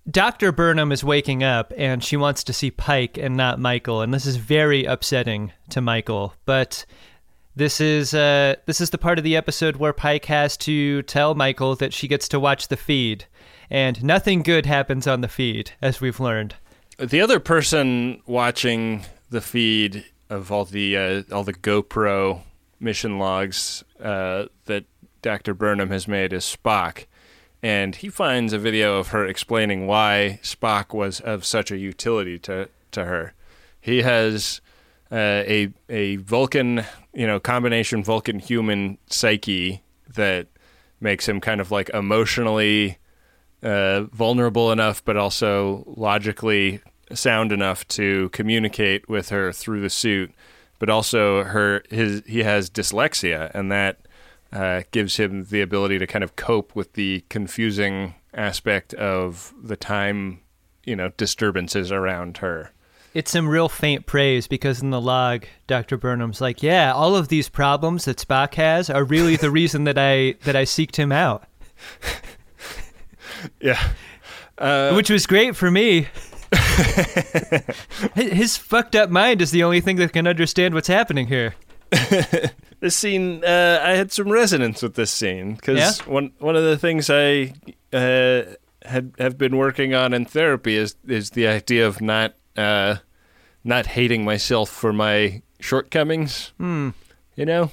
Dr. 0.08 0.52
Burnham 0.52 0.92
is 0.92 1.02
waking 1.02 1.42
up 1.42 1.72
and 1.76 2.02
she 2.02 2.16
wants 2.16 2.44
to 2.44 2.52
see 2.52 2.70
Pike 2.70 3.18
and 3.18 3.36
not 3.36 3.58
Michael, 3.58 4.02
and 4.02 4.14
this 4.14 4.26
is 4.26 4.36
very 4.36 4.84
upsetting 4.84 5.52
to 5.70 5.80
Michael. 5.80 6.34
But 6.44 6.86
this 7.56 7.80
is 7.80 8.14
uh, 8.14 8.56
this 8.66 8.80
is 8.80 8.90
the 8.90 8.98
part 8.98 9.18
of 9.18 9.24
the 9.24 9.36
episode 9.36 9.76
where 9.76 9.92
Pike 9.92 10.26
has 10.26 10.56
to 10.58 11.02
tell 11.02 11.34
Michael 11.34 11.74
that 11.76 11.92
she 11.92 12.06
gets 12.06 12.28
to 12.28 12.38
watch 12.38 12.68
the 12.68 12.76
feed, 12.76 13.24
and 13.68 14.02
nothing 14.04 14.42
good 14.42 14.66
happens 14.66 15.06
on 15.06 15.22
the 15.22 15.28
feed, 15.28 15.72
as 15.82 16.00
we've 16.00 16.20
learned. 16.20 16.54
The 16.98 17.20
other 17.20 17.40
person 17.40 18.22
watching 18.26 19.04
the 19.30 19.40
feed 19.40 20.04
of 20.30 20.52
all 20.52 20.64
the 20.64 20.96
uh, 20.96 21.22
all 21.32 21.44
the 21.44 21.54
GoPro 21.54 22.42
mission 22.78 23.18
logs 23.18 23.82
uh, 24.00 24.46
that 24.66 24.84
Dr. 25.22 25.54
Burnham 25.54 25.90
has 25.90 26.06
made 26.06 26.32
is 26.32 26.44
Spock, 26.44 27.06
and 27.62 27.96
he 27.96 28.08
finds 28.08 28.52
a 28.52 28.58
video 28.58 28.98
of 28.98 29.08
her 29.08 29.26
explaining 29.26 29.86
why 29.86 30.40
Spock 30.42 30.94
was 30.94 31.20
of 31.20 31.44
such 31.44 31.70
a 31.70 31.78
utility 31.78 32.38
to 32.40 32.68
to 32.92 33.04
her. 33.04 33.34
He 33.80 34.02
has 34.02 34.60
uh, 35.10 35.42
a 35.46 35.70
a 35.88 36.16
Vulcan, 36.16 36.84
you 37.12 37.26
know, 37.26 37.40
combination 37.40 38.02
Vulcan 38.04 38.38
human 38.38 38.98
psyche 39.08 39.82
that 40.14 40.48
makes 41.00 41.28
him 41.28 41.40
kind 41.40 41.60
of 41.60 41.70
like 41.70 41.88
emotionally 41.90 42.98
uh, 43.62 44.02
vulnerable 44.12 44.72
enough, 44.72 45.04
but 45.04 45.16
also 45.16 45.84
logically 45.86 46.80
sound 47.12 47.52
enough 47.52 47.86
to 47.88 48.28
communicate 48.30 49.08
with 49.08 49.28
her 49.30 49.52
through 49.52 49.80
the 49.80 49.90
suit. 49.90 50.32
But 50.78 50.90
also, 50.90 51.44
her 51.44 51.82
his 51.88 52.22
he 52.26 52.42
has 52.42 52.68
dyslexia, 52.68 53.50
and 53.54 53.72
that 53.72 54.05
uh, 54.56 54.82
gives 54.90 55.16
him 55.16 55.44
the 55.44 55.60
ability 55.60 55.98
to 55.98 56.06
kind 56.06 56.24
of 56.24 56.34
cope 56.36 56.74
with 56.74 56.94
the 56.94 57.24
confusing 57.28 58.14
aspect 58.34 58.94
of 58.94 59.52
the 59.62 59.76
time, 59.76 60.40
you 60.84 60.96
know, 60.96 61.10
disturbances 61.16 61.92
around 61.92 62.38
her. 62.38 62.72
It's 63.14 63.30
some 63.30 63.48
real 63.48 63.68
faint 63.68 64.06
praise 64.06 64.46
because 64.46 64.82
in 64.82 64.90
the 64.90 65.00
log, 65.00 65.46
Dr. 65.66 65.96
Burnham's 65.96 66.40
like, 66.40 66.62
"Yeah, 66.62 66.92
all 66.92 67.16
of 67.16 67.28
these 67.28 67.48
problems 67.48 68.04
that 68.04 68.18
Spock 68.18 68.54
has 68.54 68.90
are 68.90 69.04
really 69.04 69.36
the 69.36 69.50
reason 69.60 69.84
that 69.84 69.96
I 69.98 70.34
that 70.44 70.54
I 70.56 70.64
seeked 70.64 70.96
him 70.96 71.12
out." 71.12 71.44
Yeah. 73.60 73.92
which 74.94 75.10
was 75.10 75.26
great 75.26 75.56
for 75.56 75.70
me. 75.70 76.08
His- 78.14 78.32
His 78.32 78.56
fucked 78.56 78.94
up 78.96 79.10
mind 79.10 79.42
is 79.42 79.50
the 79.50 79.62
only 79.64 79.80
thing 79.80 79.96
that 79.96 80.12
can 80.12 80.26
understand 80.26 80.74
what's 80.74 80.88
happening 80.88 81.26
here. 81.26 81.54
this 82.80 82.96
scene 82.96 83.42
uh, 83.44 83.80
i 83.82 83.90
had 83.92 84.12
some 84.12 84.28
resonance 84.30 84.82
with 84.82 84.94
this 84.94 85.10
scene 85.10 85.54
because 85.54 85.78
Yeah? 85.78 85.92
one 86.12 86.32
one 86.38 86.56
of 86.56 86.64
the 86.64 86.76
things 86.78 87.08
i 87.10 87.52
uh, 87.92 88.42
had 88.84 89.12
have 89.18 89.36
been 89.38 89.56
working 89.56 89.94
on 89.94 90.12
in 90.12 90.24
therapy 90.24 90.76
is 90.76 90.96
is 91.06 91.30
the 91.30 91.46
idea 91.46 91.86
of 91.86 92.00
not 92.00 92.34
uh, 92.56 92.96
not 93.64 93.86
hating 93.86 94.24
myself 94.24 94.68
for 94.70 94.92
my 94.92 95.42
shortcomings 95.60 96.52
Hmm. 96.58 96.90
you 97.34 97.44
know 97.46 97.70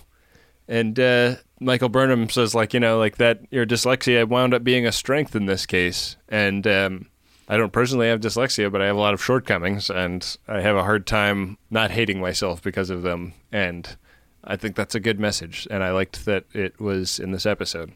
and 0.67 0.99
uh, 0.99 1.35
michael 1.59 1.89
burnham 1.89 2.29
says 2.29 2.55
like 2.55 2.73
you 2.73 2.79
know 2.79 2.97
like 2.97 3.17
that 3.17 3.41
your 3.51 3.65
dyslexia 3.65 4.27
wound 4.27 4.53
up 4.53 4.63
being 4.63 4.85
a 4.87 4.91
strength 4.91 5.35
in 5.35 5.45
this 5.45 5.65
case 5.65 6.15
and 6.29 6.65
um, 6.67 7.07
I 7.45 7.57
don't 7.57 7.73
personally 7.73 8.07
have 8.07 8.21
dyslexia, 8.21 8.71
but 8.71 8.81
I 8.81 8.85
have 8.85 8.95
a 8.95 8.99
lot 8.99 9.13
of 9.13 9.21
shortcomings, 9.21 9.89
and 9.89 10.25
I 10.47 10.61
have 10.61 10.77
a 10.77 10.81
hard 10.83 11.05
time 11.05 11.57
not 11.69 11.91
hating 11.91 12.21
myself 12.21 12.61
because 12.63 12.89
of 12.89 13.01
them. 13.01 13.33
And 13.51 13.97
I 14.43 14.55
think 14.57 14.75
that's 14.75 14.95
a 14.95 14.99
good 14.99 15.19
message, 15.19 15.67
and 15.71 15.83
I 15.83 15.91
liked 15.91 16.25
that 16.25 16.45
it 16.53 16.79
was 16.79 17.19
in 17.19 17.31
this 17.31 17.45
episode. 17.45 17.93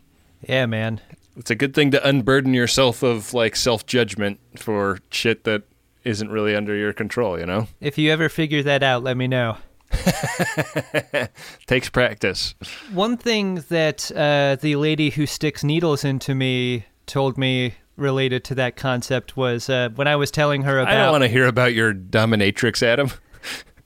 Yeah, 0.48 0.66
man. 0.66 1.02
It's 1.36 1.52
a 1.52 1.56
good 1.56 1.74
thing 1.74 1.92
to 1.92 2.08
unburden 2.08 2.54
yourself 2.54 3.04
of 3.04 3.34
like 3.34 3.56
self 3.56 3.86
judgment 3.86 4.40
for 4.58 5.00
shit 5.12 5.44
that 5.44 5.64
isn't 6.04 6.30
really 6.30 6.56
under 6.56 6.76
your 6.76 6.94
control. 6.94 7.40
You 7.40 7.46
know, 7.46 7.68
If 7.82 7.98
you 7.98 8.12
ever 8.12 8.30
figure 8.30 8.64
that 8.64 8.82
out, 8.84 9.04
let 9.04 9.18
me 9.18 9.28
know. 9.28 9.58
takes 11.68 11.90
practice. 11.90 12.56
One 12.92 13.18
thing 13.18 13.64
that 13.70 14.12
uh, 14.12 14.58
the 14.60 14.76
lady 14.76 15.12
who 15.12 15.26
sticks 15.26 15.64
needles 15.64 16.04
into 16.04 16.36
me 16.36 16.86
told 17.06 17.38
me 17.38 17.76
related 17.96 18.44
to 18.46 18.56
that 18.56 18.76
concept 18.76 19.36
was 19.36 19.70
uh, 19.70 19.90
when 19.96 20.08
I 20.08 20.16
was 20.16 20.32
telling 20.32 20.64
her 20.64 20.80
about. 20.80 20.94
I 20.94 20.98
don't 20.98 21.12
want 21.12 21.24
to 21.24 21.30
hear 21.30 21.48
about 21.48 21.74
your 21.74 21.94
dominatrix, 21.94 22.84
Adam. 22.84 23.12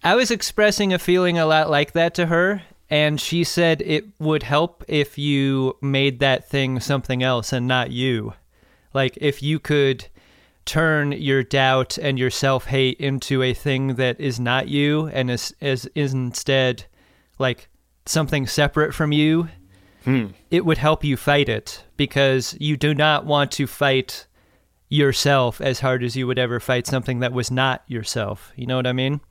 I 0.03 0.15
was 0.15 0.31
expressing 0.31 0.93
a 0.93 0.99
feeling 0.99 1.37
a 1.37 1.45
lot 1.45 1.69
like 1.69 1.91
that 1.91 2.15
to 2.15 2.25
her, 2.25 2.63
and 2.89 3.21
she 3.21 3.43
said 3.43 3.81
it 3.81 4.05
would 4.19 4.43
help 4.43 4.83
if 4.87 5.17
you 5.17 5.77
made 5.81 6.19
that 6.19 6.49
thing 6.49 6.79
something 6.79 7.21
else 7.21 7.53
and 7.53 7.67
not 7.67 7.91
you. 7.91 8.33
Like 8.93 9.17
if 9.21 9.43
you 9.43 9.59
could 9.59 10.07
turn 10.65 11.11
your 11.11 11.43
doubt 11.43 11.97
and 11.97 12.17
your 12.17 12.31
self 12.31 12.65
hate 12.65 12.99
into 12.99 13.43
a 13.43 13.53
thing 13.53 13.95
that 13.95 14.19
is 14.19 14.39
not 14.39 14.67
you 14.67 15.07
and 15.07 15.29
is 15.29 15.53
is, 15.61 15.89
is 15.95 16.13
instead 16.13 16.85
like 17.37 17.69
something 18.05 18.47
separate 18.47 18.93
from 18.93 19.11
you, 19.11 19.49
hmm. 20.03 20.27
it 20.49 20.65
would 20.65 20.79
help 20.79 21.03
you 21.03 21.15
fight 21.15 21.47
it 21.47 21.83
because 21.95 22.57
you 22.59 22.75
do 22.75 22.93
not 22.93 23.25
want 23.25 23.51
to 23.51 23.67
fight 23.67 24.25
yourself 24.89 25.61
as 25.61 25.79
hard 25.79 26.03
as 26.03 26.15
you 26.15 26.27
would 26.27 26.39
ever 26.39 26.59
fight 26.59 26.85
something 26.87 27.19
that 27.19 27.31
was 27.31 27.49
not 27.51 27.83
yourself. 27.87 28.51
You 28.55 28.65
know 28.65 28.75
what 28.75 28.87
I 28.87 28.93
mean? 28.93 29.21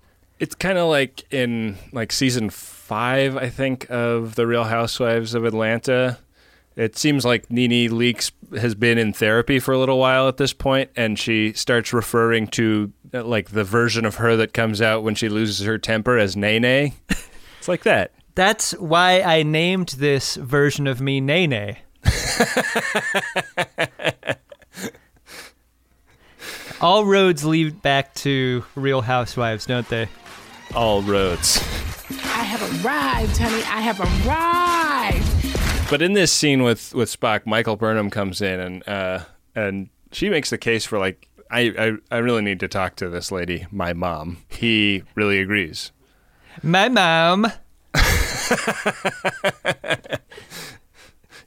It's 0.40 0.54
kind 0.54 0.78
of 0.78 0.88
like 0.88 1.30
in 1.32 1.76
like 1.92 2.10
season 2.12 2.48
five, 2.50 3.36
I 3.36 3.50
think, 3.50 3.86
of 3.90 4.34
the 4.34 4.46
Real 4.46 4.64
Housewives 4.64 5.34
of 5.34 5.44
Atlanta. 5.44 6.18
It 6.76 6.96
seems 6.96 7.26
like 7.26 7.50
Nene 7.50 7.90
Leakes 7.90 8.32
has 8.58 8.74
been 8.74 8.96
in 8.96 9.12
therapy 9.12 9.58
for 9.58 9.72
a 9.72 9.78
little 9.78 9.98
while 9.98 10.28
at 10.28 10.38
this 10.38 10.54
point, 10.54 10.90
and 10.96 11.18
she 11.18 11.52
starts 11.52 11.92
referring 11.92 12.46
to 12.48 12.90
uh, 13.12 13.22
like 13.22 13.50
the 13.50 13.64
version 13.64 14.06
of 14.06 14.14
her 14.14 14.34
that 14.36 14.54
comes 14.54 14.80
out 14.80 15.02
when 15.02 15.14
she 15.14 15.28
loses 15.28 15.66
her 15.66 15.76
temper 15.76 16.16
as 16.16 16.36
Nene. 16.36 16.94
it's 17.58 17.68
like 17.68 17.82
that. 17.82 18.12
That's 18.34 18.72
why 18.72 19.20
I 19.20 19.42
named 19.42 19.90
this 19.98 20.36
version 20.36 20.86
of 20.86 21.02
me 21.02 21.20
Nene. 21.20 21.76
All 26.80 27.04
roads 27.04 27.44
lead 27.44 27.82
back 27.82 28.14
to 28.14 28.64
Real 28.74 29.02
Housewives, 29.02 29.66
don't 29.66 29.86
they? 29.90 30.08
All 30.74 31.02
roads. 31.02 31.58
I 32.24 32.44
have 32.44 32.84
arrived, 32.84 33.36
honey. 33.36 33.62
I 33.64 33.80
have 33.80 34.00
arrived. 34.00 35.90
But 35.90 36.02
in 36.02 36.12
this 36.12 36.32
scene 36.32 36.62
with 36.62 36.94
with 36.94 37.10
Spock, 37.10 37.46
Michael 37.46 37.76
Burnham 37.76 38.10
comes 38.10 38.40
in 38.40 38.60
and 38.60 38.88
uh, 38.88 39.24
and 39.54 39.88
she 40.12 40.30
makes 40.30 40.50
the 40.50 40.58
case 40.58 40.86
for 40.86 40.98
like 40.98 41.28
I, 41.50 41.96
I 42.10 42.16
I 42.16 42.18
really 42.18 42.42
need 42.42 42.60
to 42.60 42.68
talk 42.68 42.96
to 42.96 43.08
this 43.08 43.32
lady, 43.32 43.66
my 43.70 43.92
mom. 43.92 44.38
He 44.48 45.02
really 45.14 45.40
agrees. 45.40 45.92
My 46.62 46.88
mom. 46.88 47.46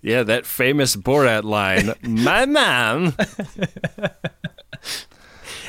Yeah, 0.03 0.23
that 0.23 0.45
famous 0.45 0.97
Borat 0.97 1.43
line, 1.43 1.93
my 2.01 2.45
mom. 2.45 3.15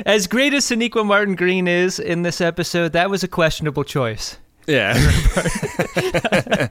As 0.05 0.27
great 0.27 0.55
as 0.55 0.65
Sonequa 0.65 1.07
Martin 1.07 1.37
Green 1.37 1.69
is 1.69 1.99
in 1.99 2.23
this 2.23 2.41
episode, 2.41 2.93
that 2.93 3.11
was 3.11 3.23
a 3.23 3.29
questionable 3.29 3.85
choice. 3.85 4.39
Yeah. 4.67 4.95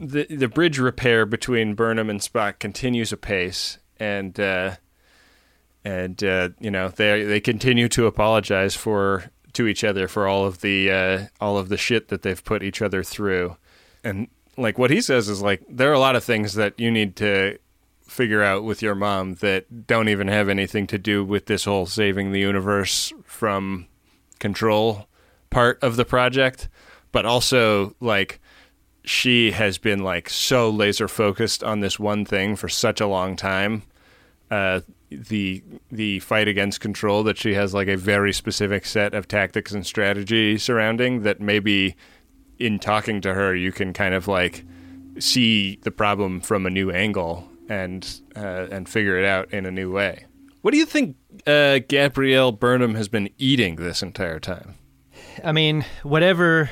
the 0.00 0.26
the 0.30 0.48
bridge 0.48 0.78
repair 0.78 1.26
between 1.26 1.74
Burnham 1.74 2.08
and 2.08 2.20
Spock 2.20 2.58
continues 2.58 3.12
apace, 3.12 3.78
and 3.98 4.38
uh, 4.40 4.76
and 5.84 6.22
uh, 6.24 6.50
you 6.58 6.70
know 6.70 6.88
they 6.88 7.24
they 7.24 7.40
continue 7.40 7.88
to 7.90 8.06
apologize 8.06 8.74
for 8.74 9.30
to 9.52 9.66
each 9.66 9.84
other 9.84 10.08
for 10.08 10.26
all 10.26 10.46
of 10.46 10.60
the 10.60 10.90
uh, 10.90 11.26
all 11.40 11.58
of 11.58 11.68
the 11.68 11.76
shit 11.76 12.08
that 12.08 12.22
they've 12.22 12.42
put 12.42 12.62
each 12.62 12.80
other 12.80 13.02
through, 13.02 13.56
and 14.02 14.28
like 14.56 14.78
what 14.78 14.90
he 14.90 15.00
says 15.00 15.28
is 15.28 15.42
like 15.42 15.62
there 15.68 15.90
are 15.90 15.94
a 15.94 16.00
lot 16.00 16.16
of 16.16 16.24
things 16.24 16.54
that 16.54 16.78
you 16.78 16.90
need 16.90 17.16
to 17.16 17.58
figure 18.10 18.42
out 18.42 18.64
with 18.64 18.82
your 18.82 18.96
mom 18.96 19.34
that 19.36 19.86
don't 19.86 20.08
even 20.08 20.26
have 20.26 20.48
anything 20.48 20.84
to 20.84 20.98
do 20.98 21.24
with 21.24 21.46
this 21.46 21.64
whole 21.64 21.86
saving 21.86 22.32
the 22.32 22.40
universe 22.40 23.12
from 23.24 23.86
control 24.40 25.06
part 25.48 25.78
of 25.80 25.94
the 25.94 26.04
project, 26.04 26.68
but 27.12 27.24
also 27.24 27.94
like 28.00 28.40
she 29.04 29.52
has 29.52 29.78
been 29.78 30.02
like 30.02 30.28
so 30.28 30.68
laser 30.68 31.06
focused 31.06 31.62
on 31.62 31.80
this 31.80 32.00
one 32.00 32.24
thing 32.24 32.56
for 32.56 32.68
such 32.68 33.00
a 33.00 33.06
long 33.06 33.36
time. 33.36 33.84
Uh, 34.50 34.80
the 35.10 35.62
the 35.92 36.18
fight 36.20 36.48
against 36.48 36.80
control 36.80 37.22
that 37.22 37.38
she 37.38 37.54
has 37.54 37.72
like 37.72 37.88
a 37.88 37.96
very 37.96 38.32
specific 38.32 38.84
set 38.84 39.14
of 39.14 39.28
tactics 39.28 39.72
and 39.72 39.86
strategy 39.86 40.58
surrounding 40.58 41.22
that 41.22 41.40
maybe 41.40 41.96
in 42.58 42.78
talking 42.78 43.20
to 43.20 43.34
her 43.34 43.54
you 43.54 43.72
can 43.72 43.92
kind 43.92 44.14
of 44.14 44.28
like 44.28 44.64
see 45.18 45.76
the 45.82 45.90
problem 45.90 46.40
from 46.40 46.64
a 46.64 46.70
new 46.70 46.90
angle 46.92 47.49
and 47.70 48.20
uh, 48.36 48.66
and 48.70 48.86
figure 48.88 49.18
it 49.18 49.24
out 49.24 49.52
in 49.54 49.64
a 49.64 49.70
new 49.70 49.90
way. 49.90 50.26
What 50.60 50.72
do 50.72 50.76
you 50.76 50.84
think 50.84 51.16
uh, 51.46 51.78
Gabrielle 51.88 52.52
Burnham 52.52 52.94
has 52.96 53.08
been 53.08 53.30
eating 53.38 53.76
this 53.76 54.02
entire 54.02 54.38
time? 54.40 54.74
I 55.42 55.52
mean, 55.52 55.86
whatever 56.02 56.68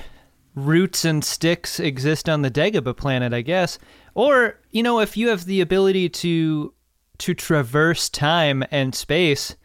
roots 0.55 1.05
and 1.07 1.25
sticks 1.25 1.81
exist 1.81 2.29
on 2.29 2.43
the 2.43 2.51
Dagobah 2.51 2.97
planet, 2.97 3.33
I 3.33 3.41
guess. 3.43 3.79
Or, 4.15 4.59
you 4.73 4.83
know, 4.83 5.01
if 5.01 5.17
you 5.17 5.29
have 5.29 5.45
the 5.47 5.61
ability 5.63 6.09
to 6.11 6.75
to 7.19 7.35
traverse 7.35 8.09
time 8.09 8.63
and 8.71 8.95
space, 8.95 9.57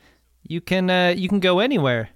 you 0.44 0.62
can 0.62 0.90
uh, 0.90 1.14
you 1.18 1.28
can 1.28 1.40
go 1.40 1.60
anywhere 1.60 2.10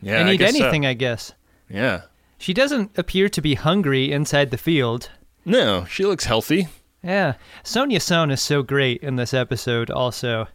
Yeah, 0.00 0.20
and 0.20 0.28
I 0.28 0.34
eat 0.34 0.38
guess 0.38 0.56
so. 0.56 0.62
anything, 0.64 0.86
I 0.86 0.94
guess. 0.94 1.32
Yeah. 1.68 2.02
She 2.38 2.54
doesn't 2.54 2.96
appear 2.98 3.28
to 3.28 3.40
be 3.40 3.54
hungry 3.54 4.10
inside 4.10 4.50
the 4.50 4.58
field. 4.58 5.10
No, 5.44 5.84
she 5.84 6.04
looks 6.04 6.24
healthy. 6.24 6.68
Yeah, 7.02 7.34
Sonja 7.64 8.00
Sohn 8.00 8.30
is 8.30 8.40
so 8.40 8.62
great 8.62 9.02
in 9.02 9.16
this 9.16 9.34
episode. 9.34 9.90
Also, 9.90 10.46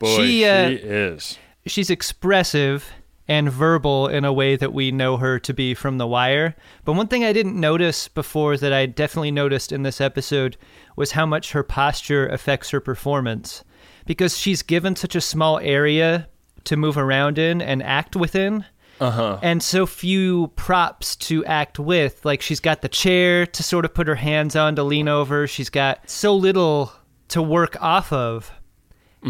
Boy, 0.00 0.16
She, 0.16 0.26
she, 0.40 0.48
uh, 0.48 0.68
is. 0.70 1.38
she's 1.66 1.90
expressive 1.90 2.90
and 3.28 3.50
verbal 3.50 4.08
in 4.08 4.24
a 4.24 4.32
way 4.32 4.56
that 4.56 4.72
we 4.72 4.90
know 4.90 5.16
her 5.16 5.38
to 5.38 5.54
be 5.54 5.74
from 5.74 5.98
The 5.98 6.06
Wire. 6.08 6.56
But 6.84 6.94
one 6.94 7.06
thing 7.06 7.24
I 7.24 7.32
didn't 7.32 7.58
notice 7.58 8.08
before 8.08 8.56
that 8.56 8.72
I 8.72 8.86
definitely 8.86 9.30
noticed 9.30 9.70
in 9.70 9.84
this 9.84 10.00
episode 10.00 10.56
was 10.96 11.12
how 11.12 11.24
much 11.24 11.52
her 11.52 11.62
posture 11.62 12.26
affects 12.26 12.70
her 12.70 12.80
performance. 12.80 13.62
Because 14.04 14.36
she's 14.36 14.62
given 14.62 14.96
such 14.96 15.14
a 15.14 15.20
small 15.20 15.60
area 15.60 16.28
to 16.64 16.76
move 16.76 16.98
around 16.98 17.38
in 17.38 17.62
and 17.62 17.80
act 17.82 18.16
within. 18.16 18.64
Uh-huh. 19.02 19.38
And 19.42 19.62
so 19.62 19.84
few 19.86 20.48
props 20.56 21.16
to 21.16 21.44
act 21.44 21.78
with. 21.78 22.24
Like 22.24 22.40
she's 22.40 22.60
got 22.60 22.82
the 22.82 22.88
chair 22.88 23.46
to 23.46 23.62
sort 23.62 23.84
of 23.84 23.92
put 23.94 24.06
her 24.06 24.14
hands 24.14 24.54
on 24.56 24.76
to 24.76 24.82
lean 24.84 25.08
over. 25.08 25.46
She's 25.46 25.70
got 25.70 26.08
so 26.08 26.34
little 26.36 26.92
to 27.28 27.42
work 27.42 27.76
off 27.82 28.12
of 28.12 28.52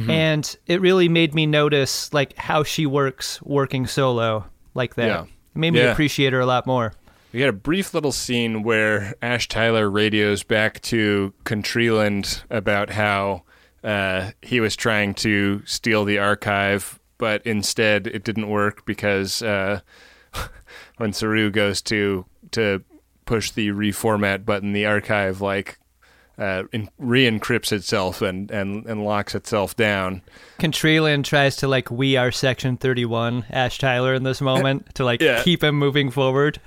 and 0.09 0.57
it 0.67 0.81
really 0.81 1.07
made 1.09 1.35
me 1.35 1.45
notice 1.45 2.11
like 2.15 2.35
how 2.39 2.63
she 2.65 2.87
works 2.87 3.43
working 3.43 3.87
solo 3.87 4.47
like 4.75 4.95
that. 4.95 5.07
Yeah. 5.07 5.23
It 5.25 5.29
made 5.55 5.73
me 5.75 5.81
Yeah. 5.81 5.93
appreciate 5.93 6.33
her 6.33 6.41
a 6.41 6.47
lot 6.47 6.67
more. 6.67 6.95
We 7.35 7.41
had 7.41 7.51
a 7.51 7.53
brief 7.53 7.93
little 7.93 8.11
scene 8.13 8.63
where 8.63 9.15
Ash 9.21 9.49
Tyler 9.49 9.91
radios 9.91 10.43
back 10.45 10.81
to 10.83 11.35
Contreland 11.45 12.43
about 12.51 12.89
how 12.91 13.43
uh, 13.85 14.31
he 14.41 14.61
was 14.61 14.77
trying 14.77 15.13
to 15.15 15.61
steal 15.67 16.05
the 16.07 16.19
archive, 16.19 16.99
but 17.23 17.41
instead 17.47 18.09
it 18.09 18.25
didn't 18.25 18.49
work 18.49 18.85
because 18.85 19.43
uh, 19.43 19.79
when 20.97 21.13
Saru 21.13 21.53
goes 21.53 21.81
to 21.83 22.25
to 22.51 22.83
push 23.27 23.53
the 23.53 23.69
reformat 23.69 24.45
button, 24.45 24.73
the 24.73 24.87
archive 24.87 25.41
like 25.41 25.79
uh, 26.37 26.65
in, 26.73 26.89
re-encrypts 26.99 27.71
itself 27.71 28.23
and, 28.23 28.51
and, 28.51 28.85
and 28.87 29.05
locks 29.05 29.37
itself 29.37 29.77
down. 29.77 30.21
Contreland 30.59 31.25
tries 31.25 31.55
to 31.59 31.69
like 31.69 31.93
we 31.93 32.17
are 32.17 32.33
section 32.33 32.77
31 32.77 33.45
Ash 33.51 33.79
Tyler 33.79 34.15
in 34.15 34.25
this 34.25 34.41
moment 34.51 34.93
to 34.97 35.05
like 35.05 35.23
Yeah. 35.23 35.45
keep 35.45 35.63
him 35.63 35.79
moving 35.79 36.11
forward. 36.11 36.59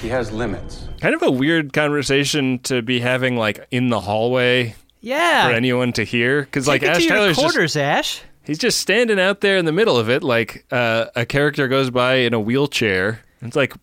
He 0.00 0.08
has 0.08 0.32
limits. 0.32 0.88
Kind 1.02 1.14
of 1.14 1.22
a 1.22 1.30
weird 1.30 1.74
conversation 1.74 2.60
to 2.60 2.80
be 2.80 3.00
having 3.00 3.36
like 3.36 3.66
in 3.70 3.90
the 3.90 4.00
hallway 4.00 4.74
Yeah. 5.02 5.48
for 5.48 5.52
anyone 5.54 5.92
to 5.92 6.04
hear 6.04 6.40
because 6.40 6.66
like 6.66 6.82
Ash 6.82 6.96
to 6.96 7.02
your 7.02 7.12
Tyler's 7.16 7.36
just 7.36 7.52
quarters, 7.52 7.76
Ash. 7.76 8.22
He's 8.44 8.58
just 8.58 8.78
standing 8.78 9.20
out 9.20 9.40
there 9.40 9.56
in 9.56 9.64
the 9.64 9.72
middle 9.72 9.96
of 9.96 10.08
it, 10.08 10.22
like 10.22 10.64
uh, 10.70 11.06
a 11.14 11.26
character 11.26 11.68
goes 11.68 11.90
by 11.90 12.14
in 12.16 12.34
a 12.34 12.40
wheelchair. 12.40 13.20
It's 13.42 13.56
like, 13.56 13.74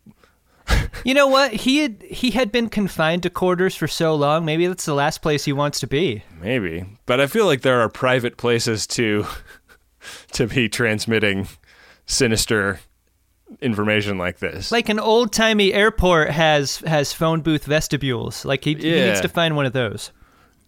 You 1.05 1.13
know 1.13 1.27
what? 1.27 1.53
He 1.53 1.79
had 1.79 2.01
he 2.03 2.31
had 2.31 2.51
been 2.51 2.69
confined 2.69 3.23
to 3.23 3.29
quarters 3.29 3.75
for 3.75 3.87
so 3.87 4.15
long. 4.15 4.45
Maybe 4.45 4.67
that's 4.67 4.85
the 4.85 4.93
last 4.93 5.21
place 5.21 5.45
he 5.45 5.53
wants 5.53 5.79
to 5.81 5.87
be. 5.87 6.23
maybe, 6.41 6.85
but 7.05 7.19
I 7.21 7.27
feel 7.27 7.45
like 7.45 7.61
there 7.61 7.79
are 7.81 7.89
private 7.89 8.37
places 8.37 8.85
to 8.87 9.25
to 10.33 10.47
be 10.47 10.67
transmitting 10.69 11.47
sinister 12.05 12.79
information 13.61 14.17
like 14.17 14.39
this. 14.39 14.71
Like 14.71 14.89
an 14.89 14.99
old 14.99 15.31
timey 15.31 15.73
airport 15.73 16.31
has 16.31 16.77
has 16.79 17.13
phone 17.13 17.41
booth 17.41 17.65
vestibules. 17.65 18.43
Like 18.43 18.63
he, 18.63 18.75
he 18.75 18.91
needs 18.91 19.21
to 19.21 19.29
find 19.29 19.55
one 19.55 19.65
of 19.65 19.73
those. 19.73 20.11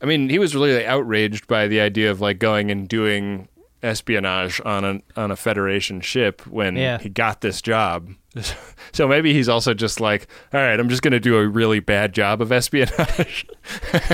I 0.01 0.05
mean, 0.05 0.29
he 0.29 0.39
was 0.39 0.55
really 0.55 0.85
outraged 0.85 1.47
by 1.47 1.67
the 1.67 1.81
idea 1.81 2.09
of 2.09 2.21
like 2.21 2.39
going 2.39 2.71
and 2.71 2.87
doing 2.87 3.49
espionage 3.83 4.59
on 4.65 4.83
a 4.85 5.01
on 5.15 5.31
a 5.31 5.35
Federation 5.35 6.01
ship 6.01 6.45
when 6.47 6.75
Yeah. 6.75 6.97
he 6.99 7.09
got 7.09 7.41
this 7.41 7.61
job. 7.61 8.09
So 8.91 9.07
maybe 9.07 9.33
he's 9.33 9.47
also 9.47 9.75
just 9.75 9.99
like, 9.99 10.27
all 10.51 10.59
right, 10.59 10.79
I'm 10.79 10.89
just 10.89 11.03
going 11.03 11.11
to 11.11 11.19
do 11.19 11.37
a 11.37 11.47
really 11.47 11.79
bad 11.79 12.11
job 12.11 12.41
of 12.41 12.51
espionage. 12.51 13.45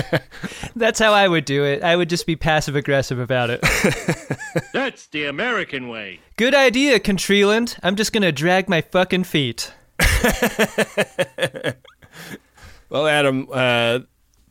That's 0.76 0.98
how 0.98 1.12
I 1.14 1.26
would 1.26 1.46
do 1.46 1.64
it. 1.64 1.82
I 1.82 1.96
would 1.96 2.10
just 2.10 2.26
be 2.26 2.36
passive 2.36 2.76
aggressive 2.76 3.18
about 3.18 3.48
it. 3.50 3.60
That's 4.74 5.06
the 5.06 5.24
American 5.24 5.88
way. 5.88 6.20
Good 6.36 6.54
idea, 6.54 7.00
Contreland. 7.00 7.78
I'm 7.82 7.96
just 7.96 8.12
gonna 8.12 8.32
drag 8.32 8.68
my 8.68 8.82
fucking 8.82 9.24
feet. 9.24 9.72
Well, 12.88 13.06
Adam, 13.08 13.48
uh, 13.52 14.00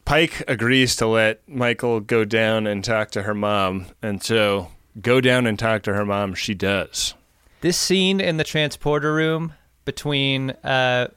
Pike 0.04 0.44
agrees 0.48 0.96
to 0.98 1.08
let 1.08 1.48
Michael 1.48 2.00
go 2.02 2.26
down 2.26 2.68
and 2.68 2.84
talk 2.84 3.12
to 3.12 3.24
her 3.24 3.34
mom, 3.34 3.88
and 4.02 4.22
so 4.22 4.72
go 5.02 5.22
down 5.22 5.48
and 5.48 5.58
talk 5.58 5.84
to 5.84 5.94
her 5.94 6.06
mom. 6.06 6.34
She 6.34 6.54
does. 6.54 7.14
This 7.62 7.78
scene 7.78 8.20
in 8.20 8.38
the 8.38 8.44
transporter 8.44 9.14
room 9.14 9.54
between 9.86 10.52
uh, 10.64 11.10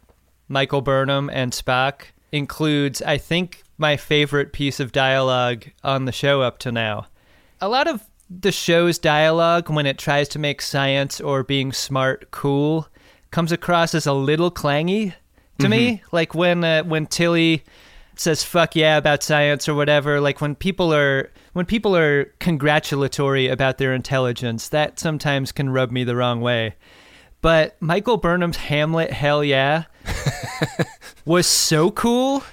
Michael 0.48 0.80
Burnham 0.80 1.30
and 1.30 1.52
Spock 1.52 2.02
includes, 2.32 3.02
I 3.02 3.18
think, 3.18 3.62
my 3.76 3.96
favorite 3.96 4.52
piece 4.52 4.80
of 4.80 4.92
dialogue 4.92 5.66
on 5.84 6.04
the 6.04 6.12
show 6.12 6.42
up 6.42 6.58
to 6.60 6.72
now. 6.72 7.06
A 7.60 7.68
lot 7.68 7.86
of 7.86 8.04
the 8.30 8.52
show's 8.52 8.98
dialogue, 8.98 9.70
when 9.70 9.86
it 9.86 9.98
tries 9.98 10.28
to 10.30 10.38
make 10.38 10.60
science 10.60 11.20
or 11.20 11.42
being 11.42 11.72
smart 11.72 12.30
cool, 12.30 12.88
comes 13.30 13.52
across 13.52 13.94
as 13.94 14.06
a 14.06 14.12
little 14.12 14.50
clangy 14.50 15.14
to 15.58 15.68
me. 15.68 16.02
Like 16.12 16.34
when 16.34 16.62
uh, 16.64 16.84
when 16.84 17.06
Tilly 17.06 17.64
says 18.16 18.44
"fuck 18.44 18.76
yeah" 18.76 18.96
about 18.96 19.22
science 19.22 19.68
or 19.68 19.74
whatever. 19.74 20.20
Like 20.20 20.40
when 20.40 20.54
people 20.54 20.92
are 20.92 21.30
when 21.58 21.66
people 21.66 21.96
are 21.96 22.26
congratulatory 22.38 23.48
about 23.48 23.78
their 23.78 23.92
intelligence, 23.92 24.68
that 24.68 25.00
sometimes 25.00 25.50
can 25.50 25.68
rub 25.70 25.90
me 25.90 26.04
the 26.04 26.14
wrong 26.14 26.40
way. 26.40 26.76
But 27.40 27.76
Michael 27.82 28.16
Burnham's 28.16 28.56
Hamlet, 28.58 29.10
hell 29.12 29.42
yeah, 29.42 29.86
was 31.24 31.48
so 31.48 31.90
cool 31.90 32.44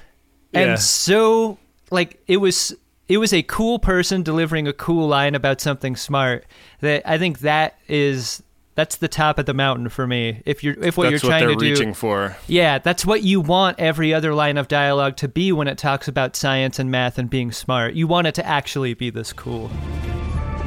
and 0.55 0.71
Yeah. 0.71 0.75
so 0.77 1.59
like 1.91 2.19
it 2.25 2.37
was 2.37 2.75
it 3.07 3.19
was 3.19 3.31
a 3.31 3.43
cool 3.43 3.77
person 3.77 4.23
delivering 4.23 4.67
a 4.67 4.73
cool 4.73 5.07
line 5.07 5.35
about 5.35 5.61
something 5.61 5.95
smart 5.95 6.43
that 6.81 7.03
I 7.07 7.19
think 7.19 7.39
that 7.39 7.77
is 7.87 8.41
that's 8.75 8.97
the 8.97 9.07
top 9.07 9.39
of 9.39 9.45
the 9.45 9.53
mountain 9.53 9.87
for 9.89 10.05
me. 10.05 10.41
If 10.45 10.63
you're 10.63 10.75
if 10.83 10.97
what 10.97 11.09
That's 11.09 11.23
you're 11.23 11.31
trying 11.31 11.47
to 11.47 11.47
do, 11.47 11.47
that's 11.47 11.47
what 11.47 11.47
trying 11.47 11.47
they're 11.47 11.55
to 11.55 11.65
do 11.65 11.71
reaching 11.71 11.93
for. 11.93 12.35
Yeah, 12.47 12.79
that's 12.79 13.05
what 13.05 13.23
you 13.23 13.39
want 13.39 13.79
every 13.79 14.13
other 14.13 14.35
line 14.35 14.57
of 14.57 14.67
dialogue 14.67 15.15
to 15.17 15.29
be 15.29 15.51
when 15.53 15.67
it 15.67 15.77
talks 15.77 16.07
about 16.09 16.35
science 16.35 16.77
and 16.77 16.91
math 16.91 17.17
and 17.17 17.29
being 17.29 17.53
smart. 17.53 17.93
You 17.93 18.07
want 18.07 18.27
it 18.27 18.35
to 18.35 18.45
actually 18.45 18.93
be 18.93 19.09
this 19.09 19.31
cool. 19.31 19.69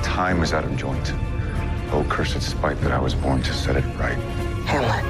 Time 0.03 0.43
is 0.43 0.55
out 0.55 0.65
of 0.65 0.75
joint. 0.77 1.13
Oh, 1.91 2.05
cursed 2.09 2.41
spite 2.43 2.81
that 2.81 2.93
I 2.93 2.99
was 2.99 3.15
born 3.15 3.43
to 3.43 3.53
set 3.53 3.77
it 3.77 3.85
right. 3.99 4.17
Hamlet. 4.65 5.05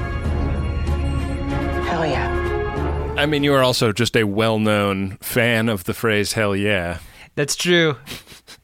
Hell 1.85 2.05
yeah. 2.05 3.13
I 3.17 3.25
mean, 3.25 3.43
you 3.43 3.53
are 3.53 3.63
also 3.63 3.91
just 3.91 4.15
a 4.15 4.25
well-known 4.25 5.17
fan 5.17 5.69
of 5.69 5.85
the 5.85 5.93
phrase 5.93 6.33
"hell 6.33 6.55
yeah." 6.55 6.99
That's 7.35 7.55
true. 7.55 7.95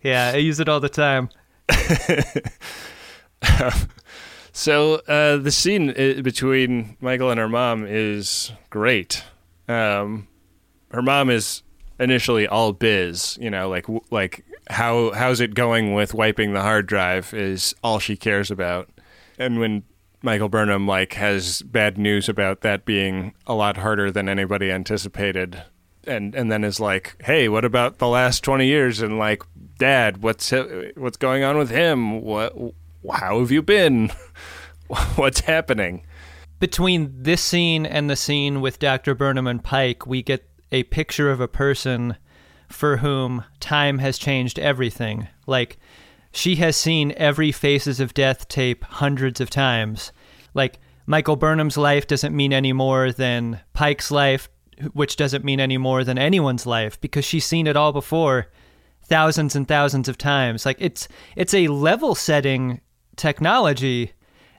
Yeah, 0.03 0.31
I 0.33 0.37
use 0.37 0.59
it 0.59 0.69
all 0.69 0.79
the 0.79 0.89
time. 0.89 1.29
So 4.57 4.95
uh, 5.09 5.35
the 5.35 5.51
scene 5.51 5.87
between 6.23 6.95
Michael 7.01 7.29
and 7.29 7.37
her 7.37 7.49
mom 7.49 7.85
is 7.85 8.53
great. 8.69 9.21
Um, 9.67 10.29
her 10.91 11.01
mom 11.01 11.29
is 11.29 11.61
initially 11.99 12.47
all 12.47 12.71
biz, 12.71 13.37
you 13.41 13.49
know, 13.49 13.67
like 13.67 13.85
like 14.11 14.45
how 14.69 15.11
how's 15.11 15.41
it 15.41 15.55
going 15.55 15.93
with 15.93 16.13
wiping 16.13 16.53
the 16.53 16.61
hard 16.61 16.87
drive 16.87 17.33
is 17.33 17.75
all 17.83 17.99
she 17.99 18.15
cares 18.15 18.49
about. 18.49 18.89
And 19.37 19.59
when 19.59 19.83
Michael 20.21 20.47
Burnham 20.47 20.87
like 20.87 21.15
has 21.15 21.61
bad 21.61 21.97
news 21.97 22.29
about 22.29 22.61
that 22.61 22.85
being 22.85 23.33
a 23.45 23.53
lot 23.53 23.75
harder 23.75 24.09
than 24.09 24.29
anybody 24.29 24.71
anticipated, 24.71 25.63
and 26.07 26.33
and 26.33 26.49
then 26.49 26.63
is 26.63 26.79
like, 26.79 27.21
hey, 27.25 27.49
what 27.49 27.65
about 27.65 27.97
the 27.97 28.07
last 28.07 28.41
twenty 28.41 28.67
years? 28.67 29.01
And 29.01 29.19
like, 29.19 29.43
Dad, 29.77 30.23
what's 30.23 30.53
what's 30.95 31.17
going 31.17 31.43
on 31.43 31.57
with 31.57 31.71
him? 31.71 32.21
What 32.21 32.55
how 33.11 33.39
have 33.39 33.51
you 33.51 33.61
been? 33.61 34.11
What's 35.15 35.41
happening? 35.41 36.05
Between 36.59 37.11
this 37.23 37.41
scene 37.41 37.85
and 37.85 38.09
the 38.09 38.15
scene 38.15 38.61
with 38.61 38.79
Dr. 38.79 39.13
Burnham 39.13 39.47
and 39.47 39.63
Pike, 39.63 40.05
we 40.07 40.21
get 40.21 40.49
a 40.71 40.83
picture 40.83 41.29
of 41.29 41.41
a 41.41 41.47
person 41.47 42.17
for 42.69 42.97
whom 42.97 43.43
time 43.59 43.99
has 43.99 44.17
changed 44.17 44.57
everything. 44.59 45.27
Like, 45.45 45.77
she 46.31 46.55
has 46.57 46.75
seen 46.75 47.13
every 47.17 47.51
Faces 47.51 47.99
of 47.99 48.13
Death 48.13 48.47
tape 48.47 48.83
hundreds 48.83 49.39
of 49.39 49.49
times. 49.49 50.11
Like, 50.53 50.79
Michael 51.05 51.35
Burnham's 51.35 51.77
life 51.77 52.07
doesn't 52.07 52.35
mean 52.35 52.51
any 52.51 52.73
more 52.73 53.11
than 53.11 53.59
Pike's 53.73 54.09
life, 54.09 54.49
which 54.93 55.15
doesn't 55.15 55.45
mean 55.45 55.59
any 55.59 55.77
more 55.77 56.03
than 56.03 56.17
anyone's 56.17 56.65
life 56.65 56.99
because 56.99 57.25
she's 57.25 57.45
seen 57.45 57.67
it 57.67 57.77
all 57.77 57.93
before 57.93 58.47
thousands 59.03 59.55
and 59.55 59.67
thousands 59.67 60.09
of 60.09 60.17
times. 60.17 60.65
Like 60.65 60.77
it's 60.79 61.07
it's 61.35 61.53
a 61.53 61.67
level 61.67 62.15
setting 62.15 62.81
technology 63.15 64.11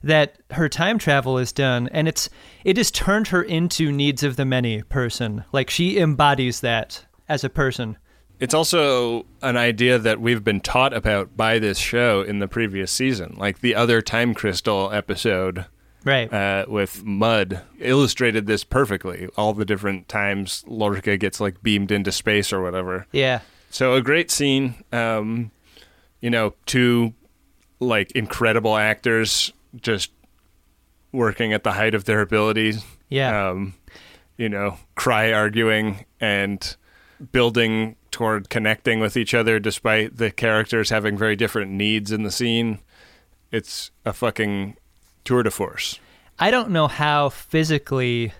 that 0.03 0.37
her 0.51 0.69
time 0.69 0.97
travel 0.99 1.37
is 1.37 1.51
done 1.51 1.89
and 1.91 2.07
it's 2.07 2.29
it 2.63 2.77
has 2.77 2.91
turned 2.91 3.27
her 3.29 3.41
into 3.41 3.91
needs 3.91 4.23
of 4.23 4.35
the 4.35 4.45
many 4.45 4.81
person. 4.83 5.43
Like 5.51 5.69
she 5.69 5.97
embodies 5.99 6.61
that 6.61 7.05
as 7.27 7.43
a 7.43 7.49
person. 7.49 7.97
It's 8.39 8.53
also 8.53 9.25
an 9.41 9.57
idea 9.57 9.97
that 9.97 10.21
we've 10.21 10.43
been 10.43 10.61
taught 10.61 10.93
about 10.93 11.35
by 11.35 11.57
this 11.57 11.79
show 11.79 12.21
in 12.21 12.37
the 12.37 12.47
previous 12.47 12.91
season. 12.91 13.33
Like 13.37 13.61
the 13.61 13.73
other 13.73 14.01
Time 14.01 14.33
Crystal 14.35 14.91
episode 14.93 15.65
Right. 16.03 16.31
uh, 16.31 16.65
with 16.69 17.03
Mudd 17.03 17.63
illustrated 17.79 18.45
this 18.45 18.63
perfectly. 18.63 19.27
All 19.35 19.53
the 19.53 19.65
different 19.65 20.07
times 20.07 20.63
Lorca 20.67 21.17
gets 21.17 21.41
like 21.41 21.63
beamed 21.63 21.91
into 21.91 22.11
space 22.11 22.53
or 22.53 22.61
whatever. 22.61 23.07
yeah. 23.11 23.39
So 23.71 23.95
a 23.95 24.01
great 24.01 24.31
scene. 24.31 24.75
Um, 24.93 25.51
you 26.21 26.29
know, 26.29 26.53
two 26.65 27.13
like 27.79 28.11
incredible 28.11 28.75
actors 28.75 29.51
just 29.81 30.11
working 31.11 31.53
at 31.53 31.63
the 31.63 31.73
height 31.73 31.95
of 31.95 32.05
their 32.05 32.21
abilities. 32.21 32.83
Yeah. 33.09 33.49
Um, 33.49 33.73
you 34.37 34.49
know, 34.49 34.77
cry 34.95 35.31
arguing 35.31 36.05
and 36.19 36.75
building 37.31 37.95
toward 38.11 38.49
connecting 38.49 38.99
with 38.99 39.17
each 39.17 39.33
other 39.33 39.59
despite 39.59 40.17
the 40.17 40.31
characters 40.31 40.89
having 40.89 41.17
very 41.17 41.35
different 41.35 41.71
needs 41.71 42.11
in 42.11 42.23
the 42.23 42.31
scene. 42.31 42.79
It's 43.51 43.91
a 44.05 44.13
fucking 44.13 44.77
tour 45.23 45.43
de 45.43 45.51
force. 45.51 45.99
I 46.39 46.51
don't 46.51 46.69
know 46.69 46.87
how 46.87 47.29
physically 47.29 48.33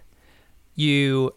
you 0.76 1.34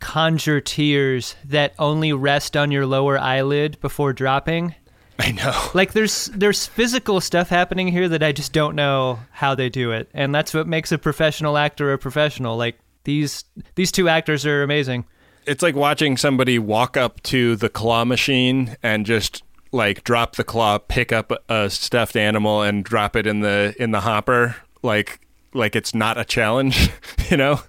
conjure 0.00 0.60
tears 0.60 1.36
that 1.44 1.74
only 1.78 2.12
rest 2.12 2.56
on 2.56 2.70
your 2.70 2.86
lower 2.86 3.18
eyelid 3.18 3.80
before 3.80 4.12
dropping. 4.12 4.74
I 5.20 5.32
know. 5.32 5.54
Like 5.74 5.92
there's 5.92 6.26
there's 6.34 6.66
physical 6.66 7.20
stuff 7.20 7.48
happening 7.48 7.88
here 7.88 8.08
that 8.08 8.22
I 8.22 8.32
just 8.32 8.52
don't 8.52 8.74
know 8.74 9.20
how 9.30 9.54
they 9.54 9.68
do 9.68 9.92
it. 9.92 10.08
And 10.12 10.34
that's 10.34 10.52
what 10.52 10.66
makes 10.66 10.90
a 10.90 10.98
professional 10.98 11.56
actor 11.56 11.92
a 11.92 11.98
professional. 11.98 12.56
Like 12.56 12.78
these 13.04 13.44
these 13.74 13.92
two 13.92 14.08
actors 14.08 14.44
are 14.46 14.62
amazing. 14.62 15.04
It's 15.46 15.62
like 15.62 15.74
watching 15.74 16.16
somebody 16.16 16.58
walk 16.58 16.96
up 16.96 17.22
to 17.24 17.56
the 17.56 17.68
claw 17.68 18.04
machine 18.04 18.76
and 18.82 19.06
just 19.06 19.42
like 19.72 20.02
drop 20.04 20.36
the 20.36 20.44
claw, 20.44 20.78
pick 20.78 21.12
up 21.12 21.32
a 21.48 21.70
stuffed 21.70 22.16
animal 22.16 22.62
and 22.62 22.84
drop 22.84 23.14
it 23.14 23.26
in 23.26 23.40
the 23.40 23.74
in 23.78 23.90
the 23.90 24.00
hopper 24.00 24.56
like 24.82 25.20
like 25.52 25.76
it's 25.76 25.94
not 25.94 26.18
a 26.18 26.24
challenge, 26.24 26.90
you 27.30 27.36
know? 27.36 27.60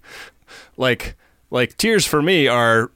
Like 0.77 1.15
like 1.49 1.77
tears 1.77 2.05
for 2.05 2.21
me 2.21 2.47
are 2.47 2.91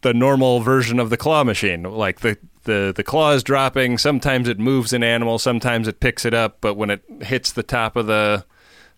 the 0.00 0.14
normal 0.14 0.60
version 0.60 0.98
of 0.98 1.10
the 1.10 1.16
claw 1.16 1.44
machine. 1.44 1.82
Like 1.82 2.20
the 2.20 2.38
the 2.66 2.92
the 2.94 3.02
claw 3.02 3.32
is 3.32 3.42
dropping, 3.42 3.96
sometimes 3.98 4.48
it 4.48 4.58
moves 4.58 4.92
an 4.92 5.02
animal, 5.02 5.38
sometimes 5.38 5.88
it 5.88 5.98
picks 5.98 6.24
it 6.24 6.34
up, 6.34 6.58
but 6.60 6.74
when 6.74 6.90
it 6.90 7.02
hits 7.22 7.50
the 7.52 7.62
top 7.62 7.96
of 7.96 8.06
the 8.06 8.44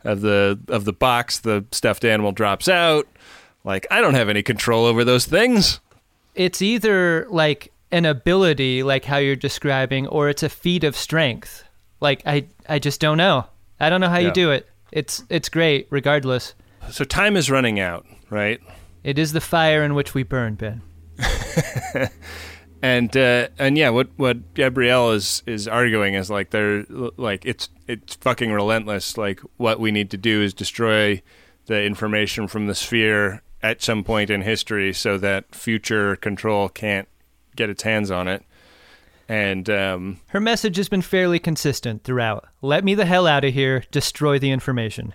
of 0.05 0.21
the 0.21 0.59
of 0.69 0.85
the 0.85 0.93
box, 0.93 1.39
the 1.39 1.65
stuffed 1.73 2.05
animal 2.05 2.33
drops 2.33 2.69
out. 2.69 3.07
Like 3.65 3.87
I 3.91 4.01
don't 4.01 4.15
have 4.15 4.29
any 4.29 4.43
control 4.43 4.85
over 4.85 5.05
those 5.05 5.25
things. 5.27 5.81
It's 6.35 6.61
either 6.63 7.27
like 7.31 7.73
an 7.91 8.05
ability 8.05 8.83
like 8.83 9.05
how 9.07 9.17
you're 9.17 9.35
describing 9.37 10.07
or 10.09 10.29
it's 10.29 10.43
a 10.43 10.49
feat 10.49 10.85
of 10.85 10.95
strength. 10.97 11.65
Like 12.01 12.23
I 12.27 12.47
I 12.69 12.79
just 12.79 13.01
don't 13.01 13.17
know. 13.19 13.47
I 13.81 13.89
don't 13.91 14.01
know 14.01 14.09
how 14.09 14.19
Yeah. 14.19 14.29
you 14.29 14.33
do 14.33 14.51
it. 14.51 14.69
It's 14.93 15.25
it's 15.29 15.49
great 15.49 15.87
regardless. 15.91 16.55
So 16.91 17.05
time 17.05 17.37
is 17.37 17.51
running 17.51 17.79
out, 17.81 18.07
right? 18.31 18.61
It 19.05 19.19
is 19.19 19.33
the 19.33 19.41
fire 19.41 19.83
in 19.85 19.95
which 19.95 20.15
we 20.15 20.23
burn, 20.23 20.55
Ben. 20.55 20.83
And 22.83 23.17
uh, 23.17 23.49
and 23.59 23.77
yeah, 23.77 23.91
what 23.91 24.09
what 24.17 24.55
Gabrielle 24.55 25.11
is 25.13 25.43
is 25.47 25.67
arguing 25.67 26.15
is 26.15 26.31
like 26.31 26.51
they're 26.51 26.85
like 27.17 27.45
it's 27.45 27.69
it's 27.87 28.15
fucking 28.17 28.53
relentless. 28.53 29.19
Like 29.19 29.41
what 29.57 29.81
we 29.81 29.91
need 29.91 30.11
to 30.11 30.17
do 30.17 30.43
is 30.43 30.55
destroy 30.55 31.23
the 31.67 31.83
information 31.85 32.47
from 32.49 32.67
the 32.67 32.75
sphere 32.75 33.43
at 33.63 33.83
some 33.83 34.05
point 34.05 34.31
in 34.31 34.43
history, 34.43 34.93
so 34.93 35.19
that 35.19 35.55
future 35.55 36.15
control 36.17 36.69
can't 36.69 37.09
get 37.57 37.69
its 37.69 37.83
hands 37.83 38.11
on 38.11 38.29
it. 38.29 38.45
And 39.29 39.69
um, 39.69 40.21
Her 40.29 40.41
message 40.41 40.77
has 40.77 40.89
been 40.89 41.03
fairly 41.03 41.39
consistent 41.39 42.05
throughout. 42.05 42.47
Let 42.63 42.85
me 42.85 42.95
the 42.95 43.05
hell 43.05 43.27
out 43.27 43.45
of 43.45 43.53
here, 43.53 43.83
destroy 43.91 44.39
the 44.39 44.51
information. 44.53 45.15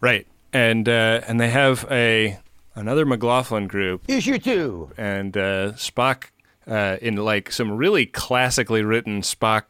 right, 0.00 0.26
and 0.52 0.88
uh, 0.88 1.22
and 1.26 1.40
they 1.40 1.48
have 1.50 1.86
a 1.90 2.38
another 2.74 3.06
McLaughlin 3.06 3.66
group 3.66 4.02
Issue 4.06 4.38
two. 4.38 4.90
and 4.98 5.36
uh, 5.36 5.72
Spock, 5.72 6.26
uh, 6.66 6.96
in 7.00 7.16
like 7.16 7.52
some 7.52 7.72
really 7.72 8.06
classically 8.06 8.82
written 8.82 9.22
Spock 9.22 9.64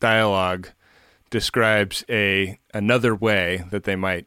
dialogue, 0.00 0.68
describes 1.30 2.04
a 2.08 2.58
another 2.72 3.14
way 3.14 3.64
that 3.70 3.84
they 3.84 3.96
might 3.96 4.26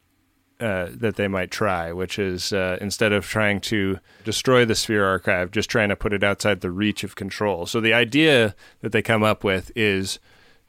uh, 0.59 0.89
that 0.91 1.15
they 1.15 1.27
might 1.27 1.51
try, 1.51 1.93
which 1.93 2.19
is 2.19 2.51
uh, 2.51 2.77
instead 2.81 3.13
of 3.13 3.25
trying 3.25 3.61
to 3.61 3.97
destroy 4.25 4.65
the 4.65 4.75
Sphere 4.75 5.05
archive, 5.05 5.51
just 5.51 5.69
trying 5.69 5.89
to 5.89 5.95
put 5.95 6.11
it 6.11 6.23
outside 6.23 6.59
the 6.59 6.71
reach 6.71 7.03
of 7.03 7.15
control. 7.15 7.65
So 7.65 7.79
the 7.79 7.93
idea 7.93 8.55
that 8.81 8.91
they 8.91 9.01
come 9.01 9.23
up 9.23 9.43
with 9.43 9.71
is 9.75 10.19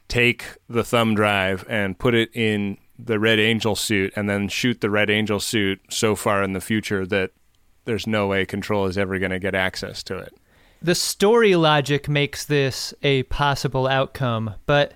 take 0.06 0.44
the 0.68 0.84
thumb 0.84 1.14
drive 1.14 1.64
and 1.68 1.98
put 1.98 2.14
it 2.14 2.30
in 2.34 2.78
the 2.98 3.18
Red 3.18 3.40
Angel 3.40 3.74
suit, 3.74 4.12
and 4.14 4.28
then 4.28 4.48
shoot 4.48 4.80
the 4.80 4.90
Red 4.90 5.10
Angel 5.10 5.40
suit 5.40 5.80
so 5.88 6.14
far 6.14 6.42
in 6.44 6.52
the 6.52 6.60
future 6.60 7.06
that 7.06 7.32
there's 7.84 8.06
no 8.06 8.26
way 8.26 8.44
control 8.44 8.86
is 8.86 8.98
ever 8.98 9.18
going 9.18 9.30
to 9.30 9.38
get 9.38 9.54
access 9.54 10.02
to 10.04 10.18
it. 10.18 10.34
The 10.82 10.94
story 10.94 11.56
logic 11.56 12.08
makes 12.08 12.44
this 12.44 12.94
a 13.02 13.24
possible 13.24 13.86
outcome, 13.86 14.54
but 14.66 14.94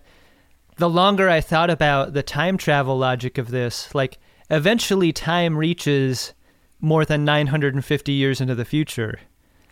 the 0.76 0.88
longer 0.88 1.28
I 1.28 1.40
thought 1.40 1.70
about 1.70 2.14
the 2.14 2.22
time 2.22 2.56
travel 2.56 2.96
logic 2.96 3.38
of 3.38 3.50
this, 3.50 3.94
like 3.94 4.18
eventually 4.50 5.12
time 5.12 5.56
reaches 5.56 6.32
more 6.80 7.04
than 7.04 7.24
950 7.24 8.12
years 8.12 8.40
into 8.40 8.54
the 8.54 8.64
future. 8.64 9.20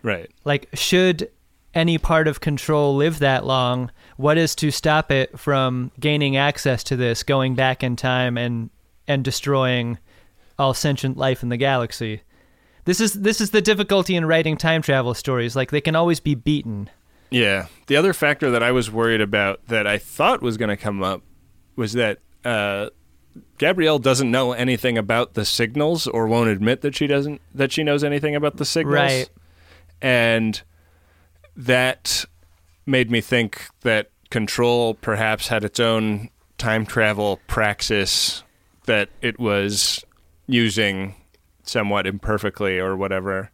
Right. 0.02 0.30
Like, 0.44 0.68
should 0.74 1.30
any 1.74 1.96
part 1.96 2.28
of 2.28 2.40
control 2.40 2.96
live 2.96 3.18
that 3.20 3.46
long, 3.46 3.90
what 4.16 4.36
is 4.36 4.54
to 4.56 4.70
stop 4.70 5.10
it 5.10 5.38
from 5.38 5.90
gaining 5.98 6.36
access 6.36 6.84
to 6.84 6.96
this, 6.96 7.22
going 7.22 7.54
back 7.54 7.82
in 7.82 7.96
time 7.96 8.36
and 8.36 8.70
and 9.08 9.24
destroying 9.24 9.98
all 10.58 10.74
sentient 10.74 11.16
life 11.16 11.42
in 11.42 11.48
the 11.48 11.56
galaxy? 11.56 12.22
This 12.85 13.01
is 13.01 13.12
this 13.14 13.41
is 13.41 13.51
the 13.51 13.62
difficulty 13.62 14.16
in 14.16 14.24
writing 14.24 14.57
time 14.57 14.83
travel 14.83 15.14
stories. 15.14 15.55
Like 15.55 15.70
they 15.70 15.80
can 15.80 15.95
always 15.95 16.20
be 16.20 16.35
beaten. 16.35 16.91
Yeah. 17.30 17.66
The 17.87 17.97
other 17.97 18.12
factor 18.12 18.51
that 18.51 18.62
I 18.62 18.72
was 18.72 18.91
worried 18.91 19.20
about 19.20 19.66
that 19.68 19.87
I 19.87 19.99
thought 19.99 20.43
was 20.43 20.57
going 20.57 20.68
to 20.68 20.76
come 20.76 21.03
up 21.03 21.22
was 21.76 21.95
that 21.95 22.18
uh, 22.45 22.91
Gabrielle 23.59 23.99
doesn't 23.99 24.30
know 24.30 24.53
anything 24.53 24.99
about 24.99 25.35
the 25.35 25.45
signals 25.45 26.07
or 26.07 26.26
won't 26.26 26.51
admit 26.51 26.83
that 26.83 26.95
she 26.95 27.07
doesn't 27.07 27.41
that 27.55 27.72
she 27.72 27.83
knows 27.83 28.05
anything 28.05 28.35
about 28.35 28.57
the 28.57 28.64
signals. 28.64 28.95
Right. 28.95 29.30
And 30.01 30.61
that 31.57 32.24
made 32.87 33.11
me 33.11 33.20
think 33.20 33.68
that 33.83 34.11
Control 34.30 34.95
perhaps 34.95 35.49
had 35.49 35.62
its 35.62 35.78
own 35.78 36.30
time 36.59 36.87
travel 36.87 37.39
praxis 37.47 38.43
that 38.87 39.11
it 39.20 39.39
was 39.39 40.05
using 40.47 41.14
somewhat 41.62 42.06
imperfectly 42.06 42.78
or 42.78 42.96
whatever. 42.96 43.50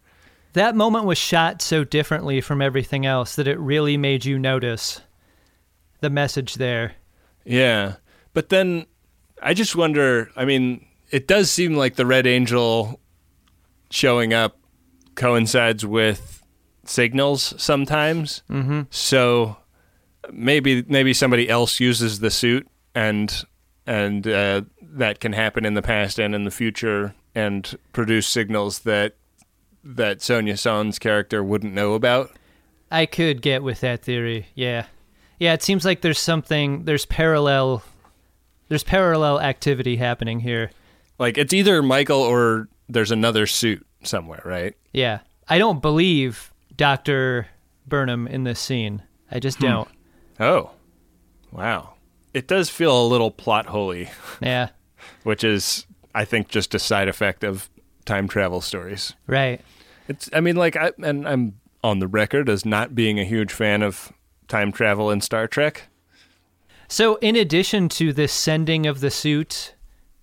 That 0.54 0.74
moment 0.74 1.04
was 1.04 1.18
shot 1.18 1.62
so 1.62 1.84
differently 1.84 2.40
from 2.40 2.62
everything 2.62 3.06
else 3.06 3.36
that 3.36 3.48
it 3.48 3.58
really 3.58 3.96
made 3.96 4.24
you 4.24 4.38
notice 4.38 5.00
the 6.00 6.10
message 6.10 6.54
there. 6.54 6.94
Yeah. 7.44 7.96
But 8.32 8.48
then 8.48 8.86
I 9.42 9.54
just 9.54 9.76
wonder 9.76 10.30
I 10.36 10.44
mean, 10.44 10.86
it 11.10 11.26
does 11.26 11.50
seem 11.50 11.74
like 11.74 11.96
the 11.96 12.06
Red 12.06 12.26
Angel 12.26 13.00
showing 13.90 14.32
up 14.32 14.58
coincides 15.14 15.84
with 15.84 16.42
signals 16.84 17.54
sometimes. 17.56 18.42
Mm-hmm. 18.50 18.82
So 18.90 19.56
maybe 20.32 20.84
maybe 20.88 21.12
somebody 21.14 21.48
else 21.48 21.80
uses 21.80 22.20
the 22.20 22.30
suit 22.30 22.66
and 22.94 23.44
and 23.86 24.26
uh, 24.26 24.62
that 24.82 25.20
can 25.20 25.32
happen 25.32 25.64
in 25.64 25.74
the 25.74 25.82
past 25.82 26.18
and 26.18 26.34
in 26.34 26.44
the 26.44 26.50
future 26.50 27.14
and 27.38 27.78
produce 27.92 28.26
signals 28.26 28.80
that 28.80 29.14
that 29.84 30.18
Sonja 30.18 30.58
Sohn's 30.58 30.98
character 30.98 31.42
wouldn't 31.42 31.72
know 31.72 31.94
about. 31.94 32.32
I 32.90 33.06
could 33.06 33.42
get 33.42 33.62
with 33.62 33.80
that 33.80 34.02
theory. 34.02 34.48
Yeah. 34.56 34.86
Yeah, 35.38 35.52
it 35.52 35.62
seems 35.62 35.84
like 35.84 36.00
there's 36.00 36.18
something 36.18 36.84
there's 36.84 37.06
parallel 37.06 37.84
there's 38.68 38.82
parallel 38.82 39.40
activity 39.40 39.96
happening 39.96 40.40
here. 40.40 40.72
Like 41.18 41.38
it's 41.38 41.52
either 41.52 41.80
Michael 41.80 42.20
or 42.20 42.68
there's 42.88 43.12
another 43.12 43.46
suit 43.46 43.86
somewhere, 44.02 44.42
right? 44.44 44.74
Yeah. 44.92 45.20
I 45.48 45.58
don't 45.58 45.80
believe 45.80 46.52
Dr. 46.76 47.46
Burnham 47.86 48.26
in 48.26 48.42
this 48.42 48.58
scene. 48.58 49.04
I 49.30 49.38
just 49.38 49.58
hmm. 49.58 49.66
don't. 49.66 49.88
Oh. 50.40 50.72
Wow. 51.52 51.94
It 52.34 52.48
does 52.48 52.68
feel 52.68 53.00
a 53.00 53.06
little 53.06 53.30
plot 53.30 53.66
holy, 53.66 54.10
Yeah. 54.42 54.70
which 55.22 55.44
is 55.44 55.86
I 56.18 56.24
think 56.24 56.48
just 56.48 56.74
a 56.74 56.80
side 56.80 57.06
effect 57.06 57.44
of 57.44 57.70
time 58.04 58.26
travel 58.26 58.60
stories. 58.60 59.14
Right. 59.28 59.60
It's 60.08 60.28
I 60.32 60.40
mean 60.40 60.56
like 60.56 60.74
I 60.74 60.90
and 61.00 61.28
I'm 61.28 61.60
on 61.84 62.00
the 62.00 62.08
record 62.08 62.48
as 62.48 62.64
not 62.64 62.92
being 62.92 63.20
a 63.20 63.24
huge 63.24 63.52
fan 63.52 63.82
of 63.82 64.12
time 64.48 64.72
travel 64.72 65.12
in 65.12 65.20
Star 65.20 65.46
Trek. 65.46 65.84
So, 66.88 67.16
in 67.16 67.36
addition 67.36 67.88
to 67.90 68.12
this 68.12 68.32
sending 68.32 68.84
of 68.84 68.98
the 68.98 69.12
suit 69.12 69.74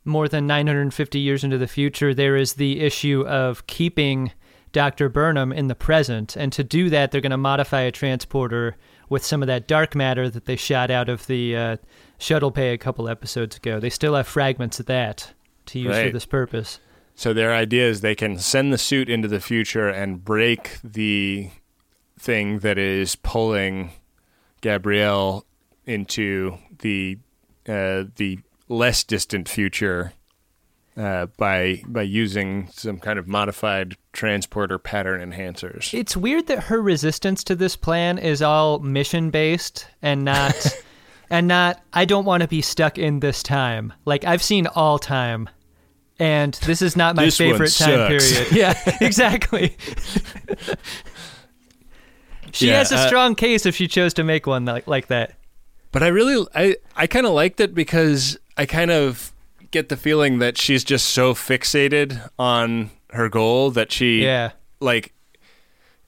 more 0.04 0.28
than 0.28 0.46
950 0.46 1.18
years 1.18 1.46
into 1.46 1.58
the 1.58 1.68
future, 1.68 2.14
there 2.14 2.36
is 2.36 2.54
the 2.54 2.82
issue 2.82 3.26
of 3.26 3.66
keeping 3.68 4.34
Dr. 4.74 5.08
Burnham 5.08 5.54
in 5.54 5.68
the 5.68 5.76
present. 5.76 6.36
And 6.36 6.52
to 6.52 6.64
do 6.64 6.90
that, 6.90 7.12
they're 7.12 7.22
going 7.22 7.32
to 7.32 7.38
modify 7.38 7.82
a 7.82 7.92
transporter 7.92 8.76
with 9.08 9.24
some 9.24 9.42
of 9.42 9.48
that 9.48 9.66
dark 9.66 9.96
matter 9.96 10.30
that 10.30 10.44
they 10.44 10.58
shot 10.58 10.92
out 10.92 11.08
of 11.08 11.26
the 11.28 11.56
uh, 11.56 11.78
shuttle 12.18 12.52
bay 12.52 12.74
a 12.74 12.78
couple 12.78 13.08
episodes 13.08 13.56
ago. 13.56 13.80
They 13.80 13.90
still 13.90 14.16
have 14.16 14.28
fragments 14.28 14.82
of 14.82 14.88
that 14.88 15.32
to 15.68 15.80
use 15.80 15.96
for 15.96 16.12
this 16.12 16.26
purpose. 16.26 16.80
So 17.16 17.34
their 17.34 17.54
idea 17.54 17.88
is 17.88 18.02
they 18.02 18.16
can 18.16 18.38
send 18.40 18.74
the 18.74 18.78
suit 18.78 19.10
into 19.10 19.28
the 19.28 19.40
future 19.40 19.88
and 19.88 20.24
break 20.24 20.78
the 20.84 21.50
thing 22.20 22.60
that 22.60 22.78
is 22.78 23.16
pulling 23.16 23.92
Gabrielle 24.62 25.46
into 25.86 26.58
the 26.80 27.18
uh, 27.68 28.06
the 28.16 28.40
less 28.68 29.04
distant 29.04 29.48
future 29.48 30.14
uh, 30.98 31.28
by 31.38 31.82
by 31.88 32.02
using 32.02 32.68
some 32.72 33.00
kind 33.00 33.20
of 33.20 33.28
modified 33.28 33.96
transporter 34.14 34.78
pattern 34.78 35.22
enhancers. 35.22 35.94
It's 35.94 36.16
weird 36.16 36.48
that 36.48 36.66
her 36.66 36.82
resistance 36.82 37.44
to 37.46 37.56
this 37.56 37.76
plan 37.76 38.18
is 38.18 38.42
all 38.42 38.80
mission 38.80 39.30
based 39.30 39.88
and 40.02 40.24
not 40.24 40.56
and 41.30 41.48
not 41.48 41.82
I 41.94 42.06
don't 42.06 42.26
want 42.26 42.42
to 42.42 42.48
be 42.48 42.62
stuck 42.62 42.98
in 42.98 43.20
this 43.20 43.42
time. 43.44 43.94
Like 44.06 44.24
I've 44.26 44.44
seen 44.44 44.68
all 44.68 45.00
time 45.00 45.50
and 46.20 46.54
this 46.66 46.82
is 46.82 46.96
not 46.96 47.16
my 47.16 47.30
favorite 47.30 47.74
time 47.74 48.08
period. 48.08 48.48
Yeah, 48.52 48.74
exactly. 49.02 49.76
she 52.52 52.68
Yeah, 52.68 52.78
has 52.78 52.92
a 52.92 52.98
uh, 52.98 53.08
strong 53.08 53.36
case 53.36 53.66
if 53.66 53.76
she 53.76 53.88
chose 53.88 54.14
to 54.16 54.24
make 54.24 54.48
one 54.48 54.66
like, 54.66 54.88
like 54.88 55.08
that. 55.08 55.36
But 55.92 56.04
I 56.04 56.08
really, 56.08 56.46
I, 56.54 56.76
I 56.96 57.08
kind 57.08 57.26
of 57.26 57.34
liked 57.34 57.60
it 57.60 57.74
because 57.74 58.38
I 58.58 58.66
kind 58.66 58.92
of 58.92 59.32
get 59.72 59.90
the 59.90 59.98
feeling 59.98 60.40
that 60.40 60.58
she's 60.58 60.84
just 60.84 61.08
so 61.10 61.34
fixated 61.34 62.30
on 62.40 62.92
her 63.12 63.30
goal 63.30 63.72
that 63.72 63.92
she, 63.92 64.24
Yeah. 64.24 64.52
like, 64.80 65.14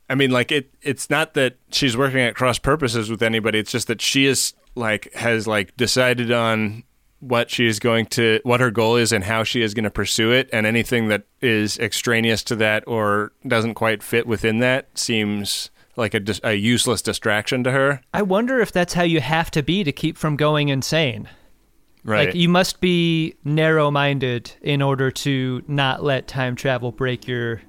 I 0.09 0.15
mean, 0.15 0.31
like 0.31 0.53
it. 0.53 0.69
It's 0.81 1.09
not 1.09 1.33
that 1.33 1.57
she's 1.69 1.97
working 1.97 2.21
at 2.21 2.33
cross 2.33 2.59
purposes 2.59 3.09
with 3.09 3.21
anybody. 3.21 3.59
It's 3.59 3.71
just 3.73 3.87
that 3.87 4.01
she 4.01 4.25
is 4.25 4.53
like 4.77 5.13
has 5.13 5.47
like 5.47 5.75
decided 5.75 6.31
on 6.31 6.83
what 7.19 7.49
she 7.49 7.65
is 7.65 7.79
going 7.79 8.05
to, 8.05 8.39
what 8.43 8.59
her 8.59 8.69
goal 8.69 8.95
is, 8.95 9.11
and 9.11 9.23
how 9.23 9.43
she 9.43 9.61
is 9.61 9.73
going 9.73 9.83
to 9.83 9.89
pursue 9.89 10.31
it. 10.31 10.49
And 10.53 10.65
anything 10.65 11.07
that 11.07 11.23
is 11.41 11.79
extraneous 11.79 12.43
to 12.43 12.55
that 12.57 12.83
or 12.87 13.31
doesn't 13.47 13.73
quite 13.73 14.03
fit 14.03 14.27
within 14.27 14.59
that 14.59 14.97
seems 14.97 15.71
like 15.95 16.13
a, 16.13 16.21
a 16.43 16.53
useless 16.53 17.01
distraction 17.01 17.63
to 17.63 17.71
her. 17.71 18.01
I 18.13 18.21
wonder 18.21 18.59
if 18.59 18.71
that's 18.71 18.93
how 18.93 19.01
you 19.03 19.19
have 19.19 19.49
to 19.51 19.63
be 19.63 19.83
to 19.83 19.91
keep 19.91 20.15
from 20.15 20.35
going 20.35 20.69
insane. 20.69 21.27
Right. 22.03 22.27
Like 22.27 22.35
you 22.35 22.47
must 22.47 22.79
be 22.79 23.33
narrow-minded 23.43 24.53
in 24.61 24.81
order 24.81 25.09
to 25.11 25.63
not 25.67 26.03
let 26.03 26.27
time 26.27 26.55
travel 26.55 26.91
break 26.91 27.27
your 27.27 27.61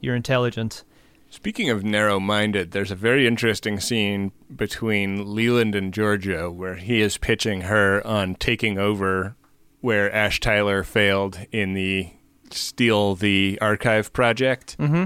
your 0.00 0.14
intelligence. 0.14 0.84
Speaking 1.30 1.68
of 1.68 1.84
narrow 1.84 2.18
minded, 2.18 2.70
there's 2.70 2.90
a 2.90 2.96
very 2.96 3.26
interesting 3.26 3.80
scene 3.80 4.32
between 4.54 5.34
Leland 5.34 5.74
and 5.74 5.92
Georgiou 5.92 6.52
where 6.52 6.76
he 6.76 7.02
is 7.02 7.18
pitching 7.18 7.62
her 7.62 8.04
on 8.06 8.34
taking 8.34 8.78
over 8.78 9.36
where 9.80 10.12
Ash 10.12 10.40
Tyler 10.40 10.82
failed 10.82 11.38
in 11.52 11.74
the 11.74 12.10
Steal 12.50 13.14
the 13.14 13.58
Archive 13.60 14.12
project. 14.12 14.76
Mm-hmm. 14.78 15.04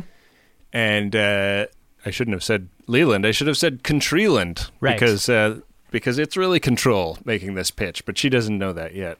And 0.72 1.16
uh, 1.16 1.66
I 2.06 2.10
shouldn't 2.10 2.34
have 2.34 2.44
said 2.44 2.68
Leland, 2.86 3.26
I 3.26 3.32
should 3.32 3.48
have 3.48 3.58
said 3.58 3.82
Contreland. 3.82 4.70
Right. 4.80 4.98
Because, 4.98 5.28
uh, 5.28 5.60
because 5.90 6.18
it's 6.18 6.36
really 6.36 6.60
Control 6.60 7.18
making 7.24 7.54
this 7.54 7.72
pitch, 7.72 8.06
but 8.06 8.16
she 8.16 8.28
doesn't 8.28 8.58
know 8.58 8.72
that 8.72 8.94
yet. 8.94 9.18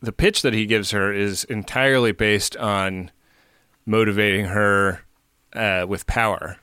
The 0.00 0.12
pitch 0.12 0.42
that 0.42 0.54
he 0.54 0.66
gives 0.66 0.90
her 0.92 1.12
is 1.12 1.44
entirely 1.44 2.12
based 2.12 2.56
on 2.56 3.10
motivating 3.86 4.46
her 4.46 5.02
uh, 5.54 5.86
with 5.88 6.06
power. 6.06 6.58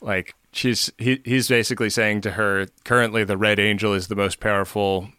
Like 0.00 0.34
she's 0.52 0.92
he, 0.98 1.20
he's 1.24 1.48
basically 1.48 1.90
saying 1.90 2.22
to 2.22 2.32
her, 2.32 2.66
currently 2.84 3.24
the 3.24 3.36
Red 3.36 3.58
Angel 3.58 3.92
is 3.92 4.08
the 4.08 4.16
most 4.16 4.40
powerful 4.40 5.10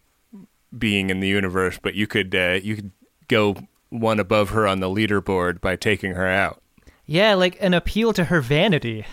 being 0.78 1.10
in 1.10 1.20
the 1.20 1.28
universe, 1.28 1.80
but 1.82 1.96
you 1.96 2.08
could 2.08 2.34
uh, 2.36 2.60
you 2.62 2.76
could 2.76 2.92
go 3.28 3.56
one 3.90 4.20
above 4.20 4.50
her 4.50 4.68
on 4.68 4.80
the 4.80 4.90
leaderboard 4.90 5.62
by 5.62 5.76
taking 5.76 6.14
her 6.14 6.28
out. 6.28 6.62
Yeah, 7.06 7.36
like 7.36 7.58
an 7.62 7.74
appeal 7.74 8.14
to 8.14 8.26
her 8.26 8.42
vanity. 8.42 9.06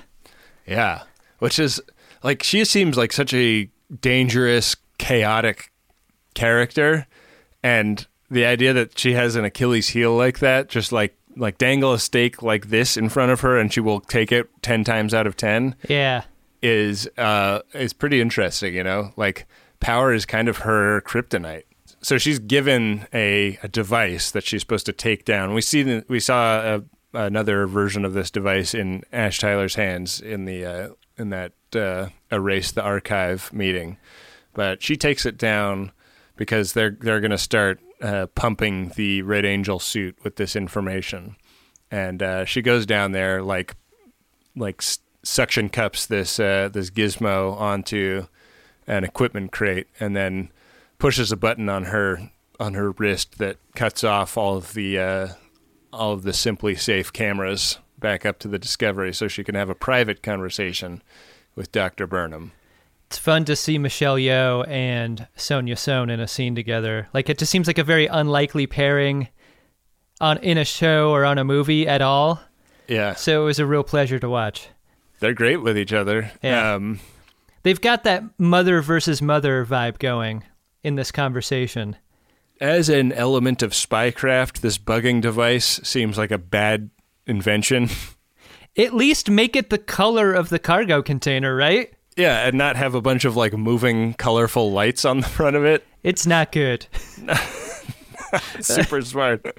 Yeah, 0.66 1.02
which 1.38 1.58
is 1.58 1.80
like 2.22 2.42
she 2.42 2.64
seems 2.64 2.96
like 2.96 3.12
such 3.12 3.32
a 3.32 3.68
dangerous, 4.00 4.76
chaotic 4.98 5.70
character, 6.34 7.06
and 7.62 8.06
the 8.30 8.44
idea 8.44 8.72
that 8.72 8.98
she 8.98 9.12
has 9.12 9.36
an 9.36 9.44
Achilles 9.44 9.90
heel 9.90 10.14
like 10.16 10.40
that, 10.40 10.68
just 10.68 10.90
like 10.90 11.16
like 11.36 11.58
dangle 11.58 11.92
a 11.92 11.98
stake 11.98 12.42
like 12.42 12.68
this 12.68 12.96
in 12.96 13.08
front 13.08 13.32
of 13.32 13.40
her, 13.40 13.58
and 13.58 13.72
she 13.72 13.80
will 13.80 14.00
take 14.00 14.30
it 14.32 14.48
ten 14.62 14.84
times 14.84 15.12
out 15.14 15.26
of 15.26 15.36
ten, 15.36 15.74
Yeah. 15.88 16.24
is 16.62 17.08
uh 17.18 17.60
is 17.74 17.92
pretty 17.92 18.20
interesting. 18.20 18.74
You 18.74 18.84
know, 18.84 19.12
like 19.16 19.46
power 19.80 20.12
is 20.12 20.24
kind 20.26 20.48
of 20.48 20.58
her 20.58 21.00
kryptonite. 21.02 21.64
So 22.00 22.18
she's 22.18 22.38
given 22.38 23.06
a, 23.14 23.58
a 23.62 23.68
device 23.68 24.30
that 24.30 24.44
she's 24.44 24.60
supposed 24.60 24.84
to 24.86 24.92
take 24.92 25.24
down. 25.24 25.54
We 25.54 25.62
see 25.62 25.82
the, 25.82 26.04
we 26.06 26.20
saw 26.20 26.76
a, 26.76 26.82
another 27.14 27.66
version 27.66 28.04
of 28.04 28.12
this 28.12 28.30
device 28.30 28.74
in 28.74 29.02
Ash 29.10 29.38
Tyler's 29.38 29.74
hands 29.76 30.20
in 30.20 30.44
the 30.44 30.64
uh, 30.66 30.88
in 31.16 31.30
that 31.30 31.52
uh, 31.74 32.08
erase 32.30 32.72
the 32.72 32.82
archive 32.82 33.50
meeting, 33.54 33.96
but 34.52 34.82
she 34.82 34.96
takes 34.96 35.24
it 35.24 35.38
down 35.38 35.92
because 36.36 36.74
they're 36.74 36.90
they're 37.00 37.20
going 37.20 37.30
to 37.30 37.38
start 37.38 37.80
uh, 38.02 38.26
pumping 38.34 38.90
the 38.96 39.22
Red 39.22 39.44
Angel 39.44 39.78
suit 39.78 40.16
with 40.22 40.36
this 40.36 40.56
information, 40.56 41.36
and 41.90 42.22
uh, 42.22 42.44
she 42.44 42.62
goes 42.62 42.86
down 42.86 43.12
there 43.12 43.42
like 43.42 43.74
like 44.56 44.82
suction 45.22 45.68
cups 45.68 46.06
this 46.06 46.38
uh, 46.38 46.68
this 46.72 46.90
gizmo 46.90 47.58
onto 47.58 48.26
an 48.86 49.04
equipment 49.04 49.52
crate 49.52 49.86
and 49.98 50.14
then 50.14 50.50
pushes 50.98 51.32
a 51.32 51.36
button 51.36 51.68
on 51.68 51.84
her 51.84 52.30
on 52.60 52.74
her 52.74 52.92
wrist 52.92 53.38
that 53.38 53.56
cuts 53.74 54.04
off 54.04 54.36
all 54.36 54.56
of 54.56 54.74
the 54.74 54.98
uh, 54.98 55.28
all 55.92 56.12
of 56.12 56.22
the 56.22 56.32
SimpliSafe 56.32 57.12
cameras 57.12 57.78
back 57.98 58.26
up 58.26 58.38
to 58.40 58.48
the 58.48 58.58
discovery 58.58 59.12
so 59.12 59.28
she 59.28 59.44
can 59.44 59.54
have 59.54 59.70
a 59.70 59.74
private 59.74 60.22
conversation 60.22 61.02
with 61.54 61.72
Dr. 61.72 62.06
Burnham. 62.06 62.52
It's 63.14 63.20
fun 63.20 63.44
to 63.44 63.54
see 63.54 63.78
Michelle 63.78 64.16
Yeoh 64.16 64.66
and 64.66 65.28
Sonja 65.36 65.78
Sohn 65.78 66.10
in 66.10 66.18
a 66.18 66.26
scene 66.26 66.56
together. 66.56 67.06
Like 67.14 67.28
it 67.30 67.38
just 67.38 67.52
seems 67.52 67.68
like 67.68 67.78
a 67.78 67.84
very 67.84 68.08
unlikely 68.08 68.66
pairing 68.66 69.28
on 70.20 70.38
in 70.38 70.58
a 70.58 70.64
show 70.64 71.12
or 71.12 71.24
on 71.24 71.38
a 71.38 71.44
movie 71.44 71.86
at 71.86 72.02
all. 72.02 72.40
Yeah, 72.88 73.14
So 73.14 73.42
it 73.42 73.44
was 73.44 73.60
a 73.60 73.66
real 73.66 73.84
pleasure 73.84 74.18
to 74.18 74.28
watch. 74.28 74.66
they're 75.20 75.32
great 75.32 75.58
with 75.62 75.78
each 75.78 75.92
other. 75.92 76.32
Yeah. 76.42 76.74
Um, 76.74 76.98
They've 77.62 77.80
got 77.80 78.02
that 78.02 78.24
mother 78.36 78.82
versus 78.82 79.22
mother 79.22 79.64
vibe 79.64 80.00
going 80.00 80.42
in 80.82 80.96
this 80.96 81.12
conversation. 81.12 81.94
as 82.60 82.88
an 82.88 83.12
element 83.12 83.62
of 83.62 83.74
spycraft, 83.74 84.58
this 84.58 84.76
bugging 84.76 85.20
device 85.20 85.78
seems 85.84 86.18
like 86.18 86.32
a 86.32 86.38
bad 86.38 86.90
invention. 87.28 87.90
At 88.76 88.92
least 88.92 89.30
make 89.30 89.54
it 89.54 89.70
the 89.70 89.78
color 89.78 90.32
of 90.32 90.48
the 90.48 90.58
cargo 90.58 91.00
container, 91.00 91.54
right? 91.54 91.92
Yeah, 92.16 92.46
and 92.46 92.56
not 92.56 92.76
have 92.76 92.94
a 92.94 93.00
bunch 93.00 93.24
of 93.24 93.36
like 93.36 93.52
moving, 93.54 94.14
colorful 94.14 94.72
lights 94.72 95.04
on 95.04 95.20
the 95.20 95.28
front 95.28 95.56
of 95.56 95.64
it. 95.64 95.84
It's 96.02 96.26
not 96.26 96.52
good. 96.52 96.86
Super 98.60 99.02
smart. 99.02 99.58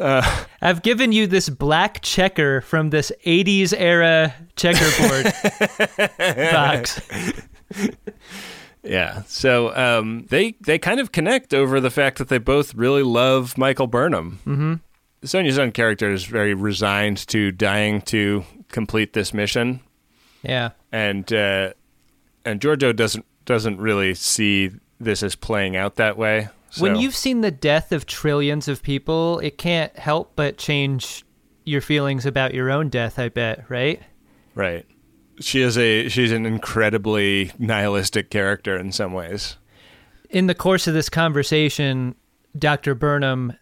I've 0.00 0.82
given 0.82 1.10
you 1.12 1.26
this 1.26 1.48
black 1.48 2.00
checker 2.02 2.60
from 2.60 2.90
this 2.90 3.10
80s 3.26 3.74
era 3.76 4.34
checkerboard 4.56 5.32
box. 6.52 7.00
Yeah. 8.82 9.22
So 9.26 9.74
um, 9.76 10.26
they 10.30 10.54
they 10.60 10.78
kind 10.78 11.00
of 11.00 11.12
connect 11.12 11.52
over 11.52 11.80
the 11.80 11.90
fact 11.90 12.18
that 12.18 12.28
they 12.28 12.38
both 12.38 12.74
really 12.74 13.02
love 13.02 13.58
Michael 13.58 13.86
Burnham. 13.86 14.38
Mm-hmm. 14.46 14.74
Sonja 15.24 15.52
Sohn's 15.52 15.72
character 15.72 16.12
is 16.12 16.24
very 16.24 16.54
resigned 16.54 17.26
to 17.28 17.50
dying 17.50 18.00
to 18.02 18.44
complete 18.68 19.14
this 19.14 19.34
mission, 19.34 19.80
Yeah. 20.42 20.70
and 20.92 21.30
uh, 21.32 21.72
and 22.44 22.60
Georgiou 22.60 22.94
doesn't 22.94 23.24
doesn't 23.44 23.78
really 23.78 24.14
see 24.14 24.70
this 25.00 25.22
as 25.22 25.34
playing 25.34 25.76
out 25.76 25.96
that 25.96 26.16
way. 26.16 26.48
When 26.78 26.96
you've 26.96 27.16
seen 27.16 27.40
the 27.40 27.50
death 27.50 27.92
of 27.92 28.04
trillions 28.04 28.68
of 28.68 28.82
people, 28.82 29.38
it 29.38 29.56
can't 29.56 29.96
help 29.98 30.32
but 30.36 30.58
change 30.58 31.24
your 31.64 31.80
feelings 31.80 32.26
about 32.26 32.52
your 32.52 32.70
own 32.70 32.88
death, 32.88 33.18
I 33.18 33.30
bet, 33.30 33.64
right? 33.70 34.02
right, 34.54 34.84
she 35.40 35.62
is 35.62 35.78
a 35.78 36.08
she's 36.08 36.32
an 36.32 36.44
incredibly 36.44 37.52
nihilistic 37.58 38.30
character 38.30 38.76
in 38.76 38.92
some 38.92 39.12
ways. 39.12 39.56
In 40.30 40.46
the 40.46 40.54
course 40.54 40.86
of 40.86 40.94
this 40.94 41.08
conversation, 41.08 42.14
Dr. 42.58 42.94
Burnham 42.94 43.54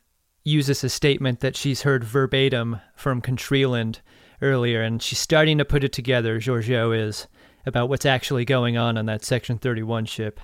uses 0.42 0.82
a 0.82 0.88
statement 0.88 1.40
that 1.40 1.56
she's 1.56 1.82
heard 1.82 2.02
verbatim 2.02 2.80
from 2.94 3.20
Contreland 3.20 4.00
earlier, 4.42 4.82
and 4.82 5.02
she's 5.02 5.18
starting 5.18 5.58
to 5.58 5.64
put 5.64 5.84
it 5.84 5.92
together, 5.92 6.40
Georgiou 6.40 6.96
is, 6.96 7.26
about 7.64 7.88
what's 7.88 8.06
actually 8.06 8.44
going 8.44 8.76
on 8.76 8.96
on 8.96 9.06
that 9.06 9.24
Section 9.24 9.58
31 9.58 10.06
ship. 10.06 10.40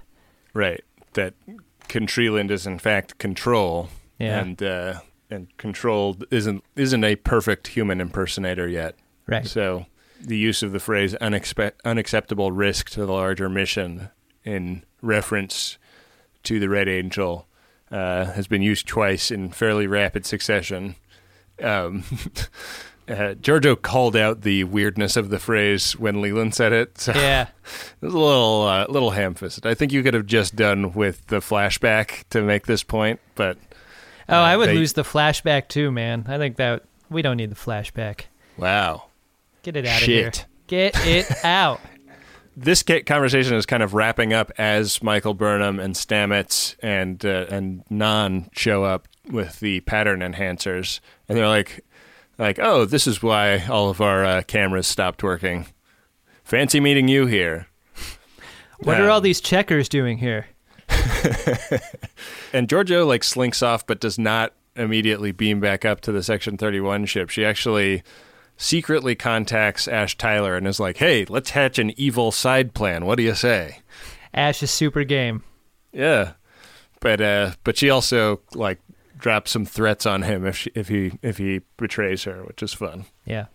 Right. 0.55 0.83
That 1.15 1.35
Contreland 1.89 2.51
is 2.51 2.67
in 2.67 2.79
fact 2.79 3.19
control. 3.19 3.89
Yeah. 4.19 4.41
And 4.41 4.63
uh, 4.63 5.01
and 5.31 5.57
control 5.57 6.17
isn't 6.31 6.65
isn't 6.77 7.05
a 7.05 7.17
perfect 7.17 7.69
human 7.69 8.01
impersonator 8.01 8.69
yet. 8.69 8.97
Right. 9.27 9.47
So 9.47 9.87
the 10.21 10.37
use 10.37 10.63
of 10.63 10.73
the 10.73 10.81
phrase 10.81 11.15
unexpe- 11.21 11.73
unacceptable 11.85 12.53
risk 12.53 12.91
to 12.91 13.01
the 13.05 13.13
larger 13.13 13.49
mission 13.49 14.11
in 14.45 14.85
reference 15.01 15.79
to 16.45 16.61
the 16.61 16.69
Red 16.69 16.89
Angel 16.89 17.47
uh, 17.91 18.27
has 18.27 18.47
been 18.47 18.63
used 18.63 18.87
twice 18.87 19.31
in 19.31 19.51
fairly 19.51 19.87
rapid 19.87 20.25
succession. 20.25 20.97
Um, 21.63 22.05
uh, 23.09 23.35
Georgiou 23.41 23.81
called 23.81 24.17
out 24.17 24.43
the 24.43 24.65
weirdness 24.65 25.17
of 25.17 25.29
the 25.31 25.39
phrase 25.39 25.93
when 25.99 26.21
Leland 26.23 26.55
said 26.55 26.73
it. 26.73 26.99
So 26.99 27.13
Yeah. 27.15 27.43
it 28.03 28.05
was 28.07 28.15
a 28.15 28.19
little, 28.19 28.63
uh, 28.63 28.87
little 28.89 29.11
ham-fisted. 29.11 29.67
I 29.67 29.75
think 29.75 29.93
you 29.93 30.03
could 30.03 30.15
have 30.15 30.27
just 30.27 30.55
done 30.57 30.93
with 30.93 31.27
the 31.27 31.39
flashback 31.41 32.25
to 32.31 32.43
make 32.43 32.67
this 32.67 32.83
point, 32.83 33.21
but 33.35 33.59
Oh, 34.29 34.39
I 34.39 34.57
would 34.57 34.69
they- 34.69 34.75
lose 34.75 34.93
the 34.95 35.03
flashback 35.03 35.69
too, 35.69 35.91
man. 35.91 36.25
I 36.29 36.39
think 36.39 36.57
that 36.57 36.85
we 37.11 37.23
don't 37.23 37.37
need 37.37 37.51
the 37.51 37.57
flashback. 37.57 38.23
wow. 38.57 39.05
Get 39.63 39.77
it 39.77 39.87
out 39.87 40.01
of 40.03 40.07
here. 40.09 40.33
Get 40.67 40.95
it 41.07 41.27
out. 41.45 41.81
This 42.57 42.83
conversation 42.83 43.55
is 43.57 43.65
kind 43.65 43.83
of 43.83 43.95
wrapping 43.95 44.33
up 44.33 44.51
as 44.59 45.03
Michael 45.03 45.35
Burnham 45.35 45.79
and 45.81 45.95
Stamets 45.95 46.75
and 46.83 47.25
uh, 47.25 47.47
and 47.49 47.83
Nhan 47.91 48.49
show 48.53 48.83
up 48.85 49.09
with 49.31 49.61
the 49.61 49.81
pattern 49.81 50.21
enhancers, 50.21 51.01
and 51.29 51.39
they're 51.39 51.49
like, 51.49 51.85
like, 52.39 52.59
oh, 52.59 52.85
this 52.85 53.07
is 53.07 53.23
why 53.23 53.65
all 53.67 53.91
of 53.91 54.01
our 54.01 54.25
uh, 54.25 54.43
cameras 54.43 54.87
stopped 54.87 55.23
working. 55.23 55.67
Fancy 56.45 56.81
meeting 56.81 57.09
you 57.09 57.27
here. 57.27 57.69
What 58.81 59.01
are 59.01 59.05
Um, 59.05 59.11
all 59.13 59.21
these 59.21 59.41
checkers 59.41 59.89
doing 59.89 60.19
here? 60.19 60.47
And 62.53 62.69
Georgiou 62.69 63.07
like 63.07 63.25
slinks 63.25 63.63
off, 63.63 63.87
but 63.87 63.99
does 64.01 64.19
not 64.19 64.53
immediately 64.77 65.33
beam 65.33 65.59
back 65.61 65.85
up 65.87 66.01
to 66.03 66.13
the 66.13 66.23
Section 66.23 66.59
Thirty 66.59 66.81
One 66.81 67.07
ship. 67.07 67.31
She 67.31 67.45
actually 67.47 68.03
secretly 68.59 69.15
contacts 69.15 69.89
Ash 69.89 70.19
Tyler 70.19 70.55
and 70.57 70.67
is 70.67 70.79
like, 70.79 70.99
"Hey, 70.99 71.25
let's 71.29 71.51
hatch 71.51 71.79
an 71.79 71.99
evil 71.99 72.31
side 72.31 72.75
plan. 72.75 73.07
What 73.07 73.17
do 73.17 73.23
you 73.23 73.35
say?" 73.35 73.79
Ash 74.35 74.63
is 74.63 74.71
super 74.71 75.03
game. 75.05 75.43
Yeah, 75.93 76.33
but 77.01 77.23
uh, 77.23 77.53
but 77.65 77.79
she 77.79 77.89
also 77.89 78.41
like 78.55 78.79
drops 79.23 79.53
some 79.53 79.65
threats 79.65 80.05
on 80.05 80.23
him 80.23 80.45
if 80.45 80.57
she, 80.59 80.71
if 80.75 80.89
he 80.89 81.13
if 81.23 81.39
he 81.39 81.63
betrays 81.79 82.25
her, 82.25 82.45
which 82.45 82.63
is 82.63 82.75
fun. 82.75 83.07
Yeah. 83.25 83.47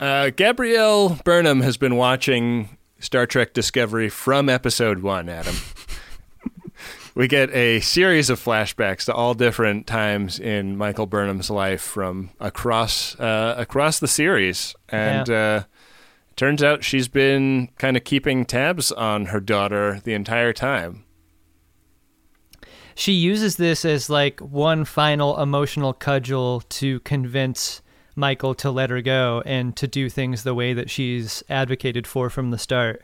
Uh, 0.00 0.30
Gabrielle 0.30 1.18
Burnham 1.24 1.60
has 1.62 1.76
been 1.76 1.96
watching 1.96 2.78
Star 2.98 3.26
Trek 3.26 3.52
Discovery 3.52 4.08
from 4.08 4.48
episode 4.48 5.00
one, 5.00 5.28
Adam. 5.28 5.56
we 7.14 7.26
get 7.26 7.50
a 7.50 7.80
series 7.80 8.30
of 8.30 8.38
flashbacks 8.38 9.06
to 9.06 9.14
all 9.14 9.34
different 9.34 9.86
times 9.86 10.38
in 10.38 10.76
Michael 10.76 11.06
Burnham's 11.06 11.50
life 11.50 11.80
from 11.82 12.30
across 12.38 13.18
uh, 13.18 13.54
across 13.58 13.98
the 13.98 14.08
series, 14.08 14.76
and 14.88 15.28
uh, 15.28 15.64
turns 16.36 16.62
out 16.62 16.84
she's 16.84 17.08
been 17.08 17.70
kind 17.78 17.96
of 17.96 18.04
keeping 18.04 18.44
tabs 18.44 18.92
on 18.92 19.26
her 19.26 19.40
daughter 19.40 20.00
the 20.04 20.14
entire 20.14 20.52
time. 20.52 21.05
She 22.98 23.12
uses 23.12 23.56
this 23.56 23.84
as 23.84 24.08
like 24.08 24.40
one 24.40 24.86
final 24.86 25.38
emotional 25.38 25.92
cudgel 25.92 26.62
to 26.70 26.98
convince 27.00 27.82
Michael 28.16 28.54
to 28.54 28.70
let 28.70 28.88
her 28.88 29.02
go 29.02 29.42
and 29.44 29.76
to 29.76 29.86
do 29.86 30.08
things 30.08 30.44
the 30.44 30.54
way 30.54 30.72
that 30.72 30.88
she's 30.88 31.44
advocated 31.50 32.06
for 32.06 32.30
from 32.30 32.50
the 32.50 32.58
start. 32.58 33.02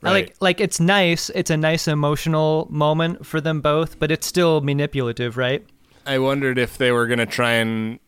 Right. 0.00 0.12
like 0.12 0.36
like 0.40 0.60
it's 0.60 0.78
nice. 0.78 1.28
It's 1.30 1.50
a 1.50 1.56
nice 1.56 1.88
emotional 1.88 2.68
moment 2.70 3.26
for 3.26 3.40
them 3.40 3.60
both, 3.60 3.98
but 3.98 4.12
it's 4.12 4.28
still 4.28 4.60
manipulative, 4.60 5.36
right? 5.36 5.66
I 6.06 6.18
wondered 6.20 6.56
if 6.56 6.78
they 6.78 6.92
were 6.92 7.08
gonna 7.08 7.26
try 7.26 7.54
and 7.54 7.98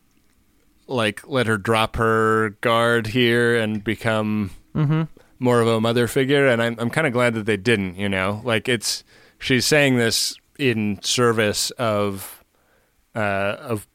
like 0.87 1.27
let 1.27 1.47
her 1.47 1.57
drop 1.57 1.97
her 1.97 2.51
guard 2.61 3.07
here 3.07 3.57
and 3.57 3.83
become 3.83 4.51
mm-hmm. 4.73 5.03
more 5.37 5.59
of 5.59 5.67
a 5.67 5.81
mother 5.81 6.07
figure, 6.07 6.47
and 6.47 6.63
I'm 6.63 6.77
I'm 6.79 6.89
kind 6.89 7.07
of 7.07 7.11
glad 7.11 7.33
that 7.33 7.45
they 7.45 7.57
didn't. 7.57 7.95
You 7.95 8.07
know, 8.07 8.41
like 8.45 8.69
it's 8.69 9.03
she's 9.37 9.65
saying 9.65 9.97
this 9.97 10.37
in 10.59 11.01
service 11.01 11.71
of 11.71 12.43
uh, 13.15 13.57
of 13.59 13.87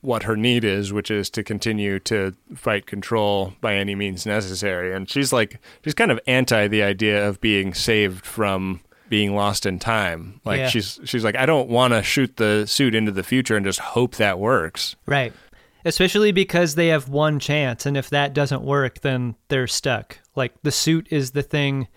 what 0.00 0.22
her 0.24 0.36
need 0.36 0.64
is, 0.64 0.92
which 0.92 1.10
is 1.10 1.28
to 1.30 1.42
continue 1.42 1.98
to 1.98 2.34
fight 2.54 2.86
control 2.86 3.54
by 3.60 3.74
any 3.74 3.94
means 3.94 4.24
necessary. 4.26 4.94
And 4.94 5.10
she's 5.10 5.32
like, 5.32 5.60
she's 5.82 5.94
kind 5.94 6.10
of 6.12 6.20
anti 6.26 6.68
the 6.68 6.82
idea 6.82 7.28
of 7.28 7.40
being 7.40 7.74
saved 7.74 8.24
from 8.24 8.80
being 9.08 9.34
lost 9.34 9.66
in 9.66 9.78
time. 9.78 10.40
Like 10.44 10.58
Yeah. 10.58 10.68
she's 10.68 11.00
she's 11.04 11.24
like, 11.24 11.36
I 11.36 11.46
don't 11.46 11.68
want 11.68 11.94
to 11.94 12.02
shoot 12.02 12.36
the 12.36 12.66
suit 12.66 12.94
into 12.94 13.10
the 13.10 13.22
future 13.22 13.56
and 13.56 13.64
just 13.64 13.80
hope 13.80 14.16
that 14.16 14.38
works. 14.38 14.96
Right. 15.06 15.32
Especially 15.84 16.32
because 16.32 16.74
they 16.74 16.88
have 16.88 17.08
one 17.08 17.38
chance, 17.38 17.86
and 17.86 17.96
if 17.96 18.10
that 18.10 18.34
doesn't 18.34 18.62
work, 18.62 19.00
then 19.00 19.36
they're 19.48 19.68
stuck. 19.68 20.18
Like 20.36 20.52
the 20.62 20.72
suit 20.72 21.06
is 21.10 21.30
the 21.30 21.42
thing. 21.42 21.88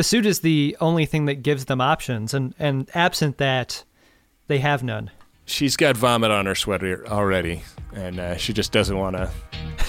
The 0.00 0.04
suit 0.04 0.24
is 0.24 0.40
the 0.40 0.78
only 0.80 1.04
thing 1.04 1.26
that 1.26 1.42
gives 1.42 1.66
them 1.66 1.78
options, 1.78 2.32
and 2.32 2.54
and 2.58 2.88
absent 2.94 3.36
that, 3.36 3.84
they 4.46 4.56
have 4.56 4.82
none. 4.82 5.10
She's 5.44 5.76
got 5.76 5.94
vomit 5.94 6.30
on 6.30 6.46
her 6.46 6.54
sweater 6.54 7.06
already, 7.06 7.64
and 7.92 8.18
uh, 8.18 8.38
she 8.38 8.54
just 8.54 8.72
doesn't 8.72 8.96
want 8.96 9.16
to. 9.16 9.30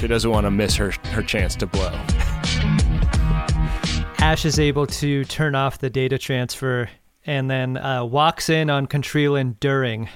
She 0.01 0.07
doesn't 0.07 0.29
want 0.29 0.43
to 0.47 0.51
miss 0.51 0.75
her 0.75 0.91
her 1.13 1.23
chance 1.23 1.55
to 1.55 1.65
blow. 1.65 1.93
Ash 4.17 4.43
is 4.43 4.59
able 4.59 4.85
to 4.85 5.23
turn 5.23 5.55
off 5.55 5.77
the 5.77 5.89
data 5.89 6.17
transfer 6.17 6.89
and 7.25 7.49
then 7.49 7.77
uh, 7.77 8.03
walks 8.03 8.49
in 8.49 8.69
on 8.69 8.87
Contreland 8.87 9.61
during, 9.61 10.09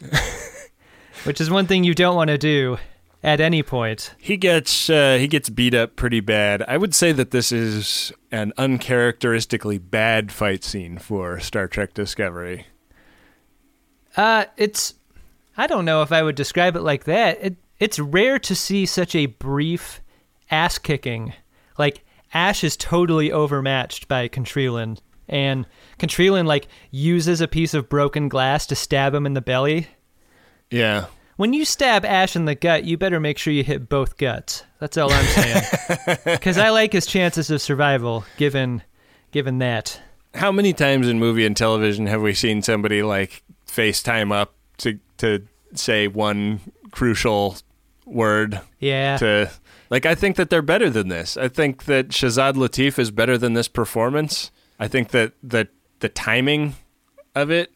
which 1.24 1.40
is 1.40 1.50
one 1.50 1.66
thing 1.66 1.82
you 1.82 1.94
don't 1.94 2.14
want 2.14 2.28
to 2.28 2.38
do 2.38 2.78
at 3.22 3.40
any 3.40 3.62
point. 3.62 4.14
He 4.18 4.36
gets 4.36 4.90
uh, 4.90 5.16
he 5.18 5.28
gets 5.28 5.48
beat 5.48 5.74
up 5.74 5.96
pretty 5.96 6.20
bad. 6.20 6.62
I 6.66 6.76
would 6.76 6.94
say 6.94 7.12
that 7.12 7.30
this 7.30 7.52
is 7.52 8.12
an 8.30 8.52
uncharacteristically 8.58 9.78
bad 9.78 10.32
fight 10.32 10.64
scene 10.64 10.98
for 10.98 11.38
Star 11.40 11.68
Trek 11.68 11.94
Discovery. 11.94 12.66
Uh, 14.16 14.46
it's 14.56 14.94
I 15.56 15.66
don't 15.66 15.84
know 15.84 16.02
if 16.02 16.12
I 16.12 16.22
would 16.22 16.34
describe 16.34 16.76
it 16.76 16.82
like 16.82 17.04
that. 17.04 17.38
It 17.40 17.56
it's 17.78 17.98
rare 17.98 18.38
to 18.40 18.54
see 18.54 18.86
such 18.86 19.14
a 19.14 19.26
brief 19.26 20.00
ass 20.50 20.78
kicking. 20.78 21.32
Like 21.78 22.04
Ash 22.34 22.64
is 22.64 22.76
totally 22.76 23.30
overmatched 23.30 24.08
by 24.08 24.28
Contreland, 24.28 25.00
and 25.28 25.66
Contreland 25.98 26.48
like 26.48 26.68
uses 26.90 27.40
a 27.40 27.48
piece 27.48 27.74
of 27.74 27.88
broken 27.88 28.28
glass 28.28 28.66
to 28.66 28.74
stab 28.74 29.14
him 29.14 29.26
in 29.26 29.34
the 29.34 29.40
belly. 29.40 29.88
Yeah. 30.70 31.06
When 31.42 31.52
you 31.52 31.64
stab 31.64 32.04
Ash 32.04 32.36
in 32.36 32.44
the 32.44 32.54
gut, 32.54 32.84
you 32.84 32.96
better 32.96 33.18
make 33.18 33.36
sure 33.36 33.52
you 33.52 33.64
hit 33.64 33.88
both 33.88 34.16
guts. 34.16 34.62
That's 34.78 34.96
all 34.96 35.12
I'm 35.12 35.24
saying. 35.24 36.18
Because 36.24 36.56
I 36.56 36.68
like 36.68 36.92
his 36.92 37.04
chances 37.04 37.50
of 37.50 37.60
survival, 37.60 38.24
given 38.36 38.80
given 39.32 39.58
that. 39.58 40.00
How 40.34 40.52
many 40.52 40.72
times 40.72 41.08
in 41.08 41.18
movie 41.18 41.44
and 41.44 41.56
television 41.56 42.06
have 42.06 42.22
we 42.22 42.32
seen 42.32 42.62
somebody 42.62 43.02
like 43.02 43.42
FaceTime 43.66 44.32
up 44.32 44.54
to 44.78 45.00
to 45.16 45.42
say 45.74 46.06
one 46.06 46.60
crucial 46.92 47.56
word 48.06 48.60
Yeah. 48.78 49.16
to 49.16 49.50
like 49.90 50.06
I 50.06 50.14
think 50.14 50.36
that 50.36 50.48
they're 50.48 50.62
better 50.62 50.90
than 50.90 51.08
this. 51.08 51.36
I 51.36 51.48
think 51.48 51.86
that 51.86 52.10
Shazad 52.10 52.52
Latif 52.52 53.00
is 53.00 53.10
better 53.10 53.36
than 53.36 53.54
this 53.54 53.66
performance. 53.66 54.52
I 54.78 54.86
think 54.86 55.08
that 55.08 55.32
the 55.42 55.66
the 55.98 56.08
timing 56.08 56.76
of 57.34 57.50
it 57.50 57.72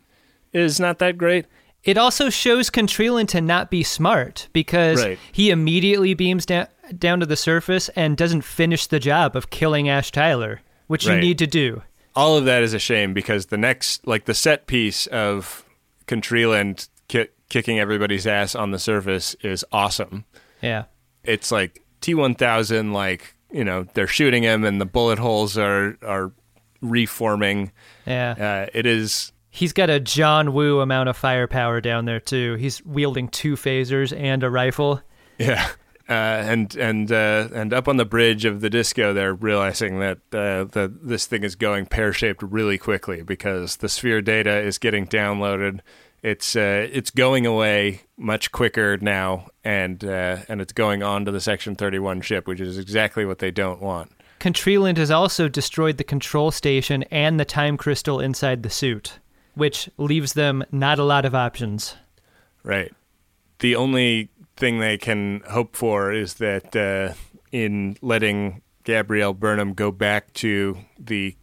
is 0.53 0.79
not 0.79 1.01
that 1.01 1.19
great. 1.19 1.47
It 1.87 1.97
also 1.97 2.29
shows 2.31 2.69
Contreland 2.69 3.29
to 3.31 3.41
not 3.41 3.71
be 3.71 3.83
smart 3.83 4.49
because 4.53 5.03
Right. 5.03 5.19
he 5.33 5.51
immediately 5.51 6.13
beams 6.15 6.45
down 6.45 6.67
down 6.99 7.19
to 7.21 7.27
the 7.27 7.37
surface 7.37 7.89
and 7.97 8.17
doesn't 8.17 8.43
finish 8.43 8.87
the 8.87 9.01
job 9.01 9.35
of 9.35 9.51
killing 9.51 9.89
Ash 9.89 10.11
Tyler, 10.13 10.61
which 10.87 11.05
you 11.07 11.17
need 11.17 11.39
to 11.39 11.47
do. 11.47 11.83
All 12.15 12.37
of 12.37 12.45
that 12.45 12.63
is 12.63 12.75
a 12.75 12.79
shame 12.79 13.13
because 13.15 13.47
the 13.47 13.57
next 13.57 14.07
like 14.07 14.25
the 14.27 14.35
set 14.35 14.67
piece 14.67 15.07
of 15.09 15.65
Contreland 16.07 16.89
ki- 17.09 17.29
kicking 17.49 17.79
everybody's 17.81 18.27
ass 18.27 18.55
on 18.55 18.71
the 18.71 18.79
surface 18.79 19.35
is 19.43 19.65
awesome. 19.73 20.25
Yeah. 20.63 20.85
It's 21.25 21.51
like 21.51 21.83
T1000 22.03 22.93
like, 22.93 23.35
you 23.51 23.65
know, 23.65 23.85
they're 23.95 24.07
shooting 24.07 24.43
him 24.45 24.65
and 24.65 24.81
the 24.81 24.87
bullet 24.87 25.19
holes 25.19 25.59
are 25.59 25.97
are 26.03 26.33
reforming. 26.81 27.73
Yeah. 28.07 28.35
Uh, 28.67 28.71
it 28.73 28.87
is 28.87 29.33
He's 29.57 29.73
got 29.73 29.89
a 29.89 29.99
John 29.99 30.53
Woo 30.53 30.81
amount 30.81 31.09
of 31.09 31.17
firepower 31.17 31.81
down 31.81 32.05
there 32.05 32.21
too. 32.21 32.57
He's 32.57 32.85
wielding 32.85 33.29
two 33.29 33.55
phasers 33.57 34.15
and 34.15 34.43
a 34.43 34.51
rifle. 34.51 35.01
Yeah, 35.39 35.67
uh, 36.11 36.13
and 36.13 36.77
and 36.77 37.11
uh, 37.11 37.49
and 37.55 37.73
up 37.73 37.89
on 37.89 37.97
the 37.97 38.05
bridge 38.05 38.45
of 38.45 38.61
the 38.61 38.69
disco, 38.69 39.15
they're 39.15 39.33
realizing 39.33 39.99
that 40.01 40.19
uh, 40.31 40.65
the 40.65 40.93
this 41.03 41.25
thing 41.25 41.43
is 41.43 41.55
going 41.55 41.87
pear 41.87 42.13
shaped 42.13 42.43
really 42.43 42.77
quickly 42.77 43.23
because 43.23 43.77
the 43.77 43.89
sphere 43.89 44.21
data 44.21 44.59
is 44.59 44.77
getting 44.77 45.07
downloaded. 45.07 45.81
It's 46.23 46.55
uh, 46.55 46.87
it's 46.93 47.11
going 47.11 47.47
away 47.47 48.03
much 48.19 48.53
quicker 48.53 48.99
now, 48.99 49.49
and 49.65 50.05
uh, 50.05 50.39
and 50.51 50.61
it's 50.61 50.75
going 50.75 51.03
on 51.03 51.25
to 51.25 51.31
the 51.31 51.41
Section 51.41 51.77
Thirty 51.77 51.99
One 51.99 52.21
ship, 52.21 52.47
which 52.47 52.61
is 52.61 52.77
exactly 52.77 53.25
what 53.25 53.39
they 53.39 53.51
don't 53.51 53.81
want. 53.81 54.13
Contreland 54.39 54.99
has 54.99 55.11
also 55.11 55.49
destroyed 55.49 55.97
the 55.97 56.05
control 56.05 56.51
station 56.51 57.05
and 57.05 57.41
the 57.41 57.47
time 57.47 57.79
crystal 57.79 58.21
inside 58.21 58.63
the 58.63 58.69
suit, 58.69 59.19
which 59.57 59.91
leaves 59.97 60.35
them 60.35 60.63
not 60.71 60.99
a 60.99 61.05
lot 61.05 61.25
of 61.25 61.35
options. 61.35 61.97
Right. 62.63 62.93
The 63.59 63.75
only 63.75 64.29
thing 64.57 64.79
they 64.79 64.99
can 64.99 65.43
hope 65.49 65.75
for 65.75 66.13
is 66.13 66.35
that 66.35 66.77
uh, 66.77 67.15
in 67.51 67.97
letting 68.03 68.63
Gabrielle 68.85 69.35
Burnham 69.35 69.73
go 69.73 69.91
back 69.91 70.33
to 70.35 70.79
the 70.99 71.35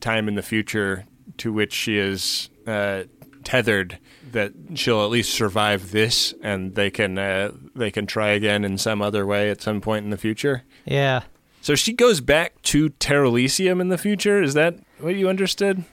time 0.00 0.26
in 0.26 0.34
the 0.34 0.42
future 0.42 1.04
to 1.36 1.52
which 1.52 1.72
she 1.72 1.98
is 1.98 2.48
uh, 2.66 3.04
tethered, 3.44 3.98
that 4.32 4.52
she'll 4.74 5.04
at 5.04 5.10
least 5.10 5.32
survive 5.32 5.90
this, 5.90 6.34
and 6.42 6.74
they 6.74 6.90
can 6.90 7.18
uh, 7.18 7.52
they 7.74 7.90
can 7.90 8.06
try 8.06 8.28
again 8.28 8.64
in 8.64 8.78
some 8.78 9.02
other 9.02 9.26
way 9.26 9.50
at 9.50 9.60
some 9.60 9.80
point 9.80 10.04
in 10.04 10.10
the 10.10 10.16
future. 10.16 10.62
Yeah. 10.84 11.22
So 11.60 11.74
she 11.74 11.92
goes 11.92 12.20
back 12.20 12.60
to 12.62 12.90
Terralysium 12.90 13.80
in 13.80 13.88
the 13.88 13.98
future. 13.98 14.42
Is 14.42 14.54
that 14.54 14.76
what 14.98 15.14
you 15.14 15.28
understood? 15.28 15.84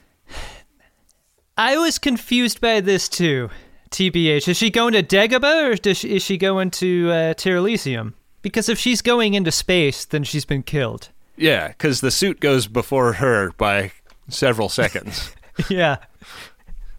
I 1.58 1.76
was 1.76 1.98
confused 1.98 2.60
by 2.60 2.80
this 2.80 3.08
too. 3.08 3.50
TBH, 3.90 4.46
is 4.46 4.56
she 4.56 4.70
going 4.70 4.92
to 4.92 5.02
Dagobah 5.02 5.72
or 5.72 5.74
does 5.74 5.96
she, 5.96 6.14
is 6.14 6.22
she 6.22 6.38
going 6.38 6.70
to 6.72 7.10
uh, 7.10 7.34
Terralysium? 7.34 8.12
Because 8.42 8.68
if 8.68 8.78
she's 8.78 9.02
going 9.02 9.34
into 9.34 9.50
space, 9.50 10.04
then 10.04 10.22
she's 10.22 10.44
been 10.44 10.62
killed. 10.62 11.08
Yeah, 11.36 11.68
because 11.68 12.00
the 12.00 12.12
suit 12.12 12.38
goes 12.38 12.68
before 12.68 13.14
her 13.14 13.50
by 13.56 13.90
several 14.28 14.68
seconds. 14.68 15.32
yeah. 15.68 15.96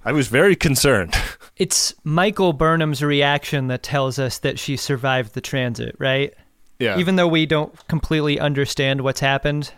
I 0.03 0.11
was 0.11 0.27
very 0.27 0.57
concerned. 0.57 1.15
It's 1.55 1.93
Michael 2.03 2.51
Burnham's 2.51 3.01
reaction 3.01 3.67
that 3.67 3.81
tells 3.81 4.19
us 4.19 4.39
that 4.39 4.59
she 4.59 4.75
survived 4.75 5.35
the 5.35 5.41
transit, 5.41 5.95
right? 5.99 6.33
Yeah. 6.79 6.97
Even 6.97 7.15
though 7.15 7.27
we 7.27 7.45
don't 7.45 7.87
completely 7.87 8.39
understand 8.39 9.01
what's 9.01 9.21
happened 9.21 9.71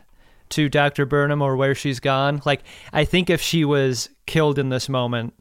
to 0.51 0.69
Dr. 0.69 1.05
Burnham 1.05 1.41
or 1.41 1.55
where 1.55 1.75
she's 1.75 1.99
gone. 1.99 2.41
Like, 2.45 2.61
I 2.93 3.05
think 3.05 3.29
if 3.29 3.41
she 3.41 3.65
was 3.65 4.09
killed 4.25 4.59
in 4.59 4.69
this 4.69 4.87
moment, 4.89 5.33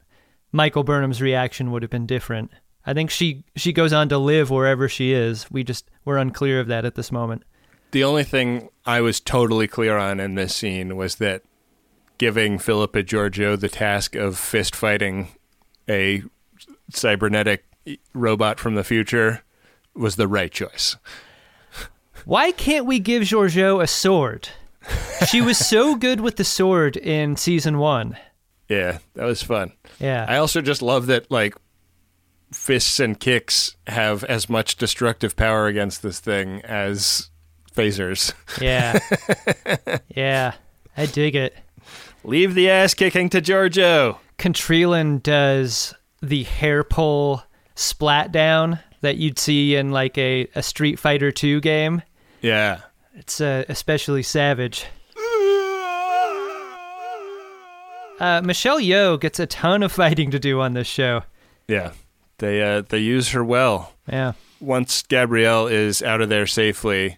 Michael 0.52 0.84
Burnham's 0.84 1.22
reaction 1.22 1.70
would 1.70 1.82
have 1.82 1.90
been 1.90 2.06
different. 2.06 2.50
I 2.86 2.94
think 2.94 3.10
she 3.10 3.44
she 3.56 3.72
goes 3.72 3.92
on 3.92 4.08
to 4.08 4.18
live 4.18 4.50
wherever 4.50 4.88
she 4.88 5.12
is. 5.12 5.50
We 5.50 5.64
just 5.64 5.90
we're 6.04 6.16
unclear 6.16 6.60
of 6.60 6.68
that 6.68 6.84
at 6.84 6.94
this 6.94 7.12
moment. 7.12 7.44
The 7.90 8.04
only 8.04 8.24
thing 8.24 8.70
I 8.86 9.00
was 9.00 9.20
totally 9.20 9.66
clear 9.66 9.98
on 9.98 10.20
in 10.20 10.34
this 10.34 10.54
scene 10.54 10.96
was 10.96 11.16
that 11.16 11.42
giving 12.18 12.58
Philippa 12.58 13.02
Georgiou 13.02 13.58
the 13.58 13.68
task 13.68 14.14
of 14.14 14.38
fist 14.38 14.74
fighting 14.74 15.28
a 15.88 16.22
cybernetic 16.90 17.64
robot 18.12 18.60
from 18.60 18.74
the 18.74 18.84
future 18.84 19.42
was 19.94 20.16
the 20.16 20.28
right 20.28 20.52
choice. 20.52 20.96
Why 22.24 22.52
can't 22.52 22.86
we 22.86 22.98
give 22.98 23.22
Georgiou 23.22 23.82
a 23.82 23.86
sword? 23.86 24.50
She 25.28 25.40
was 25.40 25.58
so 25.58 25.94
good 25.94 26.20
with 26.20 26.36
the 26.36 26.44
sword 26.44 26.96
in 26.96 27.36
season 27.36 27.78
1. 27.78 28.16
Yeah, 28.68 28.98
that 29.14 29.24
was 29.24 29.42
fun. 29.42 29.72
Yeah. 29.98 30.24
I 30.28 30.36
also 30.36 30.60
just 30.60 30.80
love 30.80 31.06
that 31.06 31.30
like 31.30 31.54
fists 32.52 33.00
and 33.00 33.18
kicks 33.18 33.76
have 33.86 34.24
as 34.24 34.48
much 34.48 34.76
destructive 34.76 35.36
power 35.36 35.66
against 35.66 36.02
this 36.02 36.20
thing 36.20 36.60
as 36.62 37.30
phasers. 37.74 38.32
Yeah. 38.60 38.98
yeah. 40.16 40.54
I 40.96 41.06
dig 41.06 41.36
it. 41.36 41.56
Leave 42.24 42.54
the 42.54 42.70
ass 42.70 42.94
kicking 42.94 43.28
to 43.30 43.40
Georgiou. 43.40 44.18
Contreland 44.38 45.22
does 45.22 45.94
the 46.22 46.44
hair 46.44 46.84
pull 46.84 47.42
splat 47.74 48.32
down 48.32 48.78
that 49.00 49.16
you'd 49.16 49.38
see 49.38 49.74
in 49.74 49.90
like 49.90 50.16
a, 50.18 50.46
a 50.54 50.62
Street 50.62 50.98
Fighter 50.98 51.32
2 51.32 51.60
game. 51.60 52.02
Yeah. 52.40 52.80
It's 53.14 53.40
uh, 53.40 53.64
especially 53.68 54.22
savage. 54.22 54.86
Uh, 58.20 58.42
Michelle 58.44 58.78
Yeoh 58.78 59.18
gets 59.18 59.40
a 59.40 59.46
ton 59.46 59.82
of 59.82 59.90
fighting 59.92 60.30
to 60.30 60.38
do 60.38 60.60
on 60.60 60.74
this 60.74 60.86
show. 60.86 61.22
Yeah. 61.68 61.92
They 62.36 62.62
uh 62.62 62.82
they 62.82 62.98
use 62.98 63.30
her 63.30 63.42
well. 63.42 63.94
Yeah. 64.06 64.32
once 64.60 65.02
Gabrielle 65.02 65.66
is 65.68 66.02
out 66.02 66.20
of 66.20 66.28
there 66.28 66.46
safely, 66.46 67.16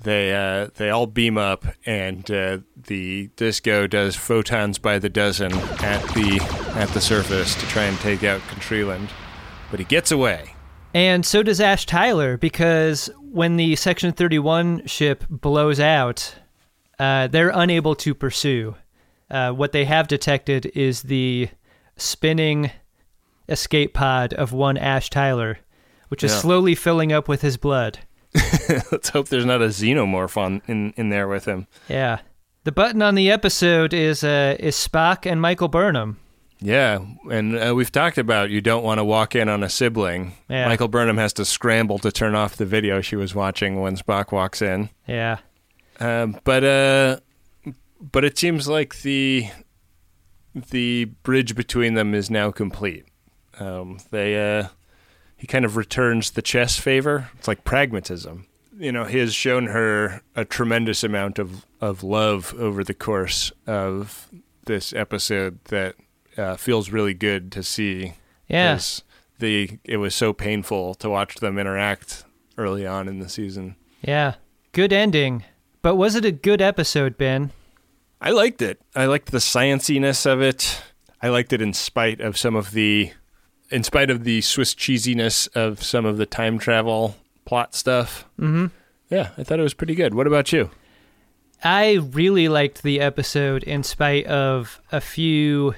they 0.00 0.32
uh, 0.34 0.68
they 0.76 0.90
all 0.90 1.06
beam 1.06 1.36
up, 1.38 1.64
and 1.84 2.30
uh, 2.30 2.58
the 2.76 3.28
disco 3.36 3.86
does 3.88 4.14
photons 4.14 4.78
by 4.78 4.98
the 5.00 5.08
dozen 5.08 5.52
at 5.82 6.02
the 6.14 6.38
at 6.76 6.90
the 6.90 7.00
surface 7.00 7.54
to 7.56 7.66
try 7.66 7.82
and 7.84 7.98
take 7.98 8.22
out 8.22 8.40
Contreland, 8.42 9.08
but 9.70 9.80
he 9.80 9.84
gets 9.84 10.12
away. 10.12 10.54
And 10.96 11.26
so 11.26 11.42
does 11.42 11.60
Ash 11.60 11.84
Tyler 11.84 12.38
because 12.38 13.10
when 13.20 13.56
the 13.58 13.76
Section 13.76 14.12
31 14.12 14.86
ship 14.86 15.24
blows 15.28 15.78
out, 15.78 16.34
uh, 16.98 17.26
they're 17.26 17.50
unable 17.54 17.94
to 17.96 18.14
pursue. 18.14 18.76
Uh, 19.30 19.50
what 19.50 19.72
they 19.72 19.84
have 19.84 20.08
detected 20.08 20.64
is 20.74 21.02
the 21.02 21.50
spinning 21.98 22.70
escape 23.46 23.92
pod 23.92 24.32
of 24.32 24.54
one 24.54 24.78
Ash 24.78 25.10
Tyler, 25.10 25.58
which 26.08 26.24
is 26.24 26.32
Yeah. 26.32 26.38
slowly 26.38 26.74
filling 26.74 27.12
up 27.12 27.28
with 27.28 27.42
his 27.42 27.58
blood. 27.58 27.98
Let's 28.90 29.10
hope 29.10 29.28
there's 29.28 29.44
not 29.44 29.60
a 29.60 29.66
xenomorph 29.66 30.38
on 30.38 30.62
in, 30.66 30.94
in 30.96 31.10
there 31.10 31.28
with 31.28 31.44
him. 31.44 31.66
Yeah. 31.90 32.20
The 32.64 32.72
button 32.72 33.02
on 33.02 33.16
the 33.16 33.30
episode 33.30 33.92
is 33.92 34.24
uh, 34.24 34.56
is 34.58 34.74
Spock 34.76 35.30
and 35.30 35.42
Michael 35.42 35.68
Burnham. 35.68 36.18
Yeah, 36.58 37.00
and 37.30 37.58
uh, 37.58 37.74
we've 37.74 37.92
talked 37.92 38.16
about 38.16 38.50
you 38.50 38.60
don't 38.60 38.82
want 38.82 38.98
to 38.98 39.04
walk 39.04 39.34
in 39.34 39.48
on 39.48 39.62
a 39.62 39.68
sibling. 39.68 40.32
Yeah. 40.48 40.66
Michael 40.66 40.88
Burnham 40.88 41.18
has 41.18 41.32
to 41.34 41.44
scramble 41.44 41.98
to 41.98 42.10
turn 42.10 42.34
off 42.34 42.56
the 42.56 42.64
video 42.64 43.00
she 43.00 43.16
was 43.16 43.34
watching 43.34 43.80
when 43.80 43.96
Spock 43.96 44.32
walks 44.32 44.62
in. 44.62 44.88
Yeah. 45.06 45.38
Um, 46.00 46.40
but 46.44 46.64
uh, 46.64 47.20
but 48.00 48.24
it 48.24 48.38
seems 48.38 48.68
like 48.68 49.02
the 49.02 49.48
the 50.54 51.04
bridge 51.22 51.54
between 51.54 51.94
them 51.94 52.14
is 52.14 52.30
now 52.30 52.50
complete. 52.50 53.04
Um, 53.58 53.98
they 54.10 54.58
uh, 54.58 54.68
he 55.36 55.46
kind 55.46 55.64
of 55.64 55.76
returns 55.76 56.30
the 56.30 56.42
chess 56.42 56.78
favor. 56.78 57.30
It's 57.38 57.48
like 57.48 57.64
pragmatism. 57.64 58.46
You 58.78 58.92
know, 58.92 59.04
he 59.04 59.18
has 59.18 59.34
shown 59.34 59.66
her 59.66 60.22
a 60.34 60.44
tremendous 60.44 61.04
amount 61.04 61.38
of 61.38 61.66
of 61.80 62.02
love 62.02 62.54
over 62.58 62.82
the 62.82 62.94
course 62.94 63.52
of 63.66 64.28
this 64.64 64.92
episode 64.92 65.62
that 65.66 65.94
uh, 66.36 66.56
feels 66.56 66.90
really 66.90 67.14
good 67.14 67.50
to 67.52 67.62
see. 67.62 68.14
Yeah. 68.48 68.74
'cause 68.74 69.02
The 69.38 69.78
it 69.84 69.98
was 69.98 70.14
so 70.14 70.32
painful 70.32 70.94
to 70.96 71.10
watch 71.10 71.36
them 71.36 71.58
interact 71.58 72.24
early 72.56 72.86
on 72.86 73.08
in 73.08 73.18
the 73.18 73.28
season. 73.28 73.76
Yeah. 74.02 74.34
Good 74.72 74.92
ending. 74.92 75.44
But 75.82 75.96
was 75.96 76.14
it 76.14 76.24
a 76.24 76.32
good 76.32 76.62
episode, 76.62 77.16
Ben? 77.18 77.50
I 78.20 78.30
liked 78.30 78.62
it. 78.62 78.80
I 78.94 79.04
liked 79.06 79.30
the 79.30 79.38
scienciness 79.38 80.24
of 80.26 80.40
it. 80.40 80.82
I 81.22 81.28
liked 81.28 81.52
it 81.52 81.60
in 81.60 81.72
spite 81.74 82.20
of 82.20 82.36
some 82.38 82.56
of 82.56 82.70
the, 82.72 83.12
in 83.70 83.82
spite 83.82 84.10
of 84.10 84.24
the 84.24 84.40
Swiss 84.40 84.74
cheesiness 84.74 85.48
of 85.54 85.82
some 85.82 86.06
of 86.06 86.16
the 86.16 86.26
time 86.26 86.58
travel 86.58 87.16
plot 87.44 87.74
stuff. 87.74 88.24
Mm-hmm. 88.40 88.66
Yeah, 89.10 89.30
I 89.36 89.44
thought 89.44 89.60
it 89.60 89.62
was 89.64 89.74
pretty 89.74 89.94
good. 89.94 90.14
What 90.14 90.26
about 90.26 90.52
you? 90.52 90.70
I 91.62 91.94
really 91.94 92.48
liked 92.48 92.82
the 92.82 93.00
episode 93.00 93.62
in 93.64 93.82
spite 93.82 94.26
of 94.26 94.80
a 94.92 95.00
few 95.00 95.74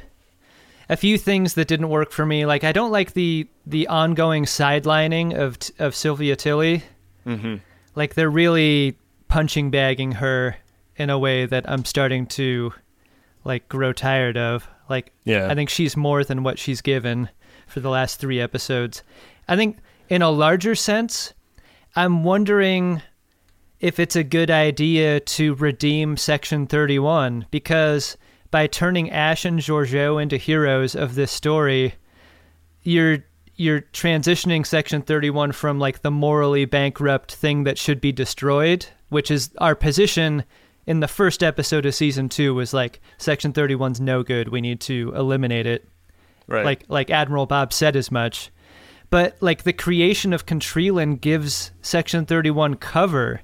a 0.88 0.96
few 0.96 1.18
things 1.18 1.54
that 1.54 1.68
didn't 1.68 1.88
work 1.88 2.10
for 2.10 2.24
me. 2.24 2.46
Like 2.46 2.64
I 2.64 2.72
don't 2.72 2.90
like 2.90 3.12
the 3.12 3.46
the 3.66 3.86
ongoing 3.88 4.44
sidelining 4.44 5.36
of 5.36 5.58
of 5.78 5.94
Sylvia 5.94 6.36
Tilly. 6.36 6.82
Mm-hmm. 7.26 7.56
Like 7.94 8.14
they're 8.14 8.30
really 8.30 8.96
punching 9.28 9.70
bagging 9.70 10.12
her 10.12 10.56
in 10.96 11.10
a 11.10 11.18
way 11.18 11.46
that 11.46 11.68
I'm 11.68 11.84
starting 11.84 12.26
to 12.26 12.72
like 13.44 13.68
grow 13.68 13.92
tired 13.92 14.36
of. 14.36 14.68
Like 14.88 15.12
Yeah. 15.24 15.50
I 15.50 15.54
think 15.54 15.68
she's 15.68 15.96
more 15.96 16.24
than 16.24 16.42
what 16.42 16.58
she's 16.58 16.80
given 16.80 17.28
for 17.66 17.80
the 17.80 17.90
last 17.90 18.18
3 18.18 18.40
episodes. 18.40 19.02
I 19.46 19.56
think 19.56 19.78
in 20.08 20.22
a 20.22 20.30
larger 20.30 20.74
sense, 20.74 21.34
I'm 21.94 22.24
wondering 22.24 23.02
if 23.80 24.00
it's 24.00 24.16
a 24.16 24.24
good 24.24 24.50
idea 24.50 25.20
to 25.20 25.54
redeem 25.54 26.16
Section 26.16 26.66
31 26.66 27.46
because 27.50 28.16
by 28.50 28.66
turning 28.66 29.10
Ash 29.10 29.44
and 29.44 29.60
Georgiou 29.60 30.20
into 30.22 30.36
heroes 30.36 30.94
of 30.94 31.14
this 31.14 31.30
story, 31.32 31.94
you're 32.82 33.18
you're 33.56 33.80
transitioning 33.80 34.64
Section 34.64 35.02
31 35.02 35.50
from 35.52 35.80
like 35.80 36.02
the 36.02 36.10
morally 36.12 36.64
bankrupt 36.64 37.34
thing 37.34 37.64
that 37.64 37.76
should 37.76 38.00
be 38.00 38.12
destroyed, 38.12 38.86
which 39.08 39.30
is 39.32 39.50
our 39.58 39.74
position 39.74 40.44
in 40.86 41.00
the 41.00 41.08
first 41.08 41.42
episode 41.42 41.84
of 41.84 41.94
season 41.94 42.28
2 42.28 42.54
was 42.54 42.72
like 42.72 43.00
Section 43.18 43.52
31's 43.52 44.00
no 44.00 44.22
good, 44.22 44.48
we 44.48 44.60
need 44.60 44.80
to 44.82 45.12
eliminate 45.14 45.66
it 45.66 45.86
Right. 46.46 46.64
like 46.64 46.84
like 46.88 47.10
Admiral 47.10 47.44
Bob 47.46 47.72
said 47.74 47.94
as 47.96 48.10
much. 48.10 48.50
But 49.10 49.36
like 49.40 49.64
the 49.64 49.72
creation 49.72 50.32
of 50.32 50.46
Contreland 50.46 51.20
gives 51.20 51.72
Section 51.82 52.24
31 52.26 52.76
cover 52.76 53.40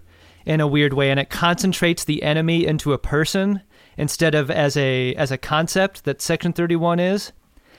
in 0.46 0.60
a 0.60 0.66
weird 0.66 0.92
way 0.94 1.10
and 1.10 1.18
it 1.18 1.28
concentrates 1.28 2.04
the 2.04 2.22
enemy 2.22 2.64
into 2.66 2.92
a 2.92 2.98
person 2.98 3.62
instead 3.96 4.34
of 4.34 4.50
as 4.50 4.76
a 4.76 5.14
as 5.14 5.30
a 5.30 5.38
concept 5.38 6.04
that 6.04 6.20
Section 6.20 6.52
31 6.52 7.00
is. 7.00 7.32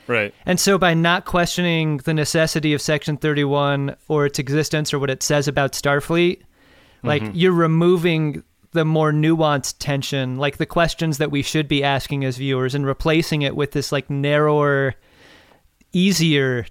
right. 0.08 0.34
And 0.46 0.60
so 0.60 0.78
by 0.78 0.94
not 0.94 1.26
questioning 1.26 1.98
the 1.98 2.14
necessity 2.14 2.74
of 2.74 2.82
Section 2.82 3.18
31 3.18 3.96
or 4.08 4.26
its 4.26 4.40
existence 4.40 4.94
or 4.94 5.00
what 5.00 5.10
it 5.10 5.24
says 5.24 5.48
about 5.48 5.74
Starfleet, 5.74 6.42
like 7.04 7.22
mm-hmm. 7.22 7.36
you're 7.36 7.52
removing 7.52 8.44
the 8.72 8.86
more 8.86 9.12
nuanced 9.12 9.76
tension, 9.80 10.36
like 10.36 10.58
the 10.58 10.66
questions 10.66 11.18
that 11.18 11.32
we 11.32 11.42
should 11.42 11.68
be 11.68 11.84
asking 11.84 12.26
as 12.26 12.38
viewers 12.38 12.76
and 12.76 12.86
replacing 12.86 13.42
it 13.42 13.56
with 13.56 13.72
this 13.72 13.92
like 13.92 14.10
narrower 14.10 14.96
easier 15.94 16.66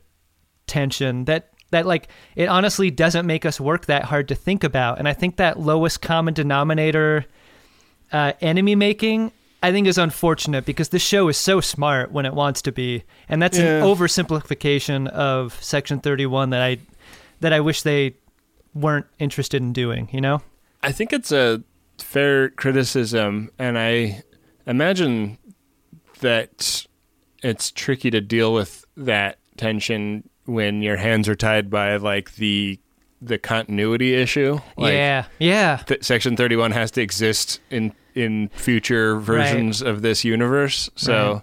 tension 0.67 1.25
that 1.25 1.51
that 1.71 1.87
like 1.87 2.09
it 2.37 2.47
honestly 2.47 2.91
doesn't 2.91 3.27
make 3.27 3.45
us 3.45 3.61
work 3.61 3.87
that 3.87 4.05
hard 4.05 4.29
to 4.29 4.35
think 4.35 4.63
about 4.63 4.99
and 4.99 5.09
i 5.09 5.13
think 5.13 5.37
that 5.37 5.59
lowest 5.59 6.01
common 6.01 6.35
denominator 6.35 7.25
uh, 8.15 8.33
enemy 8.41 8.75
making 8.75 9.31
i 9.63 9.71
think 9.73 9.87
is 9.87 9.99
unfortunate 9.99 10.65
because 10.65 10.89
the 10.91 10.99
show 10.99 11.29
is 11.29 11.37
so 11.37 11.61
smart 11.61 12.13
when 12.13 12.25
it 12.25 12.33
wants 12.35 12.63
to 12.63 12.71
be 12.73 13.03
and 13.29 13.43
that's 13.43 13.59
Yeah. 13.59 13.79
an 13.79 13.83
oversimplification 13.85 15.09
of 15.09 15.63
section 15.63 15.99
31 16.01 16.51
that 16.51 16.63
i 16.63 16.79
that 17.41 17.53
i 17.53 17.61
wish 17.61 17.83
they 17.83 18.15
weren't 18.75 19.07
interested 19.19 19.61
in 19.63 19.73
doing 19.73 20.09
you 20.13 20.21
know 20.21 20.41
I 20.83 20.93
think 20.93 21.13
it's 21.15 21.33
a 21.33 21.63
fair 21.99 22.51
criticism, 22.51 23.51
and 23.59 23.79
I 23.79 24.23
imagine 24.67 25.39
that 26.21 26.87
it's 27.43 27.71
tricky 27.71 28.11
to 28.11 28.21
deal 28.21 28.53
with 28.53 28.85
that 28.97 29.39
tension 29.57 30.29
when 30.45 30.83
your 30.83 30.97
hands 30.97 31.27
are 31.29 31.35
tied 31.35 31.71
by 31.71 31.97
like 31.97 32.35
the 32.35 32.79
the 33.23 33.39
continuity 33.39 34.15
issue. 34.15 34.59
Like, 34.77 34.93
yeah 34.93 35.25
yeah 35.39 35.77
th- 35.87 36.05
Section 36.05 36.37
Thirty 36.37 36.57
One 36.57 36.73
has 36.73 36.91
to 36.93 37.01
exist 37.01 37.61
in 37.71 37.95
in 38.15 38.49
future 38.51 39.19
versions 39.19 39.83
of 39.83 40.03
this 40.03 40.25
universe. 40.25 40.89
So, 40.97 41.43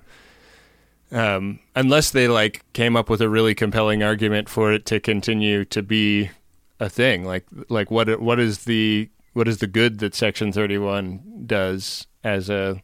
um, 1.12 1.60
unless 1.76 2.12
they 2.12 2.28
like 2.28 2.64
came 2.74 2.96
up 2.96 3.10
with 3.10 3.22
a 3.22 3.30
really 3.30 3.54
compelling 3.54 4.02
argument 4.04 4.48
for 4.50 4.72
it 4.72 4.86
to 4.88 5.00
continue 5.00 5.66
to 5.66 5.82
be 5.84 6.32
a 6.80 6.90
thing, 6.90 7.26
like 7.26 7.46
like 7.70 7.92
what 7.92 8.20
what 8.22 8.40
is 8.40 8.64
the 8.66 9.10
what 9.34 9.48
is 9.48 9.58
the 9.60 9.68
good 9.68 10.00
that 10.00 10.16
Section 10.16 10.52
Thirty 10.52 10.78
One 10.78 11.44
does 11.46 12.08
as 12.24 12.50
a 12.50 12.82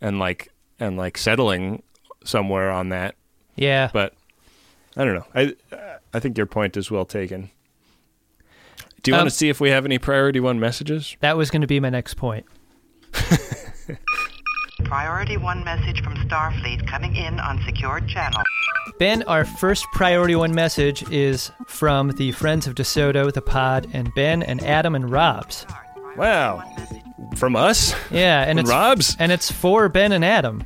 and 0.00 0.18
like 0.18 0.50
and 0.80 0.96
like 0.96 1.16
settling 1.16 1.82
somewhere 2.24 2.70
on 2.70 2.88
that, 2.88 3.14
yeah 3.54 3.88
but 3.92 4.12
I 4.96 5.04
don't 5.04 5.14
know. 5.14 5.26
I 5.34 5.54
I 6.12 6.18
think 6.20 6.36
your 6.36 6.46
point 6.46 6.76
is 6.76 6.90
well 6.90 7.04
taken. 7.04 7.50
Do 9.02 9.10
you 9.12 9.14
Um, 9.14 9.20
want 9.20 9.30
to 9.30 9.36
see 9.36 9.48
if 9.48 9.60
we 9.60 9.70
have 9.70 9.84
any 9.84 9.98
priority 9.98 10.40
one 10.40 10.58
messages? 10.58 11.16
that 11.20 11.36
was 11.36 11.50
going 11.50 11.60
to 11.60 11.68
be 11.68 11.78
my 11.78 11.90
next 11.90 12.14
point 12.14 12.44
Priority 14.84 15.36
1 15.36 15.64
message 15.64 16.02
from 16.02 16.14
Starfleet 16.16 16.86
coming 16.88 17.16
in 17.16 17.40
on 17.40 17.60
secured 17.64 18.08
channel. 18.08 18.42
Ben, 18.98 19.22
our 19.24 19.44
first 19.44 19.84
priority 19.92 20.36
one 20.36 20.54
message 20.54 21.02
is 21.10 21.50
from 21.66 22.10
the 22.12 22.32
Friends 22.32 22.66
of 22.66 22.74
DeSoto, 22.74 23.32
the 23.32 23.42
pod, 23.42 23.86
and 23.92 24.12
Ben 24.14 24.42
and 24.42 24.62
Adam 24.62 24.94
and 24.94 25.10
Rob's. 25.10 25.66
Wow. 26.16 26.62
From 27.36 27.56
us? 27.56 27.94
Yeah, 28.10 28.42
and 28.42 28.58
From 28.58 28.64
it's 28.64 28.70
Rob's? 28.70 29.16
and 29.18 29.32
it's 29.32 29.50
for 29.50 29.88
Ben 29.88 30.12
and 30.12 30.24
Adam. 30.24 30.64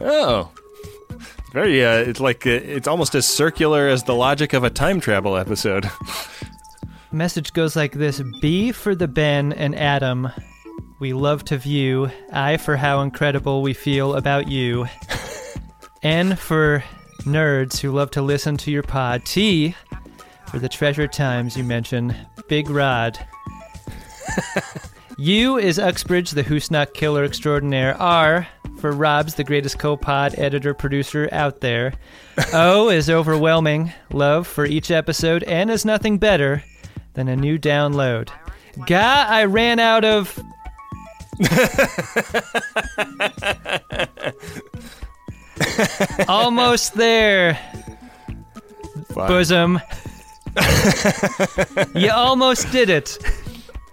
Oh. 0.00 0.50
Very 1.52 1.82
uh 1.84 1.92
it's 1.98 2.20
like 2.20 2.46
uh, 2.46 2.50
it's 2.50 2.86
almost 2.88 3.14
as 3.14 3.26
circular 3.26 3.88
as 3.88 4.02
the 4.02 4.14
logic 4.14 4.52
of 4.52 4.64
a 4.64 4.68
time 4.70 5.00
travel 5.00 5.36
episode. 5.36 5.88
Message 7.12 7.52
goes 7.54 7.76
like 7.76 7.92
this: 7.92 8.20
B 8.42 8.72
for 8.72 8.94
the 8.94 9.08
Ben 9.08 9.52
and 9.54 9.74
Adam. 9.74 10.28
We 10.98 11.12
love 11.12 11.44
to 11.46 11.58
view. 11.58 12.10
I 12.32 12.56
for 12.56 12.76
how 12.76 13.02
incredible 13.02 13.60
we 13.60 13.74
feel 13.74 14.14
about 14.14 14.48
you. 14.48 14.86
N 16.02 16.36
for 16.36 16.82
nerds 17.20 17.78
who 17.78 17.92
love 17.92 18.10
to 18.12 18.22
listen 18.22 18.56
to 18.58 18.70
your 18.70 18.82
pod. 18.82 19.24
T 19.26 19.74
for 20.46 20.58
the 20.58 20.68
treasure 20.68 21.06
times 21.06 21.56
you 21.56 21.64
mention. 21.64 22.16
Big 22.48 22.70
Rod. 22.70 23.18
U 25.18 25.58
is 25.58 25.78
Uxbridge, 25.78 26.30
the 26.30 26.44
Hoosnock 26.44 26.94
killer 26.94 27.24
extraordinaire. 27.24 27.94
R 28.00 28.46
for 28.78 28.92
Rob's 28.92 29.34
the 29.34 29.44
greatest 29.44 29.78
co-pod 29.78 30.34
editor 30.38 30.72
producer 30.72 31.28
out 31.32 31.60
there. 31.60 31.92
O 32.52 32.88
is 32.88 33.10
overwhelming 33.10 33.92
love 34.12 34.46
for 34.46 34.64
each 34.66 34.90
episode 34.90 35.42
and 35.44 35.70
is 35.70 35.84
nothing 35.84 36.18
better 36.18 36.62
than 37.14 37.28
a 37.28 37.36
new 37.36 37.58
download. 37.58 38.30
Gah, 38.86 39.26
I 39.28 39.44
ran 39.44 39.78
out 39.78 40.04
of 40.04 40.38
Almost 46.28 46.94
there, 46.94 47.58
bosom. 49.14 49.80
you 51.94 52.10
almost 52.10 52.70
did 52.72 52.88
it. 52.88 53.18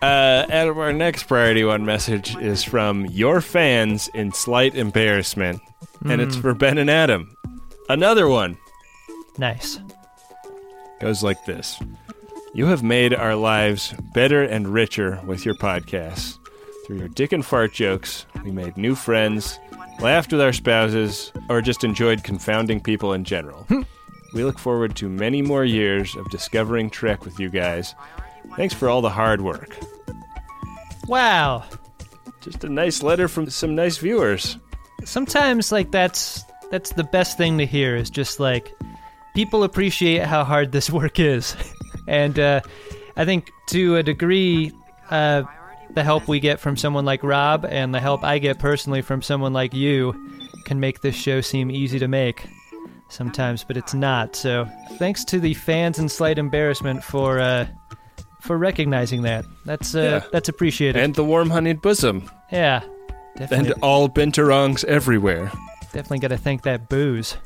Uh 0.01 0.45
Adam, 0.49 0.77
our 0.77 0.93
next 0.93 1.23
priority 1.23 1.63
one 1.63 1.85
message 1.85 2.35
is 2.37 2.63
from 2.63 3.05
your 3.07 3.41
fans 3.41 4.09
in 4.13 4.31
slight 4.31 4.75
embarrassment. 4.75 5.61
And 6.05 6.21
it's 6.21 6.35
for 6.35 6.53
Ben 6.53 6.77
and 6.77 6.89
Adam. 6.89 7.35
Another 7.89 8.27
one. 8.27 8.57
Nice. 9.37 9.79
goes 10.99 11.23
like 11.23 11.43
this 11.45 11.79
You 12.53 12.65
have 12.67 12.83
made 12.83 13.13
our 13.13 13.35
lives 13.35 13.93
better 14.13 14.43
and 14.43 14.67
richer 14.67 15.19
with 15.25 15.45
your 15.45 15.55
podcasts. 15.55 16.37
Through 16.85 16.97
your 16.97 17.07
dick 17.07 17.31
and 17.31 17.45
fart 17.45 17.73
jokes, 17.73 18.25
we 18.43 18.51
made 18.51 18.75
new 18.75 18.93
friends, 18.93 19.57
laughed 20.01 20.33
with 20.33 20.41
our 20.41 20.51
spouses, 20.51 21.31
or 21.49 21.61
just 21.61 21.83
enjoyed 21.85 22.23
confounding 22.23 22.81
people 22.81 23.13
in 23.13 23.23
general. 23.23 23.65
we 24.33 24.43
look 24.43 24.59
forward 24.59 24.95
to 24.97 25.07
many 25.07 25.41
more 25.41 25.63
years 25.63 26.15
of 26.17 26.29
discovering 26.29 26.89
Trek 26.89 27.23
with 27.23 27.39
you 27.39 27.49
guys. 27.49 27.95
Thanks 28.57 28.73
for 28.73 28.89
all 28.89 29.01
the 29.01 29.09
hard 29.09 29.41
work. 29.41 29.77
Wow. 31.07 31.63
Just 32.41 32.63
a 32.65 32.69
nice 32.69 33.01
letter 33.01 33.29
from 33.29 33.49
some 33.49 33.75
nice 33.75 33.97
viewers. 33.97 34.57
Sometimes 35.05 35.71
like 35.71 35.91
that's 35.91 36.43
that's 36.69 36.91
the 36.93 37.03
best 37.03 37.37
thing 37.37 37.57
to 37.59 37.65
hear 37.65 37.95
is 37.95 38.09
just 38.09 38.39
like 38.39 38.73
people 39.35 39.63
appreciate 39.63 40.23
how 40.23 40.43
hard 40.43 40.71
this 40.73 40.89
work 40.89 41.19
is. 41.19 41.55
and 42.07 42.37
uh, 42.39 42.61
I 43.15 43.23
think 43.23 43.49
to 43.67 43.95
a 43.95 44.03
degree 44.03 44.73
uh, 45.09 45.43
the 45.93 46.03
help 46.03 46.27
we 46.27 46.39
get 46.39 46.59
from 46.59 46.75
someone 46.77 47.05
like 47.05 47.23
Rob 47.23 47.65
and 47.65 47.93
the 47.93 47.99
help 47.99 48.23
I 48.23 48.39
get 48.39 48.59
personally 48.59 49.01
from 49.01 49.21
someone 49.21 49.53
like 49.53 49.73
you 49.73 50.13
can 50.65 50.79
make 50.79 51.01
this 51.01 51.15
show 51.15 51.41
seem 51.41 51.69
easy 51.69 51.99
to 51.99 52.07
make 52.07 52.45
sometimes, 53.09 53.63
but 53.63 53.77
it's 53.77 53.93
not. 53.93 54.35
So 54.35 54.67
thanks 54.97 55.23
to 55.25 55.39
the 55.39 55.53
fans 55.53 55.99
and 55.99 56.09
slight 56.11 56.37
embarrassment 56.39 57.03
for 57.03 57.39
uh, 57.39 57.67
for 58.41 58.57
recognizing 58.57 59.21
that. 59.23 59.45
That's 59.65 59.93
uh, 59.95 59.99
Yeah. 60.23 60.29
that's 60.31 60.49
appreciated. 60.49 61.01
And 61.01 61.13
the 61.15 61.23
warm 61.23 61.49
honeyed 61.49 61.81
bosom. 61.81 62.29
yeah, 62.51 62.81
And 63.51 63.71
all 63.81 64.09
binturongs 64.09 64.83
everywhere. 64.85 65.51
definitely 65.91 66.19
got 66.19 66.29
to 66.29 66.37
thank 66.37 66.63
that 66.63 66.89
booze. 66.89 67.37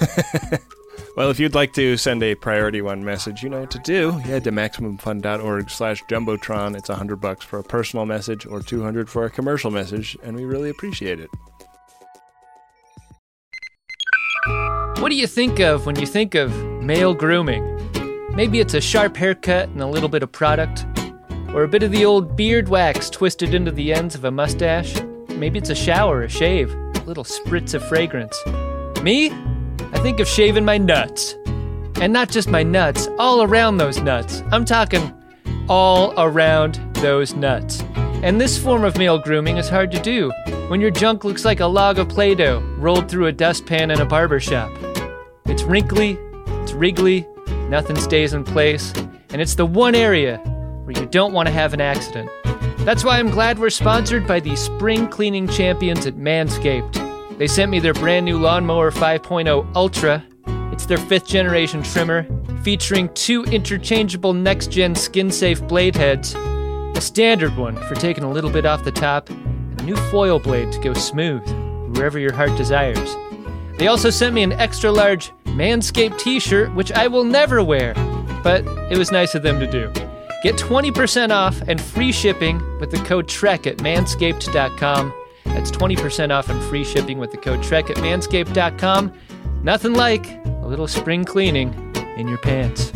Well, 1.14 1.28
if 1.28 1.38
you'd 1.38 1.54
like 1.54 1.74
to 1.74 1.98
send 1.98 2.22
a 2.22 2.34
priority 2.34 2.80
one 2.80 3.04
message, 3.04 3.42
you 3.42 3.50
know 3.50 3.60
what 3.60 3.70
to 3.72 3.78
do. 3.80 4.12
Head 4.12 4.44
to 4.44 4.50
maximumfun.org 4.50 5.68
slash 5.68 6.02
jumbotron. 6.04 6.74
It's 6.74 6.88
a 6.88 6.96
hundred 6.96 7.16
bucks 7.16 7.44
for 7.44 7.58
a 7.58 7.62
personal 7.62 8.06
message 8.06 8.46
or 8.46 8.62
two 8.62 8.82
hundred 8.82 9.10
for 9.10 9.26
a 9.26 9.30
commercial 9.30 9.70
message, 9.70 10.16
and 10.22 10.34
we 10.34 10.44
really 10.44 10.70
appreciate 10.70 11.20
it. 11.20 11.28
What 15.00 15.10
do 15.10 15.16
you 15.16 15.26
think 15.26 15.60
of 15.60 15.84
when 15.84 15.96
you 16.00 16.06
think 16.06 16.34
of 16.34 16.50
male 16.82 17.12
grooming? 17.12 17.62
Maybe 18.34 18.60
it's 18.60 18.72
a 18.72 18.80
sharp 18.80 19.14
haircut 19.14 19.68
and 19.68 19.82
a 19.82 19.86
little 19.86 20.08
bit 20.08 20.22
of 20.22 20.32
product, 20.32 20.86
or 21.48 21.64
a 21.64 21.68
bit 21.68 21.82
of 21.82 21.90
the 21.90 22.06
old 22.06 22.36
beard 22.36 22.70
wax 22.70 23.10
twisted 23.10 23.52
into 23.52 23.70
the 23.70 23.92
ends 23.92 24.14
of 24.14 24.24
a 24.24 24.30
mustache. 24.30 24.98
Maybe 25.28 25.58
it's 25.58 25.68
a 25.68 25.74
shower, 25.74 26.22
a 26.22 26.28
shave, 26.30 26.72
a 26.72 27.04
little 27.04 27.24
spritz 27.24 27.74
of 27.74 27.86
fragrance. 27.86 28.40
Me? 29.02 29.30
I 29.92 29.98
think 30.00 30.20
of 30.20 30.28
shaving 30.28 30.64
my 30.64 30.78
nuts. 30.78 31.36
And 31.96 32.12
not 32.12 32.30
just 32.30 32.48
my 32.48 32.62
nuts, 32.62 33.08
all 33.18 33.42
around 33.42 33.76
those 33.76 34.00
nuts. 34.00 34.42
I'm 34.50 34.64
talking 34.64 35.14
all 35.68 36.12
around 36.16 36.80
those 36.94 37.34
nuts. 37.34 37.82
And 38.22 38.40
this 38.40 38.56
form 38.58 38.84
of 38.84 38.96
male 38.96 39.18
grooming 39.18 39.56
is 39.56 39.68
hard 39.68 39.90
to 39.92 40.00
do 40.00 40.30
when 40.68 40.80
your 40.80 40.90
junk 40.90 41.24
looks 41.24 41.44
like 41.44 41.60
a 41.60 41.66
log 41.66 41.98
of 41.98 42.08
Play 42.08 42.34
Doh 42.34 42.60
rolled 42.78 43.08
through 43.08 43.26
a 43.26 43.32
dustpan 43.32 43.90
in 43.90 44.00
a 44.00 44.06
barber 44.06 44.40
shop. 44.40 44.70
It's 45.46 45.62
wrinkly, 45.62 46.18
it's 46.62 46.72
wriggly, 46.72 47.26
nothing 47.68 47.96
stays 47.96 48.32
in 48.32 48.44
place, 48.44 48.92
and 49.30 49.40
it's 49.40 49.54
the 49.54 49.66
one 49.66 49.94
area 49.94 50.38
where 50.84 50.98
you 50.98 51.06
don't 51.06 51.32
want 51.32 51.46
to 51.46 51.52
have 51.52 51.74
an 51.74 51.80
accident. 51.80 52.30
That's 52.78 53.04
why 53.04 53.18
I'm 53.18 53.30
glad 53.30 53.58
we're 53.58 53.70
sponsored 53.70 54.26
by 54.26 54.40
the 54.40 54.56
spring 54.56 55.08
cleaning 55.08 55.46
champions 55.48 56.06
at 56.06 56.14
Manscaped. 56.14 57.11
They 57.38 57.46
sent 57.46 57.70
me 57.70 57.80
their 57.80 57.94
brand 57.94 58.24
new 58.24 58.38
Lawnmower 58.38 58.90
5.0 58.90 59.74
Ultra. 59.74 60.24
It's 60.72 60.86
their 60.86 60.98
fifth 60.98 61.26
generation 61.26 61.82
trimmer, 61.82 62.26
featuring 62.62 63.08
two 63.14 63.44
interchangeable 63.44 64.32
next 64.32 64.70
gen 64.70 64.94
skin 64.94 65.30
safe 65.30 65.66
blade 65.66 65.96
heads, 65.96 66.34
a 66.34 67.00
standard 67.00 67.56
one 67.56 67.76
for 67.88 67.94
taking 67.94 68.24
a 68.24 68.30
little 68.30 68.50
bit 68.50 68.66
off 68.66 68.84
the 68.84 68.92
top, 68.92 69.28
and 69.30 69.80
a 69.80 69.84
new 69.84 69.96
foil 70.10 70.38
blade 70.38 70.70
to 70.72 70.80
go 70.80 70.92
smooth 70.92 71.42
wherever 71.96 72.18
your 72.18 72.32
heart 72.32 72.56
desires. 72.56 73.16
They 73.78 73.88
also 73.88 74.10
sent 74.10 74.34
me 74.34 74.42
an 74.42 74.52
extra 74.52 74.92
large 74.92 75.32
Manscaped 75.46 76.18
t 76.18 76.38
shirt, 76.38 76.74
which 76.74 76.92
I 76.92 77.08
will 77.08 77.24
never 77.24 77.62
wear, 77.62 77.94
but 78.42 78.64
it 78.90 78.98
was 78.98 79.10
nice 79.10 79.34
of 79.34 79.42
them 79.42 79.58
to 79.58 79.66
do. 79.66 79.92
Get 80.42 80.56
20% 80.56 81.30
off 81.30 81.60
and 81.68 81.80
free 81.80 82.12
shipping 82.12 82.60
with 82.80 82.90
the 82.90 82.98
code 82.98 83.28
TREK 83.28 83.66
at 83.66 83.76
manscaped.com. 83.78 85.12
That's 85.54 85.70
20% 85.70 86.30
off 86.30 86.48
and 86.48 86.62
free 86.64 86.84
shipping 86.84 87.18
with 87.18 87.30
the 87.30 87.36
code 87.36 87.62
TREK 87.62 87.90
at 87.90 87.96
manscaped.com. 87.96 89.12
Nothing 89.62 89.94
like 89.94 90.26
a 90.44 90.66
little 90.66 90.88
spring 90.88 91.24
cleaning 91.24 91.72
in 92.16 92.28
your 92.28 92.38
pants. 92.38 92.92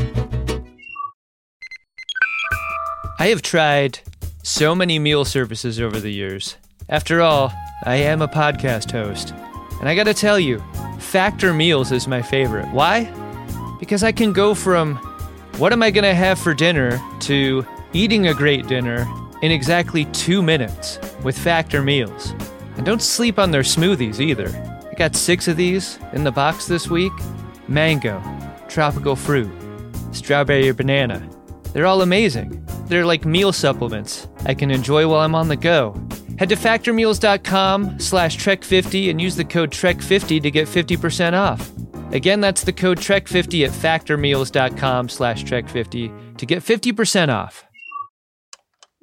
I 3.19 3.29
have 3.29 3.43
tried 3.43 4.01
so 4.43 4.75
many 4.75 4.99
meal 4.99 5.25
services 5.25 5.81
over 5.81 5.99
the 5.99 6.13
years. 6.13 6.57
After 6.89 7.21
all, 7.23 7.53
I 7.85 7.97
am 7.97 8.23
a 8.23 8.29
podcast 8.29 8.91
host. 8.91 9.33
And 9.81 9.89
I 9.89 9.95
gotta 9.95 10.15
tell 10.15 10.39
you, 10.39 10.63
Factor 10.99 11.53
Meals 11.53 11.93
is 11.93 12.07
my 12.07 12.23
favorite. 12.23 12.67
Why? 12.73 13.05
Because 13.81 14.03
I 14.03 14.13
can 14.13 14.33
go 14.33 14.55
from 14.55 14.97
what 15.59 15.73
am 15.73 15.83
I 15.83 15.91
gonna 15.91 16.15
have 16.15 16.39
for 16.39 16.55
dinner 16.55 17.01
to 17.21 17.67
eating 17.93 18.27
a 18.27 18.35
great 18.35 18.67
dinner 18.67 19.07
in 19.47 19.53
exactly 19.53 20.07
two 20.07 20.43
minutes 20.43 20.99
with 21.23 21.39
Factor 21.39 21.81
Meals. 21.81 22.33
And 22.77 22.85
don't 22.85 23.01
sleep 23.01 23.39
on 23.39 23.53
their 23.53 23.63
smoothies 23.63 24.19
either. 24.19 24.49
I 24.91 24.95
got 24.95 25.15
six 25.15 25.47
of 25.47 25.57
these 25.57 26.01
in 26.13 26.25
the 26.25 26.33
box 26.33 26.67
this 26.67 26.91
week 26.91 27.13
mango, 27.69 28.21
tropical 28.69 29.15
fruit, 29.15 29.51
strawberry 30.11 30.69
or 30.69 30.75
banana. 30.75 31.29
They're 31.73 31.87
all 31.87 32.03
amazing. 32.03 32.65
They're 32.87 33.07
like 33.07 33.25
meal 33.25 33.53
supplements 33.53 34.29
I 34.47 34.55
can 34.55 34.71
enjoy 34.71 35.09
while 35.09 35.21
I'm 35.21 35.35
on 35.35 35.49
the 35.49 35.57
go. 35.57 35.95
Head 36.39 36.49
to 36.49 36.57
factormeals.com 36.57 38.01
slash 38.01 38.37
trek50 38.37 39.11
and 39.11 39.21
use 39.21 39.37
the 39.37 39.45
code 39.45 39.71
trek50 39.71 40.43
to 40.43 40.51
get 40.51 40.69
50% 40.69 41.35
off. 41.35 41.71
Again, 42.13 42.41
that's 42.41 42.65
the 42.65 42.73
code 42.73 42.99
trek50 42.99 43.67
at 43.67 43.73
factormeals.com 43.73 45.09
slash 45.09 45.45
trek50 45.45 46.37
to 46.37 46.47
get 46.47 46.63
50% 46.63 47.29
off. 47.29 47.66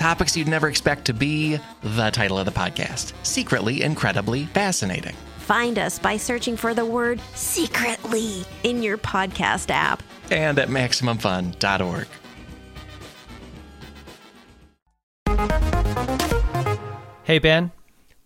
Topics 0.00 0.34
you'd 0.34 0.48
never 0.48 0.66
expect 0.66 1.04
to 1.04 1.12
be 1.12 1.60
the 1.82 2.08
title 2.08 2.38
of 2.38 2.46
the 2.46 2.50
podcast 2.50 3.12
Secretly 3.22 3.82
Incredibly 3.82 4.46
Fascinating. 4.46 5.14
Find 5.40 5.78
us 5.78 5.98
by 5.98 6.16
searching 6.16 6.56
for 6.56 6.72
the 6.72 6.86
word 6.86 7.20
secretly 7.34 8.46
in 8.62 8.82
your 8.82 8.96
podcast 8.96 9.68
app. 9.70 10.02
And 10.30 10.58
at 10.58 10.68
MaximumFun.org. 10.68 12.06
Hey, 17.24 17.38
Ben, 17.38 17.70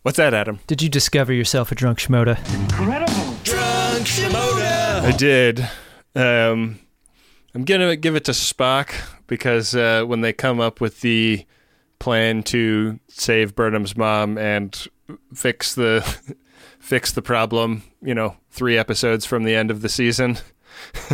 What's 0.03 0.19
that, 0.19 0.33
Adam? 0.33 0.61
did 0.69 0.81
you 0.81 0.89
discover 0.89 1.33
yourself 1.33 1.73
a 1.73 1.75
drunk 1.75 1.99
Shimoda? 1.99 2.39
Incredible 2.55 3.35
drunk 3.43 4.07
Shimoda! 4.07 5.01
I 5.01 5.13
did. 5.17 5.69
Um, 6.15 6.79
I'm 7.53 7.65
gonna 7.65 7.97
give 7.97 8.15
it 8.15 8.25
to 8.27 8.31
Spock 8.31 8.95
because 9.27 9.75
uh, 9.75 10.05
when 10.07 10.21
they 10.21 10.33
come 10.33 10.61
up 10.61 10.81
with 10.81 11.01
the 11.01 11.45
plan 11.99 12.43
to 12.45 12.99
save 13.09 13.55
Burnham's 13.55 13.97
mom 13.97 14.39
and 14.39 14.87
fix 15.35 15.75
the 15.75 16.01
fix 16.79 17.13
the 17.13 17.23
problem, 17.23 17.83
you 18.03 18.15
know, 18.15 18.37
three 18.51 18.77
episodes 18.77 19.25
from 19.25 19.45
the 19.45 19.55
end 19.55 19.71
of 19.71 19.81
the 19.81 19.89
season, 19.89 20.39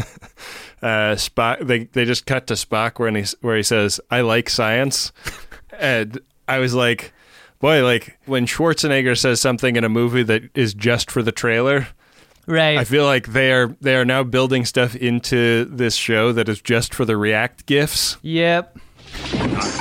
uh, 0.83 1.15
Spock 1.17 1.67
they 1.67 1.85
they 1.85 2.05
just 2.05 2.27
cut 2.27 2.47
to 2.49 2.55
Spock 2.55 2.99
where 2.99 3.11
he 3.13 3.25
where 3.41 3.57
he 3.57 3.63
says, 3.63 4.01
"I 4.11 4.21
like 4.23 4.49
science," 4.51 5.13
and 5.79 6.21
I 6.49 6.59
was 6.59 6.75
like. 6.75 7.13
Boy, 7.61 7.85
like 7.85 8.19
when 8.25 8.47
Schwarzenegger 8.47 9.19
says 9.19 9.39
something 9.39 9.77
in 9.77 9.85
a 9.85 9.91
movie 9.91 10.23
that 10.23 10.45
is 10.55 10.73
just 10.73 11.11
for 11.11 11.23
the 11.23 11.31
trailer, 11.31 11.89
Right. 12.47 12.79
I 12.79 12.85
feel 12.85 13.05
like 13.05 13.29
they 13.29 13.53
are 13.53 13.77
they 13.81 13.95
are 13.97 14.05
now 14.05 14.25
building 14.25 14.65
stuff 14.65 14.97
into 14.97 15.67
this 15.67 15.95
show 15.95 16.33
that 16.33 16.49
is 16.49 16.61
just 16.61 16.95
for 16.95 17.05
the 17.05 17.17
React 17.17 17.67
gifs. 17.67 18.17
Yep. 18.23 18.79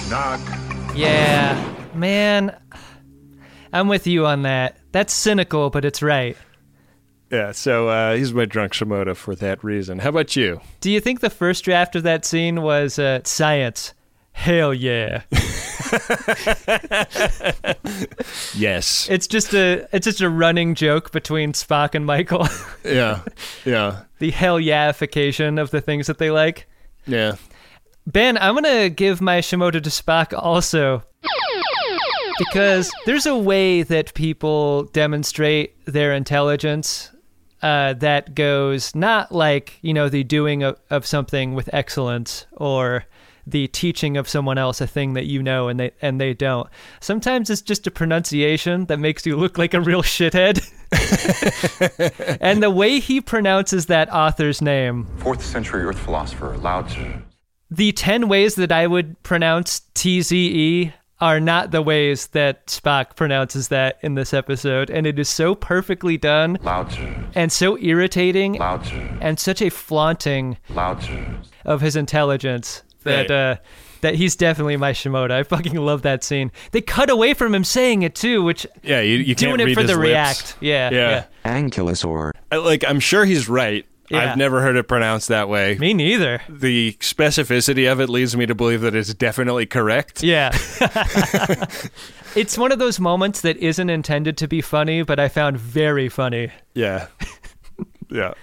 Knock. 0.10 0.69
Yeah. 1.00 1.76
Man, 1.94 2.56
I'm 3.72 3.88
with 3.88 4.06
you 4.06 4.26
on 4.26 4.42
that. 4.42 4.78
That's 4.92 5.14
cynical, 5.14 5.70
but 5.70 5.86
it's 5.86 6.02
right. 6.02 6.36
Yeah, 7.32 7.54
so 7.54 7.88
uh, 7.88 8.16
he's 8.16 8.34
my 8.34 8.44
drunk 8.44 8.74
Shimoda 8.74 9.16
for 9.16 9.34
that 9.36 9.64
reason. 9.64 10.00
How 10.00 10.10
about 10.10 10.36
you? 10.36 10.60
Do 10.82 10.92
you 10.92 11.00
think 11.00 11.22
the 11.22 11.30
first 11.30 11.64
draft 11.64 11.96
of 11.96 12.04
that 12.04 12.26
scene 12.26 12.64
was 12.64 13.00
uh, 13.00 13.22
science? 13.24 13.94
Hell 14.34 14.74
yeah. 14.74 15.22
Yes. 18.56 19.08
It's 19.10 19.28
just 19.28 19.54
a 19.54 19.88
it's 19.92 20.06
just 20.06 20.22
a 20.22 20.30
running 20.30 20.76
joke 20.76 21.12
between 21.12 21.54
Spock 21.54 21.96
and 21.96 22.06
Michael. 22.06 22.48
Yeah. 22.84 23.22
Yeah. 23.66 24.04
the 24.20 24.32
hell 24.32 24.60
yeahification 24.60 25.60
of 25.60 25.72
the 25.72 25.82
things 25.82 26.08
that 26.08 26.18
they 26.18 26.30
like. 26.30 26.68
Yeah. 27.08 27.36
Ben, 28.12 28.40
I'm 28.40 28.56
gonna 28.56 28.90
give 28.90 29.22
my 29.22 29.40
Shimoda 29.40 29.84
to 29.84 29.90
Spock 29.92 30.34
also. 30.36 31.04
Because 32.40 32.92
there's 33.06 33.28
a 33.28 33.38
way 33.38 33.84
that 33.84 34.16
people 34.16 34.86
demonstrate 34.86 35.86
their 35.86 36.14
intelligence 36.14 37.12
uh, 37.62 37.94
that 37.94 38.34
goes 38.34 38.96
not 38.96 39.32
like, 39.32 39.78
you 39.84 39.94
know, 39.94 40.10
the 40.10 40.24
doing 40.24 40.64
of, 40.64 40.80
of 40.90 41.06
something 41.06 41.54
with 41.54 41.70
excellence 41.72 42.48
or 42.54 43.06
the 43.46 43.68
teaching 43.68 44.18
of 44.18 44.28
someone 44.28 44.58
else 44.58 44.82
a 44.82 44.88
thing 44.88 45.14
that 45.14 45.26
you 45.26 45.44
know 45.44 45.68
and 45.68 45.80
they 45.80 45.92
and 46.02 46.20
they 46.20 46.34
don't. 46.34 46.68
Sometimes 47.02 47.52
it's 47.52 47.62
just 47.62 47.86
a 47.86 47.92
pronunciation 47.92 48.86
that 48.86 48.98
makes 48.98 49.24
you 49.26 49.36
look 49.36 49.60
like 49.60 49.76
a 49.76 49.82
real 49.82 50.02
shithead. 50.02 50.66
and 52.42 52.64
the 52.64 52.72
way 52.72 53.00
he 53.00 53.22
pronounces 53.22 53.86
that 53.86 54.12
author's 54.12 54.64
name 54.64 55.06
Fourth 55.18 55.44
century 55.44 55.84
Earth 55.84 56.00
philosopher 56.00 56.58
Lao 56.58 56.82
Tzu. 56.82 57.22
The 57.72 57.92
10 57.92 58.28
ways 58.28 58.56
that 58.56 58.72
I 58.72 58.88
would 58.88 59.22
pronounce 59.24 59.82
TZE 59.94 60.92
are 61.22 61.40
not 61.42 61.72
the 61.72 61.82
ways 61.82 62.28
that 62.28 62.68
Spock 62.68 63.16
pronounces 63.18 63.68
that 63.68 64.00
in 64.02 64.16
this 64.16 64.34
episode. 64.34 64.90
And 64.90 65.06
it 65.06 65.20
is 65.20 65.28
so 65.28 65.54
perfectly 65.54 66.18
done 66.18 66.58
Lao 66.62 66.88
and 67.36 67.52
so 67.52 67.78
irritating 67.78 68.54
Lao 68.54 68.82
and 69.20 69.38
such 69.40 69.62
a 69.62 69.70
flaunting 69.70 70.58
Lao 70.70 70.98
of 71.66 71.82
his 71.82 71.96
intelligence 71.98 72.84
that, 73.04 73.30
Right. 73.30 73.32
uh, 73.32 73.56
that 74.02 74.16
he's 74.16 74.38
definitely 74.38 74.78
my 74.78 74.94
Shimoda. 74.94 75.32
I 75.32 75.44
fucking 75.44 75.76
love 75.76 76.04
that 76.04 76.24
scene. 76.24 76.54
They 76.72 76.80
cut 76.82 77.10
away 77.10 77.34
from 77.34 77.54
him 77.54 77.66
saying 77.66 78.04
it 78.04 78.16
too, 78.16 78.42
which 78.42 78.66
Yeah. 78.82 79.02
You, 79.02 79.18
you 79.18 79.36
doing 79.36 79.52
can't 79.58 79.62
it 79.62 79.66
read 79.66 79.74
for 79.74 79.82
his 79.82 79.92
the 79.92 79.98
lips. 79.98 80.08
react. 80.08 80.56
Yeah, 80.62 80.90
Yeah. 80.90 81.26
yeah. 81.46 81.52
Ankylosaur. 81.60 82.32
I- 82.52 82.56
Like 82.58 82.86
I'm 82.88 83.02
sure 83.02 83.26
he's 83.26 83.50
right. 83.50 83.86
Yeah. 84.10 84.32
I've 84.32 84.38
never 84.38 84.62
heard 84.62 84.76
it 84.76 84.88
pronounced 84.88 85.28
that 85.28 85.50
way. 85.50 85.78
Me 85.78 85.94
neither. 85.94 86.42
The 86.50 86.94
specificity 86.94 87.92
of 87.92 88.00
it 88.00 88.10
leads 88.10 88.36
me 88.36 88.46
to 88.48 88.56
believe 88.56 88.82
that 88.82 88.96
it's 88.96 89.14
definitely 89.14 89.68
correct. 89.68 90.24
Yeah. 90.24 90.50
it's 92.36 92.58
one 92.58 92.72
of 92.72 92.80
those 92.80 93.00
moments 93.00 93.42
that 93.42 93.58
isn't 93.58 93.90
intended 93.90 94.38
to 94.38 94.48
be 94.48 94.62
funny, 94.62 95.04
but 95.04 95.20
I 95.20 95.28
found 95.30 95.58
very 95.58 96.10
funny. 96.10 96.52
Yeah. 96.74 97.08
yeah. 98.10 98.34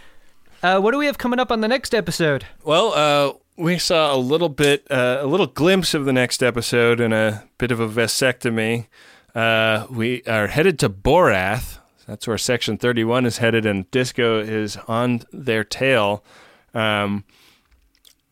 Uh, 0.63 0.81
what 0.81 0.93
do 0.93 0.99
we 0.99 1.07
have 1.07 1.19
coming 1.19 1.41
up 1.41 1.51
on 1.51 1.61
the 1.61 1.69
next 1.69 1.95
episode? 1.95 2.47
Well, 2.63 2.93
uh, 2.95 3.33
we 3.57 3.79
saw 3.79 4.15
a 4.15 4.19
little 4.19 4.49
bit, 4.49 4.87
uh, 4.91 5.19
a 5.21 5.27
little 5.27 5.47
glimpse 5.47 5.95
of 5.95 6.05
the 6.05 6.13
next 6.13 6.43
episode 6.43 7.01
and 7.01 7.13
a 7.13 7.45
bit 7.59 7.73
of 7.73 7.81
a 7.81 7.89
vasectomy. 7.89 8.87
Uh, 9.35 9.87
we 9.91 10.23
are 10.25 10.47
headed 10.47 10.79
to 10.79 10.89
Boreth. 10.89 11.79
That's 12.07 12.27
where 12.27 12.39
Section 12.39 12.79
31 12.79 13.27
is 13.27 13.39
headed, 13.39 13.67
and 13.67 13.91
Disco 13.91 14.39
is 14.39 14.77
on 14.89 15.23
their 15.33 15.65
tail. 15.65 16.25
Um, 16.73 17.25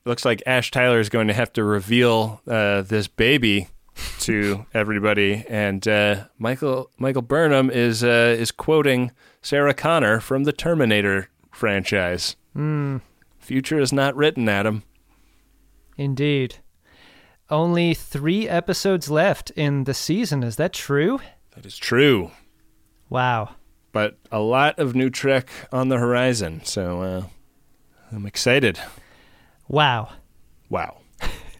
looks 0.04 0.24
like 0.24 0.42
Ash 0.46 0.70
Tyler 0.70 1.00
is 1.00 1.08
going 1.08 1.28
to 1.28 1.34
have 1.34 1.52
to 1.54 1.64
reveal 1.64 2.40
uh, 2.46 2.82
this 2.82 3.08
baby 3.08 3.68
to 4.20 4.66
everybody, 4.74 5.44
and 5.48 5.86
uh, 5.88 6.24
Michael 6.38 6.90
Michael 6.98 7.22
Burnham 7.22 7.70
is 7.70 8.04
uh, 8.04 8.36
is 8.38 8.52
quoting 8.52 9.10
Sarah 9.42 9.74
Connor 9.74 10.20
from 10.20 10.44
the 10.44 10.52
Terminator 10.52 11.28
franchise. 11.50 12.36
Hmm. 12.52 12.98
Future 13.38 13.80
is 13.80 13.92
not 13.92 14.16
written, 14.16 14.48
Adam. 14.48 14.84
Indeed. 15.98 16.56
Only 17.50 17.92
three 17.92 18.48
episodes 18.48 19.10
left 19.10 19.50
in 19.50 19.84
the 19.84 19.92
season. 19.92 20.42
Is 20.42 20.56
that 20.56 20.72
true? 20.72 21.20
That 21.54 21.66
is 21.66 21.76
true. 21.76 22.30
Wow. 23.10 23.50
But 23.94 24.18
a 24.30 24.40
lot 24.40 24.78
of 24.78 24.94
new 24.94 25.08
Trek 25.08 25.48
on 25.72 25.88
the 25.88 25.96
horizon, 25.98 26.60
so 26.64 27.00
uh, 27.00 27.22
I'm 28.12 28.26
excited. 28.26 28.78
Wow. 29.68 30.10
Wow. 30.68 30.98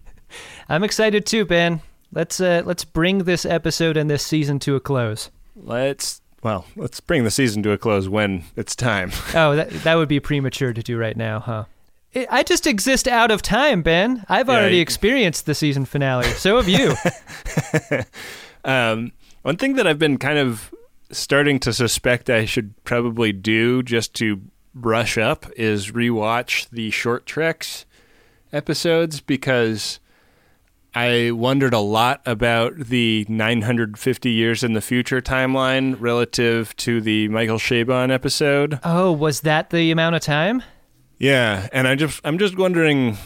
I'm 0.69 0.82
excited 0.85 1.24
too, 1.27 1.44
Ben. 1.47 1.81
Let's 2.12 2.40
uh, 2.40 2.62
let's 2.66 2.85
bring 2.85 3.19
this 3.19 3.47
episode 3.47 3.97
and 3.97 4.11
this 4.11 4.27
season 4.27 4.59
to 4.61 4.74
a 4.77 4.81
close. 4.81 5.31
Let's 5.56 6.20
well, 6.43 6.66
let's 6.77 7.01
bring 7.01 7.23
the 7.24 7.31
season 7.31 7.62
to 7.62 7.70
a 7.70 7.78
close 7.78 8.09
when 8.09 8.44
it's 8.56 8.74
time. 8.77 9.12
Oh, 9.35 9.55
that 9.56 9.70
that 9.85 9.94
would 9.94 10.09
be 10.09 10.19
premature 10.20 10.73
to 10.73 10.82
do 10.82 10.98
right 10.98 11.16
now, 11.16 11.39
huh? 11.40 11.65
I- 12.16 12.27
I 12.31 12.43
just 12.43 12.66
exist 12.66 13.06
out 13.09 13.31
of 13.31 13.43
time, 13.43 13.82
Ben. 13.82 14.24
I've 14.28 14.48
Yeah, 14.48 14.55
already 14.55 14.77
you- 14.77 14.82
experienced 14.82 15.47
the 15.47 15.55
season 15.55 15.85
finale. 15.85 16.27
So 16.31 16.56
have 16.56 16.69
you. 16.69 16.94
Um, 18.65 19.12
one 19.43 19.56
thing 19.59 19.74
that 19.74 19.86
I've 19.86 19.98
been 19.98 20.16
kind 20.16 20.39
of 20.39 20.74
starting 21.10 21.59
to 21.60 21.72
suspect 21.72 22.31
I 22.31 22.44
should 22.44 22.82
probably 22.85 23.32
do 23.32 23.82
just 23.82 24.14
to 24.14 24.40
brush 24.74 25.16
up 25.16 25.47
is 25.56 25.93
rewatch 25.93 26.68
the 26.70 26.90
short 26.90 27.26
treks 27.26 27.86
episodes 28.52 29.20
because 29.20 30.01
I 30.94 31.32
wondered 31.32 31.74
a 31.74 31.81
lot 31.81 32.22
about 32.24 32.76
the 32.78 33.26
950 33.28 34.31
years 34.31 34.62
in 34.62 34.74
the 34.74 34.81
future 34.81 35.20
timeline 35.20 35.97
relative 35.98 36.74
to 36.76 37.01
the 37.01 37.28
Michael 37.28 37.59
Chabon 37.59 38.12
episode. 38.12 38.78
oh, 38.85 39.10
was 39.10 39.40
that 39.40 39.70
the 39.70 39.90
amount 39.90 40.14
of 40.14 40.22
time? 40.22 40.62
Yeah, 41.18 41.68
and 41.72 41.89
I 41.89 41.94
just 41.94 42.20
I'm 42.24 42.39
just 42.39 42.56
wondering 42.56 43.16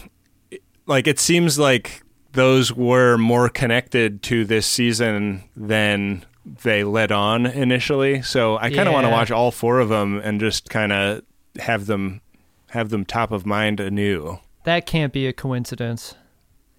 like 0.85 1.07
it 1.07 1.19
seems 1.19 1.59
like 1.59 2.03
those 2.31 2.73
were 2.73 3.17
more 3.17 3.49
connected 3.49 4.21
to 4.23 4.45
this 4.45 4.65
season 4.65 5.43
than 5.55 6.25
they 6.63 6.83
led 6.83 7.11
on 7.11 7.45
initially. 7.45 8.21
So 8.21 8.57
I 8.57 8.69
kind 8.69 8.87
of 8.87 8.93
want 8.93 9.05
to 9.05 9.11
watch 9.11 9.31
all 9.31 9.51
four 9.51 9.79
of 9.79 9.89
them 9.89 10.19
and 10.23 10.39
just 10.39 10.69
kind 10.69 10.91
of 10.91 11.21
have 11.59 11.85
them 11.85 12.21
have 12.69 12.89
them 12.89 13.05
top 13.05 13.31
of 13.31 13.45
mind 13.45 13.79
anew. 13.79 14.39
That 14.63 14.85
can't 14.85 15.11
be 15.11 15.27
a 15.27 15.33
coincidence. 15.33 16.15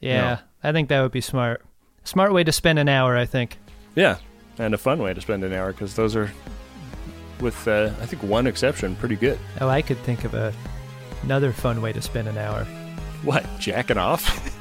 Yeah, 0.00 0.40
I 0.62 0.72
think 0.72 0.88
that 0.88 1.02
would 1.02 1.12
be 1.12 1.20
smart. 1.20 1.64
Smart 2.04 2.32
way 2.32 2.44
to 2.44 2.52
spend 2.52 2.78
an 2.78 2.88
hour, 2.88 3.16
I 3.16 3.26
think. 3.26 3.58
Yeah, 3.94 4.18
and 4.58 4.72
a 4.72 4.78
fun 4.78 5.00
way 5.00 5.12
to 5.12 5.20
spend 5.20 5.44
an 5.44 5.52
hour 5.52 5.72
because 5.72 5.94
those 5.94 6.16
are, 6.16 6.30
with 7.40 7.68
uh, 7.68 7.90
I 8.00 8.06
think 8.06 8.22
one 8.22 8.46
exception, 8.46 8.96
pretty 8.96 9.16
good. 9.16 9.38
Oh, 9.60 9.68
I 9.68 9.82
could 9.82 9.98
think 9.98 10.24
of 10.24 10.34
a 10.34 10.54
another 11.22 11.52
fun 11.52 11.82
way 11.82 11.92
to 11.92 12.00
spend 12.00 12.28
an 12.28 12.38
hour. 12.38 12.64
What 13.22 13.44
jacking 13.58 13.98
off? 13.98 14.56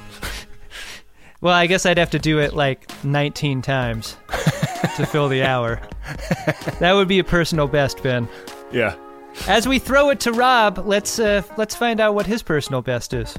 Well, 1.41 1.53
I 1.53 1.67
guess 1.67 1.85
I'd 1.85 1.97
have 1.97 2.09
to 2.11 2.19
do 2.19 2.39
it 2.39 2.53
like 2.53 2.91
19 3.05 3.61
times 3.61 4.17
to 4.95 5.05
fill 5.05 5.29
the 5.29 5.43
hour. 5.43 5.79
That 6.79 6.93
would 6.93 7.07
be 7.07 7.19
a 7.19 7.23
personal 7.23 7.67
best, 7.67 8.01
Ben. 8.03 8.27
yeah. 8.71 8.95
As 9.47 9.67
we 9.67 9.79
throw 9.79 10.09
it 10.09 10.19
to 10.21 10.31
Rob, 10.31 10.79
let's 10.85 11.19
uh, 11.19 11.43
let's 11.55 11.75
find 11.75 11.99
out 12.01 12.15
what 12.15 12.25
his 12.25 12.41
personal 12.41 12.81
best 12.81 13.13
is. 13.13 13.37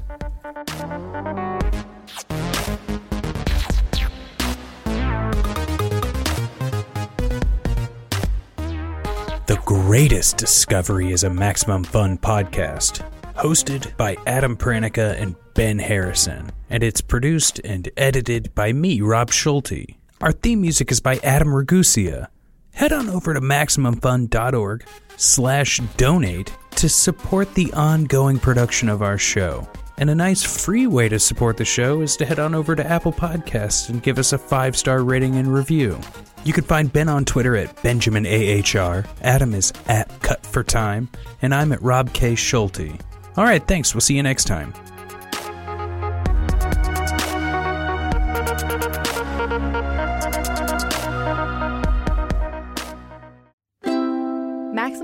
The 9.47 9.61
Greatest 9.65 10.37
Discovery 10.37 11.11
is 11.11 11.23
a 11.23 11.29
Maximum 11.29 11.83
Fun 11.83 12.17
podcast, 12.17 13.03
hosted 13.35 13.95
by 13.97 14.15
Adam 14.25 14.55
Pranica 14.55 15.19
and 15.21 15.35
Ben 15.55 15.77
Harrison, 15.77 16.51
and 16.69 16.83
it's 16.83 17.01
produced 17.01 17.59
and 17.65 17.89
edited 17.97 18.55
by 18.55 18.71
me, 18.71 19.01
Rob 19.01 19.31
Schulte. 19.31 19.87
Our 20.21 20.31
theme 20.31 20.61
music 20.61 20.91
is 20.91 20.99
by 20.99 21.17
Adam 21.23 21.47
Ragusea. 21.47 22.27
Head 22.73 22.93
on 22.93 23.09
over 23.09 23.33
to 23.33 23.41
MaximumFun.org 23.41 24.85
slash 25.17 25.79
donate 25.97 26.53
to 26.75 26.87
support 26.87 27.51
the 27.55 27.73
ongoing 27.73 28.37
production 28.37 28.87
of 28.87 29.01
our 29.01 29.17
show. 29.17 29.67
And 29.97 30.11
a 30.11 30.15
nice 30.15 30.43
free 30.43 30.85
way 30.85 31.09
to 31.09 31.17
support 31.17 31.57
the 31.57 31.65
show 31.65 32.01
is 32.01 32.15
to 32.17 32.25
head 32.25 32.37
on 32.37 32.53
over 32.53 32.75
to 32.75 32.85
Apple 32.85 33.11
Podcasts 33.11 33.89
and 33.89 34.03
give 34.03 34.19
us 34.19 34.31
a 34.31 34.37
five 34.37 34.77
star 34.77 35.03
rating 35.03 35.37
and 35.37 35.51
review. 35.51 35.99
You 36.43 36.53
can 36.53 36.65
find 36.65 36.93
Ben 36.93 37.09
on 37.09 37.25
Twitter 37.25 37.55
at 37.55 37.75
BenjaminAHR, 37.77 39.07
Adam 39.21 39.55
is 39.55 39.73
at 39.87 40.07
Cut 40.21 40.45
for 40.45 40.63
Time, 40.63 41.09
and 41.41 41.53
I'm 41.53 41.71
at 41.71 41.81
Rob 41.81 42.13
K. 42.13 42.35
Schulte. 42.35 42.91
All 43.37 43.43
right, 43.43 43.67
thanks. 43.67 43.95
We'll 43.95 44.01
see 44.01 44.15
you 44.17 44.23
next 44.23 44.45
time. 44.45 44.73